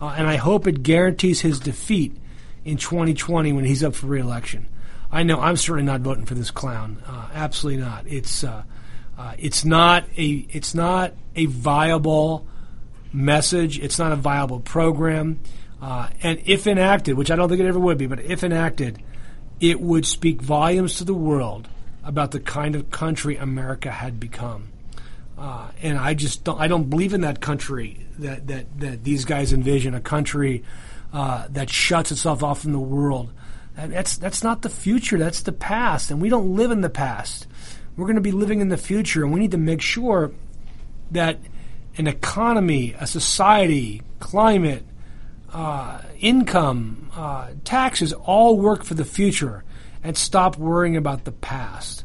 uh, 0.00 0.14
and 0.16 0.26
I 0.26 0.36
hope 0.36 0.66
it 0.66 0.82
guarantees 0.82 1.40
his 1.40 1.60
defeat 1.60 2.16
in 2.64 2.76
2020 2.76 3.52
when 3.52 3.64
he's 3.64 3.84
up 3.84 3.94
for 3.94 4.06
reelection. 4.06 4.66
I 5.10 5.22
know 5.22 5.40
I'm 5.40 5.56
certainly 5.56 5.84
not 5.84 6.00
voting 6.00 6.26
for 6.26 6.34
this 6.34 6.50
clown. 6.50 7.02
Uh, 7.06 7.28
absolutely 7.32 7.82
not. 7.82 8.06
It's 8.06 8.44
uh, 8.44 8.64
uh, 9.16 9.34
it's 9.38 9.64
not 9.64 10.04
a 10.16 10.46
it's 10.50 10.74
not 10.74 11.14
a 11.34 11.46
viable 11.46 12.46
message. 13.12 13.78
It's 13.78 13.98
not 13.98 14.12
a 14.12 14.16
viable 14.16 14.60
program. 14.60 15.40
Uh, 15.80 16.08
and 16.22 16.40
if 16.46 16.66
enacted, 16.66 17.16
which 17.16 17.30
I 17.30 17.36
don't 17.36 17.48
think 17.48 17.60
it 17.60 17.66
ever 17.66 17.78
would 17.78 17.98
be, 17.98 18.06
but 18.06 18.20
if 18.20 18.42
enacted, 18.42 19.02
it 19.60 19.80
would 19.80 20.06
speak 20.06 20.40
volumes 20.42 20.98
to 20.98 21.04
the 21.04 21.14
world 21.14 21.68
about 22.04 22.30
the 22.30 22.40
kind 22.40 22.74
of 22.74 22.90
country 22.90 23.36
America 23.36 23.90
had 23.90 24.18
become. 24.18 24.68
Uh, 25.36 25.68
and 25.82 25.98
I 25.98 26.14
just 26.14 26.44
don't, 26.44 26.60
I 26.60 26.66
don't 26.66 26.88
believe 26.88 27.12
in 27.12 27.20
that 27.22 27.40
country 27.40 28.06
that, 28.18 28.46
that, 28.46 28.80
that 28.80 29.04
these 29.04 29.24
guys 29.24 29.52
envision 29.52 29.94
a 29.94 30.00
country 30.00 30.64
uh, 31.12 31.46
that 31.50 31.68
shuts 31.68 32.10
itself 32.10 32.42
off 32.42 32.60
from 32.60 32.72
the 32.72 32.78
world. 32.78 33.32
That's 33.76 34.16
that's 34.16 34.42
not 34.42 34.62
the 34.62 34.70
future. 34.70 35.18
That's 35.18 35.42
the 35.42 35.52
past, 35.52 36.10
and 36.10 36.20
we 36.20 36.30
don't 36.30 36.56
live 36.56 36.70
in 36.70 36.80
the 36.80 36.88
past. 36.88 37.46
We're 37.96 38.06
going 38.06 38.16
to 38.16 38.22
be 38.22 38.32
living 38.32 38.60
in 38.60 38.70
the 38.70 38.78
future, 38.78 39.22
and 39.22 39.32
we 39.32 39.40
need 39.40 39.50
to 39.50 39.58
make 39.58 39.82
sure 39.82 40.32
that 41.10 41.38
an 41.98 42.06
economy, 42.06 42.94
a 42.98 43.06
society, 43.06 44.02
climate, 44.18 44.84
uh, 45.52 46.00
income, 46.20 47.10
uh, 47.14 47.50
taxes 47.64 48.12
all 48.12 48.58
work 48.58 48.84
for 48.84 48.94
the 48.94 49.04
future 49.04 49.64
and 50.02 50.16
stop 50.16 50.56
worrying 50.56 50.96
about 50.96 51.24
the 51.24 51.32
past. 51.32 52.04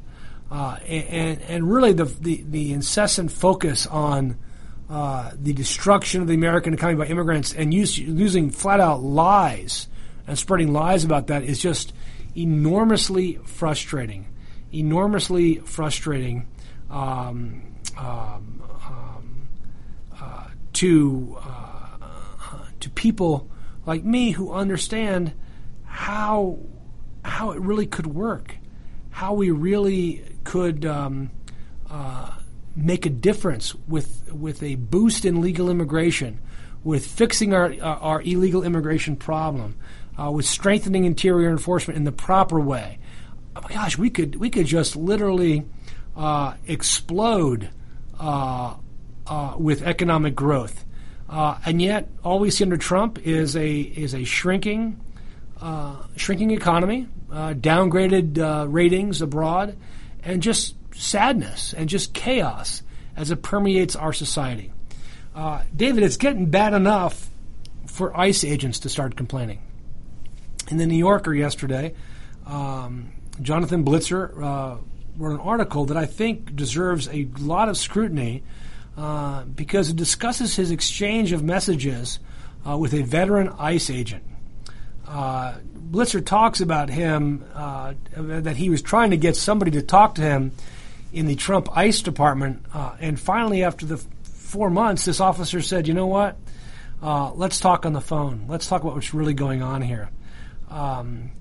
Uh, 0.49 0.77
and, 0.87 1.41
and 1.43 1.71
really 1.71 1.93
the, 1.93 2.05
the, 2.05 2.43
the 2.47 2.73
incessant 2.73 3.31
focus 3.31 3.87
on 3.87 4.37
uh, 4.89 5.31
the 5.39 5.53
destruction 5.53 6.21
of 6.21 6.27
the 6.27 6.33
American 6.33 6.73
economy 6.73 6.97
by 6.97 7.05
immigrants 7.05 7.53
and 7.53 7.73
use, 7.73 7.97
using 7.97 8.49
flat 8.49 8.79
out 8.79 9.01
lies 9.01 9.87
and 10.27 10.37
spreading 10.37 10.73
lies 10.73 11.03
about 11.03 11.27
that 11.27 11.43
is 11.43 11.59
just 11.59 11.93
enormously 12.35 13.35
frustrating. 13.45 14.27
Enormously 14.73 15.55
frustrating 15.55 16.47
um, 16.89 17.61
um, 17.97 18.60
to 20.81 21.37
uh, 21.39 22.65
to 22.79 22.89
people 22.89 23.47
like 23.85 24.03
me 24.03 24.31
who 24.31 24.51
understand 24.51 25.31
how 25.85 26.57
how 27.23 27.51
it 27.51 27.61
really 27.61 27.85
could 27.85 28.07
work, 28.07 28.57
how 29.11 29.35
we 29.35 29.51
really 29.51 30.23
could 30.43 30.83
um, 30.83 31.29
uh, 31.87 32.31
make 32.75 33.05
a 33.05 33.11
difference 33.11 33.75
with 33.87 34.33
with 34.33 34.63
a 34.63 34.73
boost 34.73 35.23
in 35.23 35.39
legal 35.39 35.69
immigration, 35.69 36.39
with 36.83 37.05
fixing 37.05 37.53
our 37.53 37.71
uh, 37.73 37.99
our 37.99 38.23
illegal 38.23 38.63
immigration 38.63 39.15
problem, 39.15 39.75
uh, 40.19 40.31
with 40.31 40.47
strengthening 40.47 41.05
interior 41.05 41.51
enforcement 41.51 41.95
in 41.95 42.05
the 42.05 42.11
proper 42.11 42.59
way. 42.59 42.97
Oh 43.55 43.61
my 43.61 43.69
gosh, 43.69 43.99
we 43.99 44.09
could 44.09 44.37
we 44.37 44.49
could 44.49 44.65
just 44.65 44.95
literally 44.95 45.63
uh, 46.15 46.55
explode 46.65 47.69
uh, 49.27 49.33
uh, 49.33 49.57
with 49.57 49.81
economic 49.83 50.35
growth, 50.35 50.85
and 51.29 51.81
yet 51.81 52.09
all 52.23 52.39
we 52.39 52.51
see 52.51 52.63
under 52.63 52.77
Trump 52.77 53.19
is 53.25 53.55
a 53.55 53.79
is 53.79 54.13
a 54.13 54.23
shrinking 54.23 54.99
shrinking 56.15 56.51
economy, 56.51 57.07
downgraded 57.29 58.71
ratings 58.71 59.21
abroad 59.21 59.77
and 60.23 60.41
just 60.41 60.75
sadness 60.93 61.73
and 61.73 61.89
just 61.89 62.13
chaos 62.13 62.83
as 63.15 63.31
it 63.31 63.41
permeates 63.41 63.95
our 63.95 64.13
society. 64.13 64.71
Uh, 65.35 65.61
David, 65.75 66.03
it's 66.03 66.17
getting 66.17 66.47
bad 66.47 66.73
enough 66.73 67.29
for 67.87 68.15
ICE 68.17 68.43
agents 68.43 68.79
to 68.79 68.89
start 68.89 69.15
complaining. 69.15 69.61
In 70.69 70.77
the 70.77 70.85
New 70.85 70.97
Yorker 70.97 71.33
yesterday, 71.33 71.93
um, 72.45 73.11
Jonathan 73.41 73.83
Blitzer 73.83 74.41
uh, 74.41 74.77
wrote 75.17 75.33
an 75.33 75.39
article 75.39 75.85
that 75.85 75.97
I 75.97 76.05
think 76.05 76.55
deserves 76.55 77.07
a 77.09 77.27
lot 77.39 77.69
of 77.69 77.77
scrutiny 77.77 78.43
uh, 78.97 79.43
because 79.45 79.89
it 79.89 79.95
discusses 79.95 80.55
his 80.55 80.71
exchange 80.71 81.31
of 81.31 81.43
messages 81.43 82.19
uh, 82.67 82.77
with 82.77 82.93
a 82.93 83.01
veteran 83.01 83.49
ICE 83.57 83.89
agent. 83.89 84.23
Uh, 85.07 85.55
Blitzer 85.89 86.25
talks 86.25 86.61
about 86.61 86.89
him 86.89 87.43
uh, 87.53 87.93
that 88.15 88.55
he 88.55 88.69
was 88.69 88.81
trying 88.81 89.11
to 89.11 89.17
get 89.17 89.35
somebody 89.35 89.71
to 89.71 89.81
talk 89.81 90.15
to 90.15 90.21
him 90.21 90.51
in 91.11 91.25
the 91.25 91.35
Trump 91.35 91.67
ICE 91.75 92.01
department, 92.01 92.65
uh, 92.73 92.95
and 92.99 93.19
finally, 93.19 93.63
after 93.63 93.85
the 93.85 93.97
four 94.23 94.69
months, 94.69 95.03
this 95.03 95.19
officer 95.19 95.61
said, 95.61 95.87
"You 95.87 95.93
know 95.93 96.07
what? 96.07 96.37
Let's 97.01 97.59
talk 97.59 97.85
on 97.85 97.91
the 97.91 98.01
phone. 98.01 98.45
Let's 98.47 98.67
talk 98.67 98.81
about 98.81 98.95
what's 98.95 99.13
really 99.13 99.33
going 99.33 99.61
on 99.61 99.81
here." 99.81 100.09
Um, 100.69 101.31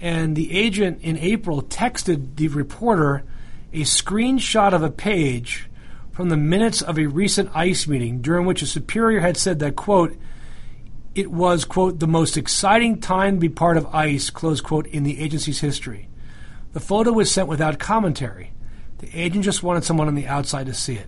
and 0.00 0.36
the 0.36 0.56
agent 0.56 1.00
in 1.02 1.16
April 1.16 1.62
texted 1.62 2.36
the 2.36 2.48
reporter 2.48 3.24
a 3.72 3.80
screenshot 3.80 4.72
of 4.72 4.82
a 4.82 4.90
page 4.90 5.68
from 6.16 6.30
the 6.30 6.36
minutes 6.36 6.80
of 6.80 6.98
a 6.98 7.04
recent 7.04 7.50
ICE 7.54 7.86
meeting 7.86 8.22
during 8.22 8.46
which 8.46 8.62
a 8.62 8.66
superior 8.66 9.20
had 9.20 9.36
said 9.36 9.58
that 9.58 9.76
quote 9.76 10.16
it 11.14 11.30
was, 11.30 11.66
quote, 11.66 11.98
the 11.98 12.06
most 12.06 12.38
exciting 12.38 13.00
time 13.00 13.34
to 13.34 13.40
be 13.40 13.50
part 13.50 13.76
of 13.76 13.94
ICE, 13.94 14.30
close 14.30 14.62
quote, 14.62 14.86
in 14.86 15.02
the 15.02 15.20
agency's 15.20 15.60
history. 15.60 16.08
The 16.72 16.80
photo 16.80 17.12
was 17.12 17.30
sent 17.30 17.48
without 17.48 17.78
commentary. 17.78 18.52
The 18.98 19.10
agent 19.14 19.44
just 19.44 19.62
wanted 19.62 19.84
someone 19.84 20.08
on 20.08 20.14
the 20.14 20.26
outside 20.26 20.66
to 20.66 20.74
see 20.74 20.94
it. 20.94 21.06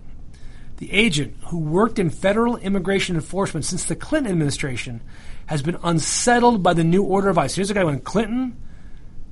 The 0.77 0.93
agent, 0.93 1.37
who 1.47 1.59
worked 1.59 1.99
in 1.99 2.11
federal 2.11 2.57
immigration 2.57 3.17
enforcement 3.17 3.65
since 3.65 3.85
the 3.85 3.97
Clinton 3.97 4.33
administration, 4.33 5.01
has 5.47 5.63
been 5.63 5.79
unsettled 5.83 6.63
by 6.63 6.75
the 6.75 6.85
new 6.85 7.03
order 7.03 7.31
of 7.31 7.39
ICE. 7.39 7.55
Here's 7.55 7.71
a 7.71 7.75
guy 7.75 7.85
when 7.85 8.01
Clinton, 8.01 8.59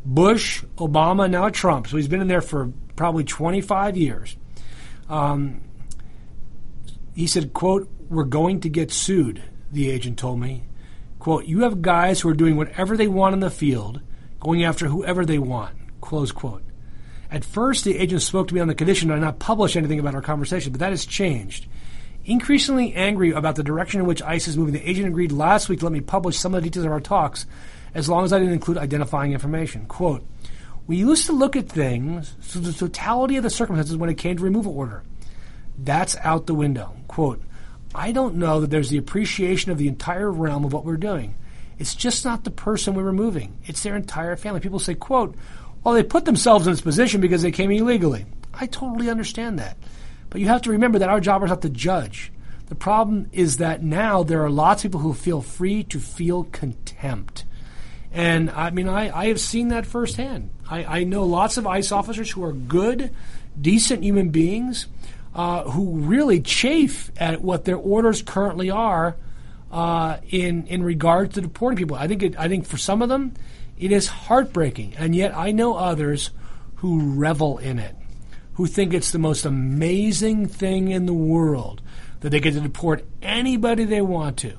Bush, 0.06 0.62
Obama, 0.76 1.30
now 1.30 1.50
Trump. 1.50 1.86
So 1.86 1.98
he's 1.98 2.08
been 2.08 2.22
in 2.22 2.28
there 2.28 2.40
for 2.40 2.72
probably 2.96 3.24
25 3.24 3.96
years. 3.98 4.36
Um, 5.08 5.62
he 7.16 7.26
said, 7.26 7.54
quote, 7.54 7.88
we're 8.10 8.24
going 8.24 8.60
to 8.60 8.68
get 8.68 8.92
sued 8.92 9.42
the 9.72 9.90
agent 9.90 10.18
told 10.18 10.38
me. 10.38 10.64
Quote, 11.18 11.46
you 11.46 11.60
have 11.60 11.80
guys 11.80 12.20
who 12.20 12.28
are 12.28 12.34
doing 12.34 12.56
whatever 12.56 12.94
they 12.94 13.08
want 13.08 13.32
in 13.32 13.40
the 13.40 13.50
field, 13.50 14.02
going 14.38 14.64
after 14.64 14.86
whoever 14.86 15.24
they 15.24 15.38
want. 15.38 15.74
Close 16.02 16.30
quote. 16.30 16.62
At 17.30 17.42
first, 17.44 17.84
the 17.84 17.96
agent 17.96 18.20
spoke 18.20 18.48
to 18.48 18.54
me 18.54 18.60
on 18.60 18.68
the 18.68 18.74
condition 18.74 19.08
that 19.08 19.14
I 19.14 19.18
not 19.18 19.38
publish 19.38 19.76
anything 19.76 19.98
about 19.98 20.14
our 20.14 20.20
conversation, 20.20 20.72
but 20.72 20.80
that 20.80 20.90
has 20.90 21.06
changed. 21.06 21.66
Increasingly 22.26 22.92
angry 22.92 23.30
about 23.30 23.56
the 23.56 23.64
direction 23.64 24.00
in 24.00 24.06
which 24.06 24.22
ICE 24.22 24.46
is 24.46 24.58
moving, 24.58 24.74
the 24.74 24.88
agent 24.88 25.08
agreed 25.08 25.32
last 25.32 25.70
week 25.70 25.78
to 25.78 25.86
let 25.86 25.92
me 25.92 26.02
publish 26.02 26.38
some 26.38 26.54
of 26.54 26.62
the 26.62 26.68
details 26.68 26.84
of 26.84 26.92
our 26.92 27.00
talks, 27.00 27.46
as 27.94 28.10
long 28.10 28.24
as 28.24 28.32
I 28.32 28.38
didn't 28.38 28.52
include 28.52 28.76
identifying 28.76 29.32
information. 29.32 29.86
Quote, 29.86 30.22
we 30.86 30.98
used 30.98 31.26
to 31.26 31.32
look 31.32 31.56
at 31.56 31.66
things 31.66 32.34
through 32.42 32.60
the 32.60 32.72
totality 32.74 33.38
of 33.38 33.42
the 33.42 33.50
circumstances 33.50 33.96
when 33.96 34.10
it 34.10 34.18
came 34.18 34.36
to 34.36 34.44
removal 34.44 34.76
order. 34.76 35.02
That's 35.78 36.16
out 36.18 36.46
the 36.46 36.54
window. 36.54 36.96
Quote, 37.08 37.42
I 37.94 38.12
don't 38.12 38.36
know 38.36 38.60
that 38.60 38.70
there's 38.70 38.90
the 38.90 38.98
appreciation 38.98 39.72
of 39.72 39.78
the 39.78 39.88
entire 39.88 40.30
realm 40.30 40.64
of 40.64 40.72
what 40.72 40.84
we're 40.84 40.96
doing. 40.96 41.34
It's 41.78 41.94
just 41.94 42.24
not 42.24 42.44
the 42.44 42.50
person 42.50 42.94
we're 42.94 43.02
removing. 43.02 43.56
It's 43.64 43.82
their 43.82 43.96
entire 43.96 44.36
family. 44.36 44.60
People 44.60 44.78
say, 44.78 44.94
quote, 44.94 45.34
well, 45.84 45.94
they 45.94 46.02
put 46.02 46.24
themselves 46.24 46.66
in 46.66 46.72
this 46.72 46.80
position 46.80 47.20
because 47.20 47.42
they 47.42 47.50
came 47.50 47.70
illegally. 47.70 48.26
I 48.52 48.66
totally 48.66 49.10
understand 49.10 49.58
that. 49.58 49.76
But 50.30 50.40
you 50.40 50.48
have 50.48 50.62
to 50.62 50.70
remember 50.70 50.98
that 50.98 51.08
our 51.08 51.20
job 51.20 51.42
is 51.44 51.50
not 51.50 51.62
to 51.62 51.68
judge. 51.68 52.32
The 52.66 52.74
problem 52.74 53.28
is 53.32 53.58
that 53.58 53.82
now 53.82 54.22
there 54.22 54.42
are 54.44 54.50
lots 54.50 54.84
of 54.84 54.90
people 54.90 55.00
who 55.00 55.14
feel 55.14 55.40
free 55.40 55.84
to 55.84 56.00
feel 56.00 56.44
contempt. 56.44 57.44
And 58.12 58.50
I 58.50 58.70
mean, 58.70 58.88
I, 58.88 59.16
I 59.16 59.26
have 59.26 59.40
seen 59.40 59.68
that 59.68 59.86
firsthand. 59.86 60.50
I, 60.68 60.84
I 61.00 61.04
know 61.04 61.24
lots 61.24 61.58
of 61.58 61.66
ICE 61.66 61.92
officers 61.92 62.30
who 62.30 62.42
are 62.42 62.52
good, 62.52 63.14
decent 63.60 64.02
human 64.02 64.30
beings 64.30 64.86
uh, 65.36 65.64
who 65.70 65.98
really 65.98 66.40
chafe 66.40 67.12
at 67.18 67.42
what 67.42 67.66
their 67.66 67.76
orders 67.76 68.22
currently 68.22 68.70
are 68.70 69.16
uh, 69.70 70.16
in 70.30 70.66
in 70.66 70.82
regard 70.82 71.30
to 71.34 71.42
deporting 71.42 71.76
people. 71.76 71.94
I 71.94 72.08
think 72.08 72.22
it, 72.22 72.38
I 72.38 72.48
think 72.48 72.64
for 72.64 72.78
some 72.78 73.02
of 73.02 73.10
them, 73.10 73.34
it 73.76 73.92
is 73.92 74.06
heartbreaking, 74.06 74.94
and 74.96 75.14
yet 75.14 75.36
I 75.36 75.52
know 75.52 75.76
others 75.76 76.30
who 76.76 77.12
revel 77.12 77.58
in 77.58 77.78
it, 77.78 77.94
who 78.54 78.66
think 78.66 78.94
it's 78.94 79.10
the 79.10 79.18
most 79.18 79.44
amazing 79.44 80.46
thing 80.46 80.90
in 80.90 81.04
the 81.04 81.12
world 81.12 81.82
that 82.20 82.30
they 82.30 82.40
get 82.40 82.54
to 82.54 82.60
deport 82.60 83.04
anybody 83.20 83.84
they 83.84 84.00
want 84.00 84.38
to. 84.38 84.56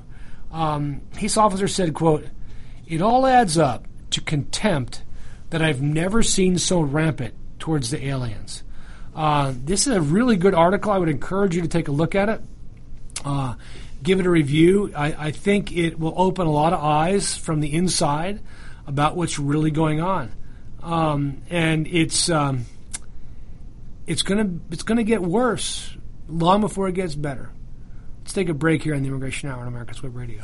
Um, 0.51 1.01
peace 1.15 1.37
officer 1.37 1.67
said, 1.67 1.95
"quote 1.95 2.27
It 2.85 3.01
all 3.01 3.25
adds 3.25 3.57
up 3.57 3.87
to 4.11 4.21
contempt 4.21 5.01
that 5.49 5.63
I've 5.63 5.81
never 5.81 6.21
seen 6.21 6.59
so 6.59 6.81
rampant 6.81 7.33
towards 7.57 7.89
the 7.89 8.05
aliens." 8.05 8.61
Uh, 9.17 9.51
this 9.65 9.87
is 9.87 9.95
a 9.95 10.01
really 10.01 10.35
good 10.35 10.53
article. 10.53 10.91
I 10.91 10.99
would 10.99 11.09
encourage 11.09 11.55
you 11.55 11.63
to 11.63 11.67
take 11.67 11.87
a 11.87 11.91
look 11.91 12.13
at 12.13 12.29
it. 12.29 12.41
Uh, 13.25 13.55
give 14.03 14.19
it 14.19 14.27
a 14.27 14.29
review. 14.29 14.93
I, 14.95 15.27
I, 15.27 15.31
think 15.31 15.75
it 15.75 15.99
will 15.99 16.13
open 16.15 16.45
a 16.45 16.51
lot 16.51 16.71
of 16.71 16.83
eyes 16.83 17.35
from 17.35 17.59
the 17.59 17.73
inside 17.73 18.39
about 18.85 19.15
what's 19.15 19.39
really 19.39 19.71
going 19.71 20.01
on, 20.01 20.31
um, 20.83 21.41
and 21.49 21.87
it's 21.87 22.29
um, 22.29 22.65
it's 24.05 24.21
gonna 24.21 24.51
it's 24.69 24.83
gonna 24.83 25.03
get 25.03 25.23
worse 25.23 25.97
long 26.29 26.61
before 26.61 26.87
it 26.87 26.93
gets 26.93 27.15
better. 27.15 27.49
Let's 28.21 28.33
take 28.33 28.49
a 28.49 28.53
break 28.53 28.83
here 28.83 28.93
on 28.93 29.01
the 29.01 29.07
Immigration 29.07 29.49
Hour 29.49 29.61
on 29.61 29.67
America's 29.67 30.03
Web 30.03 30.15
Radio. 30.15 30.43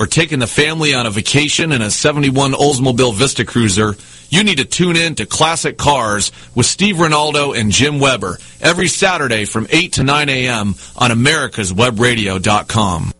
or 0.00 0.06
taking 0.06 0.38
the 0.38 0.46
family 0.46 0.94
on 0.94 1.06
a 1.06 1.10
vacation 1.10 1.72
in 1.72 1.82
a 1.82 1.90
71 1.90 2.52
Oldsmobile 2.52 3.14
Vista 3.14 3.44
Cruiser, 3.44 3.94
you 4.30 4.42
need 4.42 4.56
to 4.56 4.64
tune 4.64 4.96
in 4.96 5.14
to 5.16 5.26
Classic 5.26 5.76
Cars 5.76 6.32
with 6.54 6.64
Steve 6.64 6.96
Ronaldo 6.96 7.54
and 7.54 7.70
Jim 7.70 8.00
Weber 8.00 8.38
every 8.62 8.88
Saturday 8.88 9.44
from 9.44 9.66
8 9.68 9.92
to 9.92 10.02
9 10.02 10.30
a.m. 10.30 10.68
on 10.96 11.10
americaswebradio.com. 11.10 13.12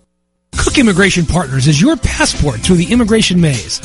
Kuck 0.57 0.79
Immigration 0.79 1.27
Partners 1.27 1.69
is 1.69 1.81
your 1.81 1.97
passport 1.99 2.61
through 2.61 2.77
the 2.77 2.93
immigration 2.93 3.41
maze. 3.41 3.79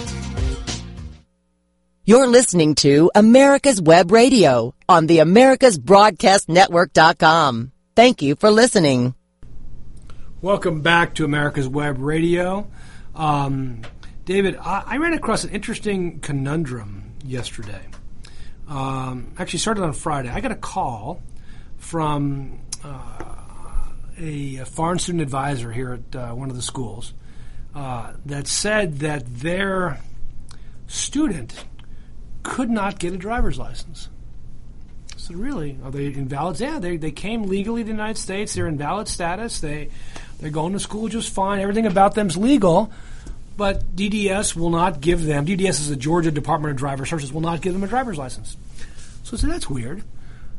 You're 2.05 2.27
listening 2.27 2.75
to 2.77 3.11
America's 3.15 3.79
Web 3.81 4.11
Radio 4.11 4.75
on 4.89 5.07
the 5.07 5.19
AmericasBroadcastNetwork.com. 5.19 7.73
Thank 7.95 8.23
you 8.23 8.35
for 8.35 8.51
listening. 8.51 9.15
Welcome 10.43 10.81
back 10.81 11.15
to 11.17 11.25
America's 11.25 11.69
Web 11.69 12.01
Radio. 12.01 12.67
Um, 13.15 13.83
David, 14.25 14.57
I, 14.57 14.83
I, 14.87 14.97
ran 14.97 15.13
across 15.13 15.45
an 15.45 15.51
interesting 15.51 16.21
conundrum 16.21 17.13
yesterday. 17.25 17.83
Um, 18.71 19.33
actually, 19.37 19.59
started 19.59 19.83
on 19.83 19.93
Friday. 19.93 20.29
I 20.31 20.41
got 20.41 20.53
a 20.53 20.57
call 20.57 21.21
from 21.79 22.61
uh, 22.85 23.25
a, 24.17 24.59
a, 24.59 24.65
foreign 24.65 25.01
student 25.01 25.23
advisor 25.23 25.73
here 25.73 25.95
at 25.95 26.17
uh, 26.17 26.33
one 26.35 26.51
of 26.51 26.57
the 26.57 26.63
schools 26.63 27.13
uh, 27.75 28.13
that 28.27 28.47
said 28.47 29.01
that 29.01 29.27
their 29.27 29.99
student 30.87 31.65
could 32.45 32.71
not 32.71 33.01
get 33.01 33.13
a 33.13 33.17
driver's 33.17 33.59
license. 33.59 34.09
So 35.17 35.35
really, 35.35 35.77
are 35.85 35.91
they 35.91 36.07
invalid? 36.07 36.61
Yeah, 36.61 36.79
they, 36.79 36.97
they 36.97 37.11
came 37.11 37.43
legally 37.43 37.83
to 37.83 37.87
the 37.87 37.91
United 37.91 38.19
States. 38.19 38.55
They're 38.55 38.69
in 38.69 38.79
valid 38.79 39.09
status. 39.09 39.61
They 39.61 39.91
they're 40.39 40.51
going 40.51 40.75
to 40.75 40.81
school 40.81 41.09
just 41.09 41.35
fine. 41.35 41.61
Everything 41.61 41.87
about 41.87 42.15
them's 42.15 42.37
legal. 42.37 42.93
But 43.61 43.95
DDS 43.95 44.57
will 44.57 44.71
not 44.71 45.03
give 45.03 45.23
them. 45.23 45.45
DDS 45.45 45.81
is 45.81 45.91
the 45.91 45.97
Georgia 45.97 46.31
Department 46.31 46.71
of 46.71 46.79
Driver 46.79 47.05
Services 47.05 47.31
will 47.31 47.43
not 47.43 47.61
give 47.61 47.75
them 47.75 47.85
a 47.85 47.87
driver's 47.87 48.17
license. 48.17 48.57
So 49.23 49.37
I 49.37 49.39
said 49.39 49.51
that's 49.51 49.69
weird. 49.69 50.03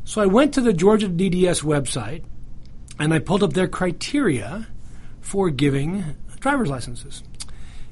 So 0.04 0.22
I 0.22 0.26
went 0.26 0.54
to 0.54 0.60
the 0.60 0.72
Georgia 0.72 1.08
DDS 1.08 1.64
website 1.64 2.22
and 3.00 3.12
I 3.12 3.18
pulled 3.18 3.42
up 3.42 3.54
their 3.54 3.66
criteria 3.66 4.68
for 5.20 5.50
giving 5.50 6.14
driver's 6.38 6.70
licenses. 6.70 7.24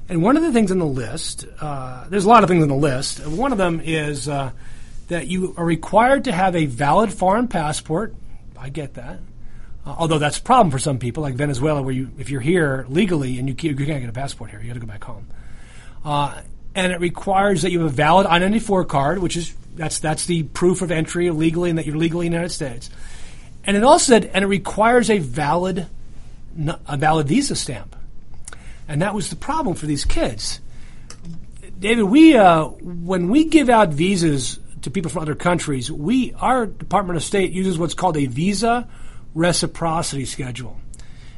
And 0.07 0.23
one 0.23 0.37
of 0.37 0.43
the 0.43 0.53
things 0.53 0.71
on 0.71 0.79
the 0.79 0.85
list, 0.85 1.45
uh, 1.59 2.07
there's 2.07 2.23
a 2.23 2.29
lot 2.29 2.43
of 2.43 2.49
things 2.49 2.63
on 2.63 2.69
the 2.69 2.75
list. 2.75 3.27
One 3.27 3.51
of 3.51 3.57
them 3.57 3.81
is 3.83 4.29
uh, 4.29 4.51
that 5.09 5.27
you 5.27 5.53
are 5.57 5.65
required 5.65 6.23
to 6.23 6.31
have 6.31 6.55
a 6.55 6.67
valid 6.67 7.11
foreign 7.11 7.49
passport. 7.49 8.15
I 8.57 8.69
get 8.69 8.93
that. 8.93 9.19
Uh, 9.85 9.95
although 9.97 10.19
that's 10.19 10.37
a 10.37 10.41
problem 10.41 10.71
for 10.71 10.79
some 10.79 10.99
people, 10.99 11.23
like 11.23 11.35
Venezuela, 11.35 11.81
where 11.81 11.93
you, 11.93 12.11
if 12.19 12.29
you're 12.29 12.41
here 12.41 12.85
legally 12.89 13.39
and 13.39 13.47
you, 13.47 13.55
you 13.69 13.75
can't 13.75 14.01
get 14.01 14.09
a 14.09 14.13
passport 14.13 14.51
here, 14.51 14.61
you 14.61 14.67
got 14.67 14.75
to 14.75 14.79
go 14.79 14.87
back 14.87 15.03
home. 15.03 15.27
Uh, 16.05 16.41
and 16.75 16.91
it 16.91 16.99
requires 16.99 17.63
that 17.63 17.71
you 17.71 17.79
have 17.81 17.91
a 17.91 17.93
valid 17.93 18.27
I-94 18.27 18.87
card, 18.87 19.19
which 19.19 19.35
is 19.35 19.55
that's 19.75 19.99
that's 19.99 20.25
the 20.25 20.43
proof 20.43 20.81
of 20.81 20.91
entry 20.91 21.29
legally 21.29 21.69
and 21.69 21.79
that 21.79 21.85
you're 21.85 21.97
legally 21.97 22.25
in 22.25 22.31
the 22.31 22.37
United 22.37 22.53
States. 22.53 22.89
And 23.63 23.77
it 23.77 23.83
also 23.83 24.13
said, 24.13 24.25
and 24.33 24.43
it 24.43 24.47
requires 24.47 25.09
a 25.09 25.19
valid 25.19 25.87
a 26.87 26.97
valid 26.97 27.27
visa 27.27 27.55
stamp. 27.55 27.95
And 28.87 29.01
that 29.01 29.13
was 29.13 29.29
the 29.29 29.35
problem 29.35 29.75
for 29.75 29.85
these 29.85 30.05
kids. 30.05 30.59
David, 31.79 32.03
we 32.03 32.35
uh, 32.35 32.65
when 32.65 33.29
we 33.29 33.45
give 33.45 33.69
out 33.69 33.89
visas 33.89 34.59
to 34.81 34.91
people 34.91 35.11
from 35.11 35.21
other 35.21 35.35
countries, 35.35 35.91
we 35.91 36.33
our 36.33 36.65
Department 36.65 37.17
of 37.17 37.23
State 37.23 37.51
uses 37.51 37.77
what's 37.77 37.93
called 37.93 38.17
a 38.17 38.25
visa 38.25 38.87
reciprocity 39.33 40.25
schedule. 40.25 40.79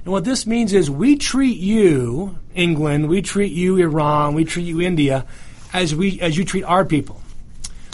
And 0.03 0.11
what 0.11 0.25
this 0.25 0.45
means 0.45 0.73
is 0.73 0.89
we 0.89 1.15
treat 1.15 1.57
you, 1.57 2.37
England, 2.53 3.07
we 3.07 3.21
treat 3.21 3.53
you, 3.53 3.77
Iran, 3.77 4.33
we 4.33 4.43
treat 4.43 4.63
you, 4.63 4.81
India, 4.81 5.25
as 5.71 5.95
we 5.95 6.19
as 6.19 6.37
you 6.37 6.43
treat 6.45 6.63
our 6.63 6.83
people. 6.83 7.21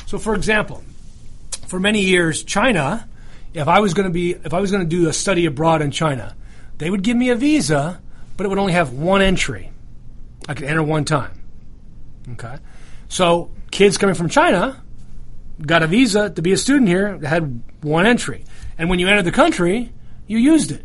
So, 0.08 0.18
for 0.18 0.34
example, 0.34 0.84
for 1.68 1.80
many 1.80 2.02
years, 2.02 2.43
China, 2.43 3.08
if 3.54 3.68
I 3.68 3.80
was 3.80 3.93
going 3.93 4.08
to 4.08 4.14
be 4.14 4.32
if 4.32 4.54
I 4.54 4.60
was 4.60 4.72
going 4.72 4.84
to 4.84 4.89
do 4.89 5.08
a 5.08 5.14
study 5.14 5.45
abroad 5.45 5.82
in 5.82 5.91
China, 5.91 6.36
they 6.80 6.89
would 6.89 7.04
give 7.04 7.16
me 7.16 7.30
a 7.30 7.36
visa 7.36 8.02
but 8.39 8.45
it 8.45 8.47
would 8.47 8.58
only 8.58 8.72
have 8.72 8.93
one 8.93 9.22
entry. 9.22 9.70
I 10.47 10.54
could 10.54 10.64
enter 10.64 10.82
one 10.82 11.04
time. 11.04 11.41
Okay. 12.32 12.56
So 13.10 13.52
kids 13.70 13.97
coming 13.97 14.16
from 14.16 14.30
China 14.30 14.82
got 15.62 15.84
a 15.84 15.88
visa 15.88 16.30
to 16.30 16.41
be 16.41 16.54
a 16.54 16.58
student 16.58 16.88
here 16.88 17.18
had 17.18 17.62
one 17.82 18.08
entry. 18.08 18.45
And 18.80 18.89
when 18.89 18.97
you 18.97 19.07
entered 19.07 19.25
the 19.25 19.32
country, 19.32 19.91
you 20.25 20.38
used 20.38 20.71
it. 20.71 20.84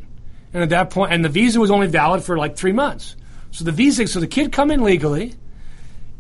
And 0.53 0.62
at 0.62 0.70
that 0.70 0.90
point, 0.90 1.12
and 1.12 1.24
the 1.24 1.28
visa 1.28 1.61
was 1.61 1.70
only 1.70 1.86
valid 1.86 2.22
for 2.22 2.36
like 2.36 2.57
three 2.57 2.72
months. 2.72 3.16
So 3.53 3.64
the 3.64 3.72
visa, 3.72 4.07
so 4.09 4.18
the 4.20 4.26
kid 4.26 4.53
come 4.53 4.70
in 4.72 4.82
legally, 4.82 5.34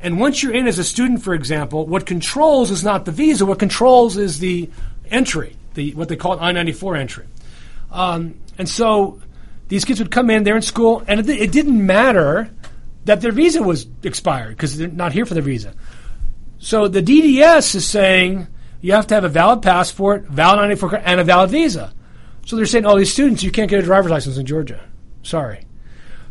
and 0.00 0.20
once 0.20 0.42
you're 0.42 0.54
in 0.54 0.68
as 0.68 0.78
a 0.78 0.84
student, 0.84 1.22
for 1.22 1.34
example, 1.34 1.84
what 1.86 2.06
controls 2.06 2.70
is 2.70 2.84
not 2.84 3.04
the 3.04 3.12
visa. 3.12 3.44
What 3.44 3.58
controls 3.58 4.16
is 4.16 4.38
the 4.38 4.70
entry, 5.10 5.56
the 5.74 5.94
what 5.94 6.08
they 6.08 6.16
call 6.16 6.34
an 6.34 6.56
I-94 6.56 6.98
entry. 6.98 7.26
Um, 7.90 8.38
and 8.56 8.68
so 8.68 9.20
these 9.68 9.84
kids 9.84 9.98
would 9.98 10.12
come 10.12 10.30
in, 10.30 10.44
they're 10.44 10.56
in 10.56 10.62
school, 10.62 11.02
and 11.08 11.20
it, 11.20 11.28
it 11.28 11.52
didn't 11.52 11.84
matter 11.84 12.50
that 13.04 13.20
their 13.20 13.32
visa 13.32 13.62
was 13.62 13.86
expired 14.02 14.50
because 14.50 14.78
they're 14.78 14.88
not 14.88 15.12
here 15.12 15.26
for 15.26 15.34
the 15.34 15.42
visa. 15.42 15.74
So 16.58 16.86
the 16.86 17.02
DDS 17.02 17.74
is 17.74 17.86
saying 17.86 18.46
you 18.84 18.92
have 18.92 19.06
to 19.06 19.14
have 19.14 19.24
a 19.24 19.30
valid 19.30 19.62
passport, 19.62 20.24
valid 20.24 20.58
94 20.58 20.96
and 20.96 21.18
a 21.18 21.24
valid 21.24 21.48
visa. 21.48 21.90
So 22.44 22.54
they're 22.54 22.66
saying, 22.66 22.84
all 22.84 22.96
oh, 22.96 22.98
these 22.98 23.10
students, 23.10 23.42
you 23.42 23.50
can't 23.50 23.70
get 23.70 23.78
a 23.78 23.82
driver's 23.82 24.10
license 24.10 24.36
in 24.36 24.44
Georgia. 24.44 24.78
Sorry. 25.22 25.64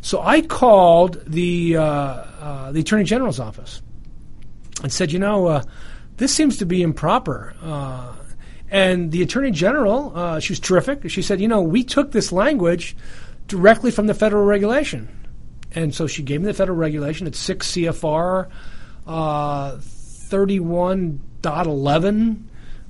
So 0.01 0.22
I 0.22 0.41
called 0.41 1.20
the 1.26 1.78
uh, 1.78 1.84
uh, 1.84 2.72
the 2.72 2.82
Attorney 2.82 3.06
General's 3.06 3.39
office 3.39 3.82
and 4.84 4.93
said, 4.93 5.12
you 5.12 5.18
know, 5.18 5.47
uh, 5.47 5.64
this 6.18 6.32
seems 6.32 6.58
to 6.58 6.68
be 6.68 6.84
improper. 6.84 7.56
Uh, 7.60 8.14
and 8.70 9.12
the 9.12 9.24
Attorney 9.24 9.49
General, 9.49 10.16
uh, 10.16 10.39
she 10.39 10.51
was 10.51 10.60
terrific. 10.60 11.10
She 11.10 11.24
said, 11.24 11.41
you 11.41 11.47
know, 11.47 11.64
we 11.64 11.84
took 11.84 12.12
this 12.12 12.32
language 12.32 12.95
directly 13.47 13.89
from 13.89 14.06
the 14.06 14.14
federal 14.14 14.45
regulation. 14.45 15.10
And 15.72 15.95
so 15.95 16.06
she 16.06 16.22
gave 16.22 16.41
me 16.41 16.45
the 16.45 16.54
federal 16.54 16.78
regulation. 16.78 17.26
It's 17.26 17.39
6 17.39 17.72
CFR 17.72 18.47
uh, 19.08 19.78
31.11 21.43 22.43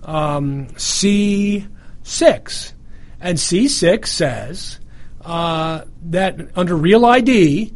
um, 0.03 0.67
C6. 0.67 2.73
And 3.19 3.37
C6 3.37 4.07
says 4.07 4.79
uh, 5.21 5.85
that 6.03 6.49
under 6.55 6.75
Real 6.75 7.05
ID, 7.05 7.73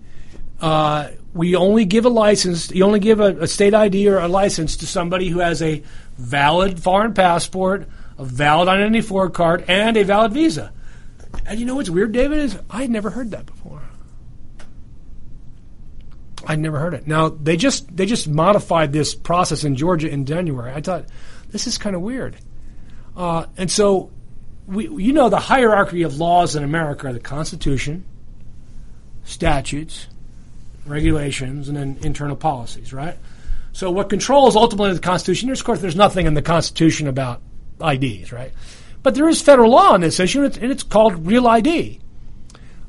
uh, 0.62 1.10
we 1.34 1.56
only 1.56 1.86
give 1.86 2.06
a 2.06 2.10
license, 2.10 2.72
you 2.72 2.84
only 2.84 3.00
give 3.00 3.20
a, 3.20 3.42
a, 3.42 3.48
state 3.48 3.74
ID 3.74 4.10
or 4.10 4.20
a 4.20 4.28
license 4.28 4.78
to 4.78 4.88
somebody 4.88 5.30
who 5.30 5.40
has 5.40 5.62
a 5.62 5.84
valid 6.18 6.82
foreign 6.82 7.14
passport, 7.14 7.88
a 8.18 8.26
valid 8.26 8.68
I-94 8.68 9.34
card, 9.34 9.66
and 9.68 9.96
a 9.96 10.04
valid 10.04 10.34
visa. 10.34 10.74
And 11.46 11.60
you 11.60 11.66
know 11.66 11.76
what's 11.76 11.90
weird, 11.90 12.12
David, 12.12 12.40
is 12.40 12.60
I 12.70 12.82
had 12.82 12.90
never 12.90 13.12
heard 13.12 13.32
that 13.32 13.46
before. 13.46 13.82
I'd 16.48 16.60
never 16.60 16.80
heard 16.80 16.94
it. 16.94 17.06
Now 17.06 17.28
they 17.28 17.58
just 17.58 17.96
they 17.96 18.06
just 18.06 18.28
modified 18.28 18.94
this 18.94 19.14
process 19.14 19.66
in 19.66 19.76
Georgia 19.76 20.10
in 20.10 20.26
January. 20.26 20.72
I 20.74 20.80
thought 20.80 21.06
this 21.50 21.68
is 21.68 21.78
kind 21.78 21.96
of 21.96 22.02
weird, 22.02 22.38
uh, 23.18 23.48
and 23.58 23.70
so 23.70 24.12
we 24.66 24.88
you 24.88 25.12
know 25.12 25.28
the 25.28 25.40
hierarchy 25.40 26.04
of 26.04 26.18
laws 26.18 26.56
in 26.56 26.64
America 26.64 27.08
are 27.08 27.14
the 27.14 27.20
Constitution, 27.20 28.06
statutes, 29.26 30.08
regulations, 30.86 31.68
and 31.68 31.78
then 31.78 31.98
internal 32.02 32.38
policies, 32.38 32.94
right? 32.94 33.18
So 33.74 33.92
what 33.92 34.10
controls 34.10 34.56
ultimately 34.56 34.94
the 34.94 35.00
Constitution? 35.00 35.50
Of 35.52 35.62
course, 35.66 35.82
there's 35.82 35.98
nothing 35.98 36.28
in 36.28 36.34
the 36.34 36.42
Constitution 36.42 37.08
about 37.08 37.42
IDs, 37.86 38.32
right? 38.32 38.54
But 39.04 39.16
there 39.16 39.28
is 39.28 39.42
federal 39.42 39.72
law 39.72 39.94
on 39.94 40.02
this 40.02 40.20
issue, 40.20 40.40
and 40.40 40.48
it's, 40.48 40.58
and 40.58 40.72
it's 40.72 40.84
called 40.84 41.28
Real 41.28 41.46
ID. 41.46 42.00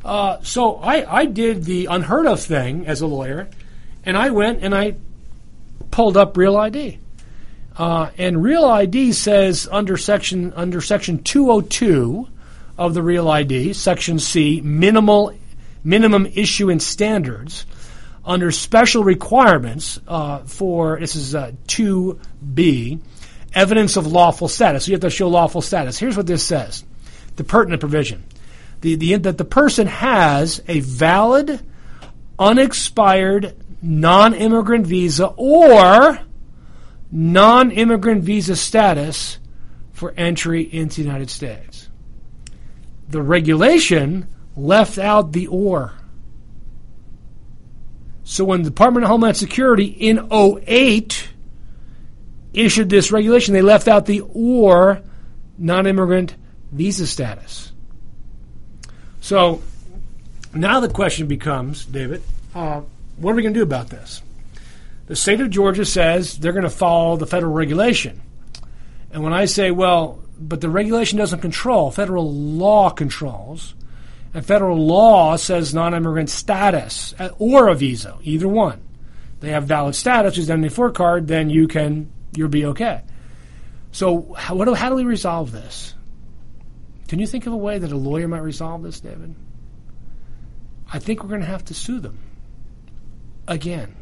Uh, 0.04 0.38
so 0.42 0.76
I, 0.76 1.20
I 1.20 1.24
did 1.26 1.64
the 1.64 1.86
unheard 1.86 2.26
of 2.26 2.40
thing 2.40 2.86
as 2.86 3.00
a 3.00 3.06
lawyer, 3.06 3.48
and 4.04 4.16
I 4.16 4.30
went 4.30 4.62
and 4.62 4.74
I 4.74 4.94
pulled 5.90 6.16
up 6.16 6.36
Real 6.36 6.56
ID. 6.56 6.98
Uh, 7.76 8.10
and 8.18 8.42
Real 8.42 8.64
ID 8.64 9.12
says 9.12 9.68
under 9.70 9.96
section 9.96 10.52
under 10.54 10.80
section 10.80 11.22
202 11.22 12.28
of 12.76 12.94
the 12.94 13.02
Real 13.02 13.28
ID, 13.28 13.72
section 13.72 14.18
C, 14.18 14.60
minimal 14.60 15.32
minimum 15.84 16.26
issuance 16.26 16.86
standards, 16.86 17.66
under 18.24 18.50
special 18.50 19.04
requirements 19.04 20.00
uh, 20.06 20.40
for 20.40 20.98
this 20.98 21.16
is 21.16 21.34
uh, 21.34 21.52
2B 21.66 23.00
evidence 23.54 23.96
of 23.96 24.06
lawful 24.06 24.48
status. 24.48 24.84
So 24.84 24.90
you 24.90 24.94
have 24.94 25.00
to 25.02 25.10
show 25.10 25.28
lawful 25.28 25.62
status. 25.62 25.98
Here's 25.98 26.16
what 26.16 26.26
this 26.26 26.44
says: 26.44 26.84
the 27.36 27.44
pertinent 27.44 27.80
provision, 27.80 28.24
the, 28.80 28.94
the 28.94 29.16
that 29.16 29.38
the 29.38 29.44
person 29.44 29.86
has 29.86 30.62
a 30.68 30.80
valid, 30.80 31.60
unexpired 32.38 33.56
non-immigrant 33.82 34.86
visa 34.86 35.26
or 35.36 36.20
non-immigrant 37.10 38.22
visa 38.22 38.56
status 38.56 39.38
for 39.92 40.14
entry 40.16 40.62
into 40.62 40.96
the 40.96 41.06
United 41.06 41.30
States. 41.30 41.88
The 43.08 43.22
regulation 43.22 44.28
left 44.56 44.98
out 44.98 45.32
the 45.32 45.46
or. 45.46 45.94
So 48.24 48.44
when 48.44 48.62
the 48.62 48.70
Department 48.70 49.04
of 49.04 49.10
Homeland 49.10 49.36
Security 49.36 49.86
in 49.86 50.28
08 50.30 51.28
issued 52.52 52.90
this 52.90 53.10
regulation, 53.10 53.54
they 53.54 53.62
left 53.62 53.88
out 53.88 54.06
the 54.06 54.20
or 54.20 55.02
non-immigrant 55.56 56.34
visa 56.70 57.06
status. 57.06 57.67
So 59.28 59.60
now 60.54 60.80
the 60.80 60.88
question 60.88 61.26
becomes, 61.26 61.84
David, 61.84 62.22
uh, 62.54 62.80
what 63.18 63.32
are 63.32 63.34
we 63.34 63.42
going 63.42 63.52
to 63.52 63.60
do 63.60 63.62
about 63.62 63.90
this? 63.90 64.22
The 65.04 65.16
state 65.16 65.42
of 65.42 65.50
Georgia 65.50 65.84
says 65.84 66.38
they're 66.38 66.54
going 66.54 66.62
to 66.62 66.70
follow 66.70 67.18
the 67.18 67.26
federal 67.26 67.52
regulation. 67.52 68.22
And 69.12 69.22
when 69.22 69.34
I 69.34 69.44
say, 69.44 69.70
well, 69.70 70.18
but 70.40 70.62
the 70.62 70.70
regulation 70.70 71.18
doesn't 71.18 71.40
control, 71.40 71.90
federal 71.90 72.32
law 72.32 72.88
controls, 72.88 73.74
and 74.32 74.46
federal 74.46 74.78
law 74.78 75.36
says 75.36 75.74
non 75.74 75.92
immigrant 75.92 76.30
status 76.30 77.14
uh, 77.18 77.28
or 77.38 77.68
a 77.68 77.74
visa, 77.74 78.16
either 78.22 78.48
one. 78.48 78.80
They 79.40 79.50
have 79.50 79.64
valid 79.64 79.94
status, 79.94 80.38
is 80.38 80.48
an 80.48 80.64
identity 80.64 80.94
card, 80.94 81.28
then 81.28 81.50
you 81.50 81.68
can, 81.68 82.10
you'll 82.34 82.48
be 82.48 82.64
okay. 82.64 83.02
So, 83.92 84.32
how, 84.38 84.54
what, 84.54 84.74
how 84.78 84.88
do 84.88 84.94
we 84.94 85.04
resolve 85.04 85.52
this? 85.52 85.92
Can 87.08 87.18
you 87.18 87.26
think 87.26 87.46
of 87.46 87.52
a 87.54 87.56
way 87.56 87.78
that 87.78 87.90
a 87.90 87.96
lawyer 87.96 88.28
might 88.28 88.42
resolve 88.42 88.82
this, 88.82 89.00
David? 89.00 89.34
I 90.92 90.98
think 90.98 91.22
we're 91.22 91.30
going 91.30 91.40
to 91.40 91.46
have 91.46 91.64
to 91.66 91.74
sue 91.74 92.00
them 92.00 92.18
again. 93.46 93.96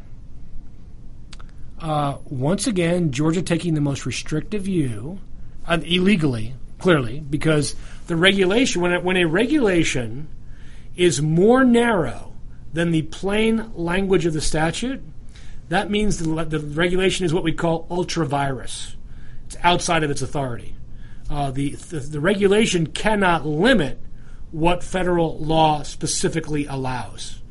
Uh, 1.79 2.17
once 2.25 2.67
again, 2.67 3.11
Georgia 3.11 3.41
taking 3.41 3.73
the 3.73 3.81
most 3.81 4.05
restrictive 4.05 4.63
view, 4.63 5.19
uh, 5.65 5.79
illegally, 5.83 6.53
clearly, 6.79 7.19
because 7.19 7.75
the 8.07 8.15
regulation, 8.15 8.81
when, 8.81 8.91
it, 8.91 9.03
when 9.03 9.17
a 9.17 9.25
regulation 9.25 10.27
is 10.95 11.21
more 11.21 11.63
narrow 11.63 12.33
than 12.73 12.91
the 12.91 13.03
plain 13.03 13.71
language 13.75 14.25
of 14.25 14.33
the 14.33 14.41
statute, 14.41 15.01
that 15.69 15.89
means 15.91 16.17
the, 16.17 16.43
the 16.45 16.59
regulation 16.59 17.25
is 17.25 17.33
what 17.33 17.43
we 17.43 17.51
call 17.51 17.87
ultra 17.89 18.25
vires. 18.25 18.95
It's 19.45 19.57
outside 19.63 20.03
of 20.03 20.11
its 20.11 20.21
authority. 20.21 20.76
Uh, 21.29 21.51
the, 21.51 21.71
the, 21.71 21.99
the 21.99 22.19
regulation 22.19 22.87
cannot 22.87 23.45
limit 23.45 23.99
what 24.51 24.83
federal 24.83 25.37
law 25.39 25.83
specifically 25.83 26.65
allows. 26.67 27.41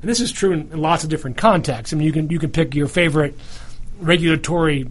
And 0.00 0.10
this 0.10 0.20
is 0.20 0.32
true 0.32 0.52
in, 0.52 0.72
in 0.72 0.80
lots 0.80 1.04
of 1.04 1.10
different 1.10 1.36
contexts. 1.36 1.92
I 1.92 1.96
mean, 1.96 2.06
you 2.06 2.12
can 2.12 2.30
you 2.30 2.38
can 2.38 2.50
pick 2.50 2.74
your 2.74 2.88
favorite 2.88 3.38
regulatory 3.98 4.88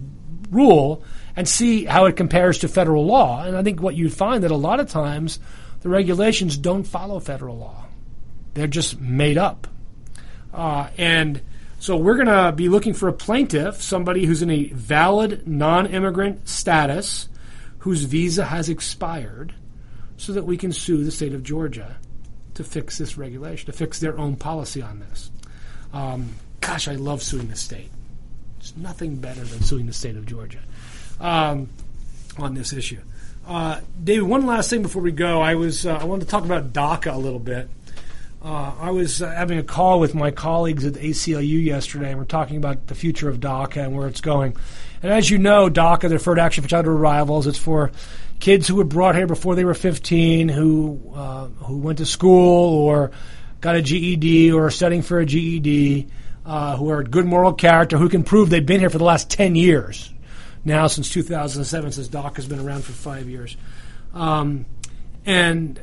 rule 0.52 1.04
and 1.36 1.48
see 1.48 1.86
how 1.86 2.06
it 2.06 2.16
compares 2.16 2.60
to 2.60 2.68
federal 2.68 3.06
law. 3.06 3.44
And 3.44 3.58
I 3.58 3.64
think 3.64 3.82
what 3.82 3.96
you'd 3.96 4.14
find 4.14 4.44
that 4.44 4.52
a 4.52 4.56
lot 4.56 4.80
of 4.80 4.90
times 4.90 5.40
the 5.82 5.90
regulations 5.90 6.58
don't 6.58 6.84
follow 6.84 7.20
federal 7.20 7.58
law; 7.58 7.86
they're 8.54 8.68
just 8.68 9.00
made 9.00 9.38
up. 9.38 9.68
Uh, 10.54 10.90
and 10.98 11.42
so 11.80 11.98
we're 11.98 12.16
going 12.16 12.28
to 12.28 12.52
be 12.52 12.70
looking 12.70 12.94
for 12.94 13.10
a 13.10 13.14
plaintiff, 13.14 13.82
somebody 13.82 14.26
who's 14.26 14.42
in 14.42 14.50
a 14.50 14.70
valid 14.70 15.48
non-immigrant 15.48 16.48
status, 16.48 17.28
whose 17.86 18.06
visa 18.06 18.44
has 18.44 18.68
expired, 18.68 19.54
so 20.18 20.34
that 20.34 20.44
we 20.44 20.58
can 20.58 20.74
sue 20.74 21.04
the 21.04 21.12
state 21.12 21.36
of 21.36 21.44
Georgia 21.44 21.98
to 22.56 22.64
fix 22.64 22.98
this 22.98 23.16
regulation, 23.16 23.68
to 23.68 23.72
fix 23.72 24.00
their 24.00 24.18
own 24.18 24.36
policy 24.36 24.82
on 24.82 25.00
this. 25.02 25.30
Um, 25.94 26.34
gosh, 26.62 26.88
I 26.88 26.96
love 26.96 27.22
suing 27.22 27.48
the 27.48 27.56
state. 27.56 27.92
There's 28.58 28.76
nothing 28.76 29.18
better 29.18 29.44
than 29.44 29.62
suing 29.62 29.86
the 29.86 29.94
state 29.94 30.16
of 30.16 30.26
Georgia 30.26 30.62
um, 31.20 31.70
on 32.40 32.56
this 32.56 32.74
issue. 32.74 33.02
Uh, 33.48 33.82
David, 34.04 34.24
one 34.24 34.48
last 34.48 34.72
thing 34.72 34.82
before 34.82 35.04
we 35.04 35.12
go. 35.12 35.40
I 35.40 35.54
was 35.54 35.86
uh, 35.86 35.94
I 35.94 36.06
wanted 36.06 36.26
to 36.26 36.32
talk 36.32 36.44
about 36.44 36.74
DACA 36.74 37.14
a 37.14 37.20
little 37.20 37.38
bit. 37.38 37.70
Uh, 38.46 38.76
I 38.80 38.92
was 38.92 39.24
uh, 39.24 39.32
having 39.32 39.58
a 39.58 39.64
call 39.64 40.00
with 40.00 40.14
my 40.14 40.30
colleagues 40.30 40.86
at 40.86 40.94
the 40.94 41.00
ACLU 41.00 41.64
yesterday, 41.64 42.12
and 42.12 42.20
we're 42.20 42.26
talking 42.26 42.58
about 42.58 42.86
the 42.86 42.94
future 42.94 43.28
of 43.28 43.40
DACA 43.40 43.78
and 43.78 43.98
where 43.98 44.08
it's 44.08 44.22
going. 44.22 44.56
And 45.02 45.12
as 45.12 45.32
you 45.32 45.40
know, 45.40 45.68
DACA, 45.68 46.02
the 46.02 46.10
Deferred 46.10 46.38
Action 46.38 46.62
for 46.62 46.70
Childhood 46.70 46.94
Arrivals, 46.94 47.48
it's 47.48 47.58
for 47.58 47.92
kids 48.40 48.68
who 48.68 48.76
were 48.76 48.84
brought 48.84 49.16
here 49.16 49.26
before 49.26 49.56
they 49.56 49.66
were 49.66 49.74
15, 49.74 50.48
who 50.50 51.02
uh, 51.16 51.48
who 51.48 51.80
went 51.80 51.98
to 51.98 52.06
school 52.06 52.76
or 52.76 53.10
got 53.62 53.78
a 53.78 53.82
GED 53.82 54.52
or 54.52 54.68
are 54.68 54.72
studying 54.72 55.02
for 55.02 55.20
a 55.20 55.26
GED, 55.26 56.08
uh, 56.46 56.78
who 56.78 56.92
are 56.92 57.02
good 57.02 57.26
moral 57.26 57.52
character, 57.54 57.98
who 57.98 58.10
can 58.10 58.24
prove 58.24 58.52
they've 58.52 58.64
been 58.64 58.80
here 58.80 58.92
for 58.92 59.00
the 59.00 59.06
last 59.06 59.28
10 59.32 59.56
years. 59.56 60.14
Now, 60.64 60.86
since 60.86 61.10
2007, 61.10 61.94
since 61.94 62.10
DACA 62.10 62.36
has 62.36 62.48
been 62.48 62.60
around 62.60 62.84
for 62.84 62.92
five 62.92 63.28
years. 63.28 63.58
Um, 64.14 64.68
and 65.26 65.82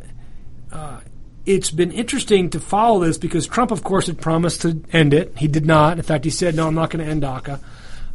uh, 0.70 1.00
it's 1.44 1.70
been 1.70 1.92
interesting 1.92 2.50
to 2.50 2.60
follow 2.60 3.04
this 3.04 3.18
because 3.18 3.46
Trump, 3.46 3.70
of 3.70 3.82
course, 3.82 4.06
had 4.06 4.20
promised 4.20 4.62
to 4.62 4.82
end 4.92 5.12
it. 5.12 5.32
He 5.36 5.48
did 5.48 5.66
not. 5.66 5.98
In 5.98 6.04
fact, 6.04 6.24
he 6.24 6.30
said, 6.30 6.54
no, 6.54 6.68
I'm 6.68 6.74
not 6.74 6.90
going 6.90 7.04
to 7.04 7.10
end 7.10 7.22
DACA. 7.22 7.60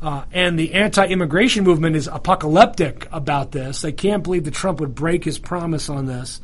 Uh, 0.01 0.23
and 0.31 0.57
the 0.57 0.73
anti-immigration 0.73 1.63
movement 1.63 1.95
is 1.95 2.07
apocalyptic 2.07 3.07
about 3.11 3.51
this. 3.51 3.81
They 3.81 3.91
can't 3.91 4.23
believe 4.23 4.45
that 4.45 4.53
Trump 4.53 4.79
would 4.79 4.93
break 4.93 5.23
his 5.23 5.39
promise 5.39 5.89
on 5.89 6.05
this, 6.05 6.39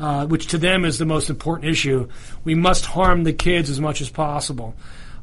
uh, 0.00 0.26
which 0.26 0.48
to 0.48 0.58
them 0.58 0.84
is 0.84 0.98
the 0.98 1.04
most 1.04 1.28
important 1.28 1.70
issue. 1.70 2.08
We 2.44 2.54
must 2.54 2.86
harm 2.86 3.24
the 3.24 3.32
kids 3.32 3.68
as 3.68 3.80
much 3.80 4.00
as 4.00 4.08
possible. 4.08 4.74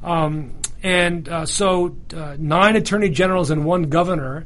Um, 0.04 0.54
and 0.84 1.28
uh, 1.28 1.46
so, 1.46 1.96
uh, 2.16 2.36
nine 2.40 2.76
attorney 2.76 3.10
generals 3.10 3.50
and 3.50 3.66
one 3.66 3.84
governor 3.84 4.46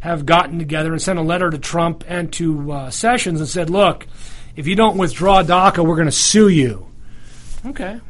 have 0.00 0.26
gotten 0.26 0.58
together 0.58 0.92
and 0.92 1.00
sent 1.00 1.18
a 1.18 1.22
letter 1.22 1.50
to 1.50 1.58
Trump 1.58 2.04
and 2.06 2.30
to 2.34 2.72
uh, 2.72 2.90
Sessions 2.90 3.40
and 3.40 3.48
said, 3.48 3.70
"Look, 3.70 4.06
if 4.56 4.66
you 4.66 4.76
don't 4.76 4.96
withdraw 4.96 5.42
DACA, 5.42 5.84
we're 5.84 5.96
going 5.96 6.06
to 6.06 6.12
sue 6.12 6.48
you." 6.48 6.86
Okay. 7.66 8.00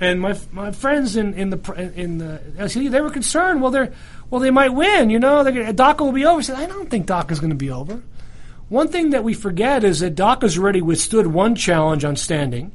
And 0.00 0.20
my 0.20 0.38
my 0.50 0.72
friends 0.72 1.16
in 1.16 1.34
in 1.34 1.50
the 1.50 1.92
in 1.94 2.18
the 2.18 2.40
SCU, 2.56 2.90
they 2.90 3.00
were 3.00 3.10
concerned. 3.10 3.60
Well, 3.60 3.70
they're 3.70 3.92
well, 4.30 4.40
they 4.40 4.50
might 4.50 4.72
win. 4.72 5.10
You 5.10 5.18
know, 5.18 5.44
DACA 5.44 6.00
will 6.00 6.12
be 6.12 6.24
over. 6.24 6.38
I 6.38 6.42
said, 6.42 6.56
I 6.56 6.66
don't 6.66 6.88
think 6.88 7.06
DACA 7.06 7.32
is 7.32 7.40
going 7.40 7.50
to 7.50 7.56
be 7.56 7.70
over. 7.70 8.02
One 8.68 8.86
thing 8.86 9.10
that 9.10 9.24
we 9.24 9.34
forget 9.34 9.82
is 9.82 9.98
that 10.00 10.14
DACA's 10.14 10.56
already 10.56 10.80
withstood 10.80 11.26
one 11.26 11.56
challenge 11.56 12.04
on 12.04 12.14
standing. 12.14 12.70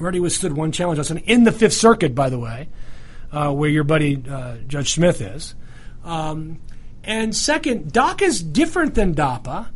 Already 0.00 0.18
withstood 0.18 0.54
one 0.54 0.72
challenge 0.72 0.98
on 0.98 1.04
standing 1.04 1.26
in 1.26 1.44
the 1.44 1.52
Fifth 1.52 1.74
Circuit, 1.74 2.14
by 2.14 2.28
the 2.28 2.38
way, 2.38 2.68
uh, 3.30 3.52
where 3.52 3.70
your 3.70 3.84
buddy 3.84 4.22
uh, 4.28 4.56
Judge 4.66 4.92
Smith 4.92 5.20
is. 5.20 5.54
Um, 6.04 6.58
and 7.04 7.34
second, 7.34 7.92
DACA 7.92 8.22
is 8.22 8.42
different 8.42 8.96
than 8.96 9.14
DAPA 9.14 9.68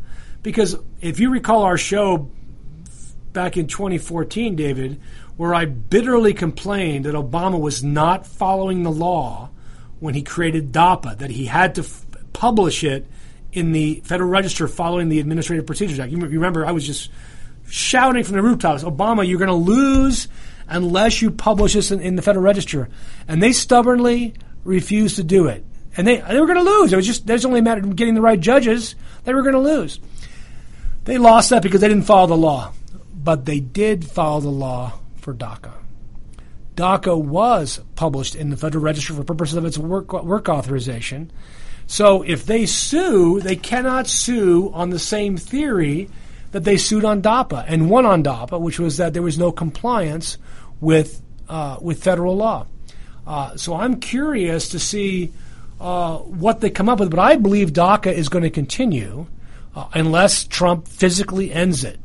because 0.43 0.75
if 0.99 1.21
you 1.21 1.29
recall 1.29 1.63
our 1.63 1.77
show 1.77 2.29
back 3.33 3.57
in 3.57 3.67
2014, 3.67 4.55
David, 4.55 4.99
where 5.37 5.53
I 5.53 5.65
bitterly 5.65 6.33
complained 6.33 7.05
that 7.05 7.15
Obama 7.15 7.59
was 7.59 7.83
not 7.83 8.27
following 8.27 8.83
the 8.83 8.91
law 8.91 9.49
when 9.99 10.13
he 10.13 10.21
created 10.21 10.71
DAPA, 10.71 11.17
that 11.19 11.29
he 11.29 11.45
had 11.45 11.75
to 11.75 11.81
f- 11.81 12.05
publish 12.33 12.83
it 12.83 13.07
in 13.53 13.71
the 13.71 14.01
Federal 14.03 14.29
Register 14.29 14.67
following 14.67 15.09
the 15.09 15.19
Administrative 15.19 15.65
Procedures 15.65 15.99
Act. 15.99 16.11
You 16.11 16.19
remember 16.19 16.65
I 16.65 16.71
was 16.71 16.85
just 16.85 17.09
shouting 17.67 18.23
from 18.23 18.35
the 18.35 18.41
rooftops, 18.41 18.83
Obama, 18.83 19.27
you're 19.27 19.39
going 19.39 19.47
to 19.47 19.53
lose 19.53 20.27
unless 20.67 21.21
you 21.21 21.31
publish 21.31 21.73
this 21.73 21.91
in, 21.91 21.99
in, 21.99 22.15
the 22.15 22.21
Federal 22.21 22.43
Register. 22.43 22.89
And 23.27 23.41
they 23.43 23.51
stubbornly 23.51 24.33
refused 24.63 25.17
to 25.17 25.23
do 25.23 25.47
it. 25.47 25.65
And 25.97 26.07
they, 26.07 26.17
they 26.17 26.39
were 26.39 26.47
going 26.47 26.57
to 26.57 26.63
lose. 26.63 26.93
It 26.93 26.95
was 26.95 27.05
just, 27.05 27.27
there's 27.27 27.45
only 27.45 27.59
a 27.59 27.63
matter 27.63 27.81
of 27.81 27.95
getting 27.95 28.15
the 28.15 28.21
right 28.21 28.39
judges. 28.39 28.95
They 29.25 29.33
were 29.33 29.41
going 29.41 29.53
to 29.53 29.59
lose. 29.59 29.99
They 31.03 31.17
lost 31.17 31.49
that 31.49 31.61
because 31.61 31.81
they 31.81 31.89
didn't 31.89 32.05
follow 32.05 32.27
the 32.27 32.37
law. 32.37 32.73
But 33.23 33.45
they 33.45 33.59
did 33.59 34.05
follow 34.05 34.41
the 34.41 34.49
law 34.49 34.93
for 35.17 35.33
DACA. 35.33 35.73
DACA 36.75 37.21
was 37.21 37.81
published 37.95 38.35
in 38.35 38.49
the 38.49 38.57
Federal 38.57 38.83
Register 38.83 39.13
for 39.13 39.23
purposes 39.23 39.57
of 39.57 39.65
its 39.65 39.77
work, 39.77 40.11
work 40.13 40.49
authorization. 40.49 41.31
So 41.85 42.21
if 42.23 42.45
they 42.45 42.65
sue, 42.65 43.39
they 43.41 43.55
cannot 43.55 44.07
sue 44.07 44.71
on 44.73 44.89
the 44.89 44.99
same 44.99 45.37
theory 45.37 46.09
that 46.51 46.63
they 46.63 46.77
sued 46.77 47.05
on 47.05 47.21
DAPA 47.21 47.65
and 47.67 47.89
won 47.89 48.05
on 48.05 48.23
DAPA, 48.23 48.59
which 48.59 48.79
was 48.79 48.97
that 48.97 49.13
there 49.13 49.21
was 49.21 49.37
no 49.37 49.51
compliance 49.51 50.37
with 50.79 51.21
uh, 51.49 51.77
with 51.81 52.01
federal 52.01 52.35
law. 52.35 52.65
Uh, 53.27 53.55
so 53.57 53.75
I'm 53.75 53.99
curious 53.99 54.69
to 54.69 54.79
see 54.79 55.31
uh, 55.79 56.17
what 56.17 56.61
they 56.61 56.69
come 56.69 56.87
up 56.87 56.99
with, 56.99 57.11
but 57.11 57.19
I 57.19 57.35
believe 57.35 57.73
DACA 57.73 58.11
is 58.13 58.29
going 58.29 58.43
to 58.43 58.49
continue 58.49 59.27
uh, 59.75 59.87
unless 59.93 60.45
Trump 60.45 60.87
physically 60.87 61.51
ends 61.51 61.83
it. 61.83 61.99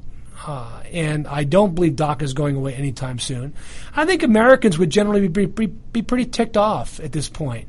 Uh, 0.47 0.81
and 0.93 1.27
I 1.27 1.43
don't 1.43 1.75
believe 1.75 1.95
DACA 1.95 2.23
is 2.23 2.33
going 2.33 2.55
away 2.55 2.73
anytime 2.75 3.19
soon. 3.19 3.53
I 3.97 4.05
think 4.05 4.23
Americans 4.23 4.79
would 4.79 4.91
generally 4.91 5.27
be, 5.27 5.47
be, 5.47 5.67
be 5.67 6.03
pretty 6.03 6.27
ticked 6.27 6.57
off 6.57 7.01
at 7.01 7.11
this 7.11 7.29
point. 7.29 7.67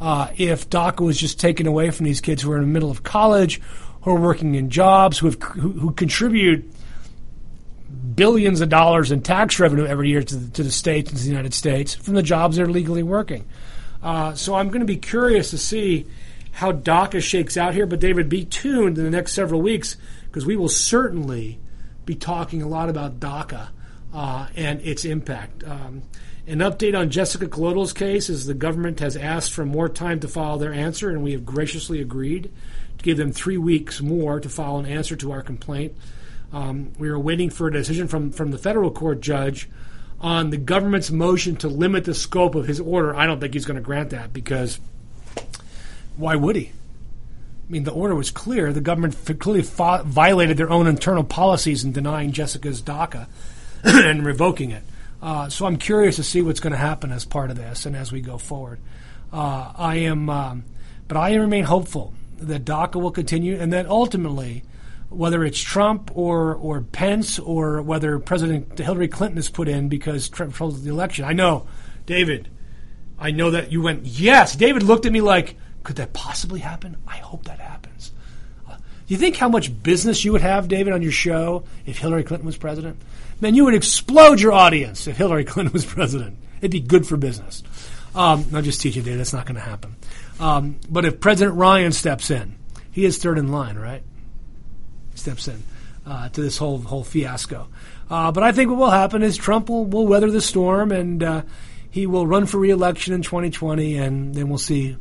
uh, 0.00 0.28
if 0.36 0.68
DACA 0.68 1.04
was 1.04 1.18
just 1.18 1.40
taken 1.40 1.66
away 1.66 1.90
from 1.90 2.04
these 2.04 2.20
kids 2.20 2.42
who 2.42 2.52
are 2.52 2.56
in 2.56 2.62
the 2.62 2.68
middle 2.68 2.90
of 2.90 3.02
college, 3.02 3.60
who 4.02 4.10
are 4.10 4.20
working 4.20 4.54
in 4.54 4.70
jobs, 4.70 5.18
who, 5.18 5.26
have, 5.26 5.42
who, 5.42 5.72
who 5.72 5.92
contribute 5.92 6.70
billions 8.14 8.60
of 8.60 8.68
dollars 8.68 9.10
in 9.10 9.22
tax 9.22 9.58
revenue 9.58 9.86
every 9.86 10.08
year 10.08 10.22
to 10.22 10.36
the, 10.36 10.50
to 10.50 10.62
the 10.62 10.70
states 10.70 11.10
and 11.10 11.18
the 11.18 11.24
United 11.24 11.54
States 11.54 11.94
from 11.94 12.14
the 12.14 12.22
jobs 12.22 12.56
they're 12.56 12.66
legally 12.66 13.02
working. 13.02 13.44
Uh, 14.02 14.34
so 14.34 14.54
I'm 14.54 14.68
going 14.68 14.80
to 14.80 14.86
be 14.86 14.96
curious 14.96 15.50
to 15.50 15.58
see 15.58 16.06
how 16.52 16.72
DACA 16.72 17.22
shakes 17.22 17.56
out 17.56 17.74
here. 17.74 17.86
But 17.86 18.00
David, 18.00 18.28
be 18.28 18.44
tuned 18.44 18.98
in 18.98 19.04
the 19.04 19.10
next 19.10 19.32
several 19.32 19.62
weeks 19.62 19.96
because 20.26 20.46
we 20.46 20.56
will 20.56 20.68
certainly 20.68 21.58
be 22.06 22.14
talking 22.14 22.62
a 22.62 22.68
lot 22.68 22.88
about 22.88 23.20
DACA 23.20 23.68
uh, 24.14 24.46
and 24.56 24.80
its 24.80 25.04
impact. 25.04 25.62
Um, 25.64 26.02
an 26.46 26.60
update 26.60 26.96
on 26.96 27.10
Jessica 27.10 27.48
Colotl's 27.48 27.92
case 27.92 28.30
is 28.30 28.46
the 28.46 28.54
government 28.54 29.00
has 29.00 29.16
asked 29.16 29.52
for 29.52 29.66
more 29.66 29.88
time 29.88 30.20
to 30.20 30.28
file 30.28 30.58
their 30.58 30.72
answer, 30.72 31.10
and 31.10 31.22
we 31.22 31.32
have 31.32 31.44
graciously 31.44 32.00
agreed 32.00 32.52
to 32.98 33.04
give 33.04 33.16
them 33.16 33.32
three 33.32 33.58
weeks 33.58 34.00
more 34.00 34.38
to 34.40 34.48
file 34.48 34.78
an 34.78 34.86
answer 34.86 35.16
to 35.16 35.32
our 35.32 35.42
complaint. 35.42 35.96
Um, 36.52 36.92
we 36.98 37.08
are 37.08 37.18
waiting 37.18 37.50
for 37.50 37.66
a 37.66 37.72
decision 37.72 38.06
from, 38.06 38.30
from 38.30 38.52
the 38.52 38.58
federal 38.58 38.92
court 38.92 39.20
judge 39.20 39.68
on 40.20 40.50
the 40.50 40.56
government's 40.56 41.10
motion 41.10 41.56
to 41.56 41.68
limit 41.68 42.04
the 42.04 42.14
scope 42.14 42.54
of 42.54 42.66
his 42.66 42.80
order. 42.80 43.14
I 43.14 43.26
don't 43.26 43.40
think 43.40 43.52
he's 43.52 43.66
going 43.66 43.76
to 43.76 43.82
grant 43.82 44.10
that 44.10 44.32
because 44.32 44.78
why 46.16 46.36
would 46.36 46.56
he? 46.56 46.72
I 47.68 47.72
mean, 47.72 47.84
the 47.84 47.92
order 47.92 48.14
was 48.14 48.30
clear. 48.30 48.72
The 48.72 48.80
government 48.80 49.16
clearly 49.40 49.62
violated 49.62 50.56
their 50.56 50.70
own 50.70 50.86
internal 50.86 51.24
policies 51.24 51.82
in 51.82 51.92
denying 51.92 52.30
Jessica's 52.30 52.80
DACA 52.80 53.26
and 53.84 54.24
revoking 54.24 54.70
it. 54.70 54.84
Uh, 55.20 55.48
so 55.48 55.66
I'm 55.66 55.76
curious 55.76 56.16
to 56.16 56.22
see 56.22 56.42
what's 56.42 56.60
going 56.60 56.72
to 56.72 56.78
happen 56.78 57.10
as 57.10 57.24
part 57.24 57.50
of 57.50 57.56
this 57.56 57.86
and 57.86 57.96
as 57.96 58.12
we 58.12 58.20
go 58.20 58.38
forward. 58.38 58.78
Uh, 59.32 59.72
I 59.76 59.96
am, 59.96 60.30
um, 60.30 60.64
but 61.08 61.16
I 61.16 61.34
remain 61.34 61.64
hopeful 61.64 62.14
that 62.38 62.64
DACA 62.64 63.00
will 63.00 63.10
continue 63.10 63.58
and 63.58 63.72
that 63.72 63.86
ultimately, 63.86 64.62
whether 65.08 65.44
it's 65.44 65.60
Trump 65.60 66.10
or 66.14 66.54
or 66.54 66.80
Pence 66.82 67.38
or 67.38 67.82
whether 67.82 68.18
President 68.18 68.78
Hillary 68.78 69.08
Clinton 69.08 69.38
is 69.38 69.48
put 69.48 69.68
in 69.68 69.88
because 69.88 70.28
Trump 70.28 70.52
controls 70.52 70.82
the 70.82 70.90
election. 70.90 71.24
I 71.24 71.32
know, 71.32 71.66
David. 72.04 72.48
I 73.18 73.30
know 73.30 73.50
that 73.52 73.72
you 73.72 73.80
went 73.80 74.04
yes. 74.04 74.54
David 74.54 74.82
looked 74.82 75.06
at 75.06 75.12
me 75.12 75.22
like, 75.22 75.56
could 75.86 75.96
that 75.96 76.12
possibly 76.12 76.58
happen? 76.58 76.96
I 77.06 77.18
hope 77.18 77.44
that 77.44 77.60
happens. 77.60 78.10
Uh, 78.68 78.76
you 79.06 79.16
think 79.16 79.36
how 79.36 79.48
much 79.48 79.82
business 79.84 80.24
you 80.24 80.32
would 80.32 80.40
have, 80.40 80.66
David, 80.66 80.92
on 80.92 81.00
your 81.00 81.12
show 81.12 81.62
if 81.86 81.98
Hillary 81.98 82.24
Clinton 82.24 82.44
was 82.44 82.56
president? 82.56 83.00
Man, 83.40 83.54
you 83.54 83.64
would 83.64 83.74
explode 83.74 84.40
your 84.40 84.52
audience 84.52 85.06
if 85.06 85.16
Hillary 85.16 85.44
Clinton 85.46 85.72
was 85.72 85.86
president. 85.86 86.38
It'd 86.58 86.72
be 86.72 86.80
good 86.80 87.06
for 87.06 87.16
business. 87.16 87.62
Um, 88.16 88.44
I'm 88.52 88.64
just 88.64 88.80
teaching, 88.80 89.04
David. 89.04 89.20
That's 89.20 89.32
not 89.32 89.46
going 89.46 89.54
to 89.54 89.60
happen. 89.60 89.94
Um, 90.40 90.80
but 90.90 91.04
if 91.04 91.20
President 91.20 91.56
Ryan 91.56 91.92
steps 91.92 92.32
in, 92.32 92.56
he 92.90 93.04
is 93.04 93.18
third 93.18 93.38
in 93.38 93.52
line, 93.52 93.76
right? 93.76 94.02
Steps 95.14 95.46
in 95.46 95.62
uh, 96.04 96.30
to 96.30 96.40
this 96.40 96.58
whole 96.58 96.78
whole 96.78 97.04
fiasco. 97.04 97.68
Uh, 98.10 98.32
but 98.32 98.42
I 98.42 98.50
think 98.50 98.70
what 98.70 98.78
will 98.78 98.90
happen 98.90 99.22
is 99.22 99.36
Trump 99.36 99.68
will, 99.68 99.84
will 99.84 100.06
weather 100.06 100.32
the 100.32 100.40
storm 100.40 100.90
and 100.90 101.22
uh, 101.22 101.42
he 101.90 102.06
will 102.06 102.26
run 102.26 102.46
for 102.46 102.58
reelection 102.58 103.14
in 103.14 103.22
2020, 103.22 103.96
and 103.96 104.34
then 104.34 104.48
we'll 104.48 104.58
see 104.58 104.96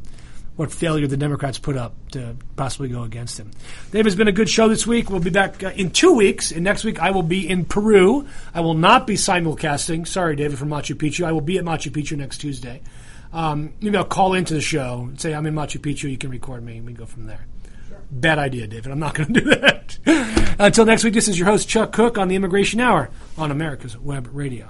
what 0.56 0.72
failure 0.72 1.08
the 1.08 1.18
Democrats 1.18 1.58
put 1.58 1.76
up 1.76 1.94
to 2.12 2.36
possibly 2.56 2.88
go 2.90 3.04
against 3.04 3.40
him. 3.40 3.52
Dave, 3.92 4.06
has 4.06 4.16
been 4.16 4.28
a 4.28 4.34
good 4.34 4.50
show 4.50 4.68
this 4.70 4.88
week. 4.88 5.10
We'll 5.10 5.20
be 5.20 5.30
back 5.30 5.64
uh, 5.64 5.72
in 5.76 5.92
two 5.92 6.14
weeks, 6.14 6.52
and 6.52 6.64
next 6.64 6.84
week 6.84 7.00
I 7.00 7.12
will 7.12 7.24
be 7.24 7.48
in 7.48 7.66
Peru. 7.66 8.28
I 8.54 8.62
will 8.62 8.74
not 8.74 9.06
be 9.06 9.16
simulcasting. 9.16 10.08
Sorry, 10.08 10.36
David, 10.36 10.58
from 10.58 10.70
Machu 10.70 10.96
Picchu. 10.96 11.26
I 11.26 11.32
will 11.32 11.42
be 11.42 11.58
at 11.58 11.66
Machu 11.66 11.92
Picchu 11.92 12.18
next 12.18 12.38
Tuesday. 12.38 12.82
Um, 13.34 13.74
maybe 13.82 13.98
I'll 13.98 14.06
call 14.06 14.34
into 14.34 14.54
the 14.54 14.62
show 14.62 15.08
and 15.10 15.20
say 15.20 15.34
I'm 15.34 15.46
in 15.46 15.54
Machu 15.54 15.80
Picchu. 15.80 16.10
You 16.10 16.18
can 16.18 16.30
record 16.30 16.64
me, 16.64 16.78
and 16.78 16.86
we 16.86 16.94
go 16.94 17.06
from 17.06 17.26
there. 17.26 17.46
Sure. 17.90 17.98
Bad 18.10 18.40
idea, 18.40 18.66
David. 18.68 18.92
I'm 18.92 19.00
not 19.00 19.14
going 19.14 19.34
to 19.34 19.42
do 19.42 19.50
that. 19.56 20.56
Until 20.60 20.86
next 20.86 21.04
week, 21.04 21.14
this 21.14 21.28
is 21.28 21.38
your 21.38 21.50
host 21.50 21.68
Chuck 21.68 21.92
Kuck 21.92 22.18
on 22.18 22.30
the 22.30 22.36
Immigration 22.36 22.80
Hour 22.80 23.10
on 23.38 23.52
America's 23.52 23.98
Web 23.98 24.30
Radio. 24.32 24.70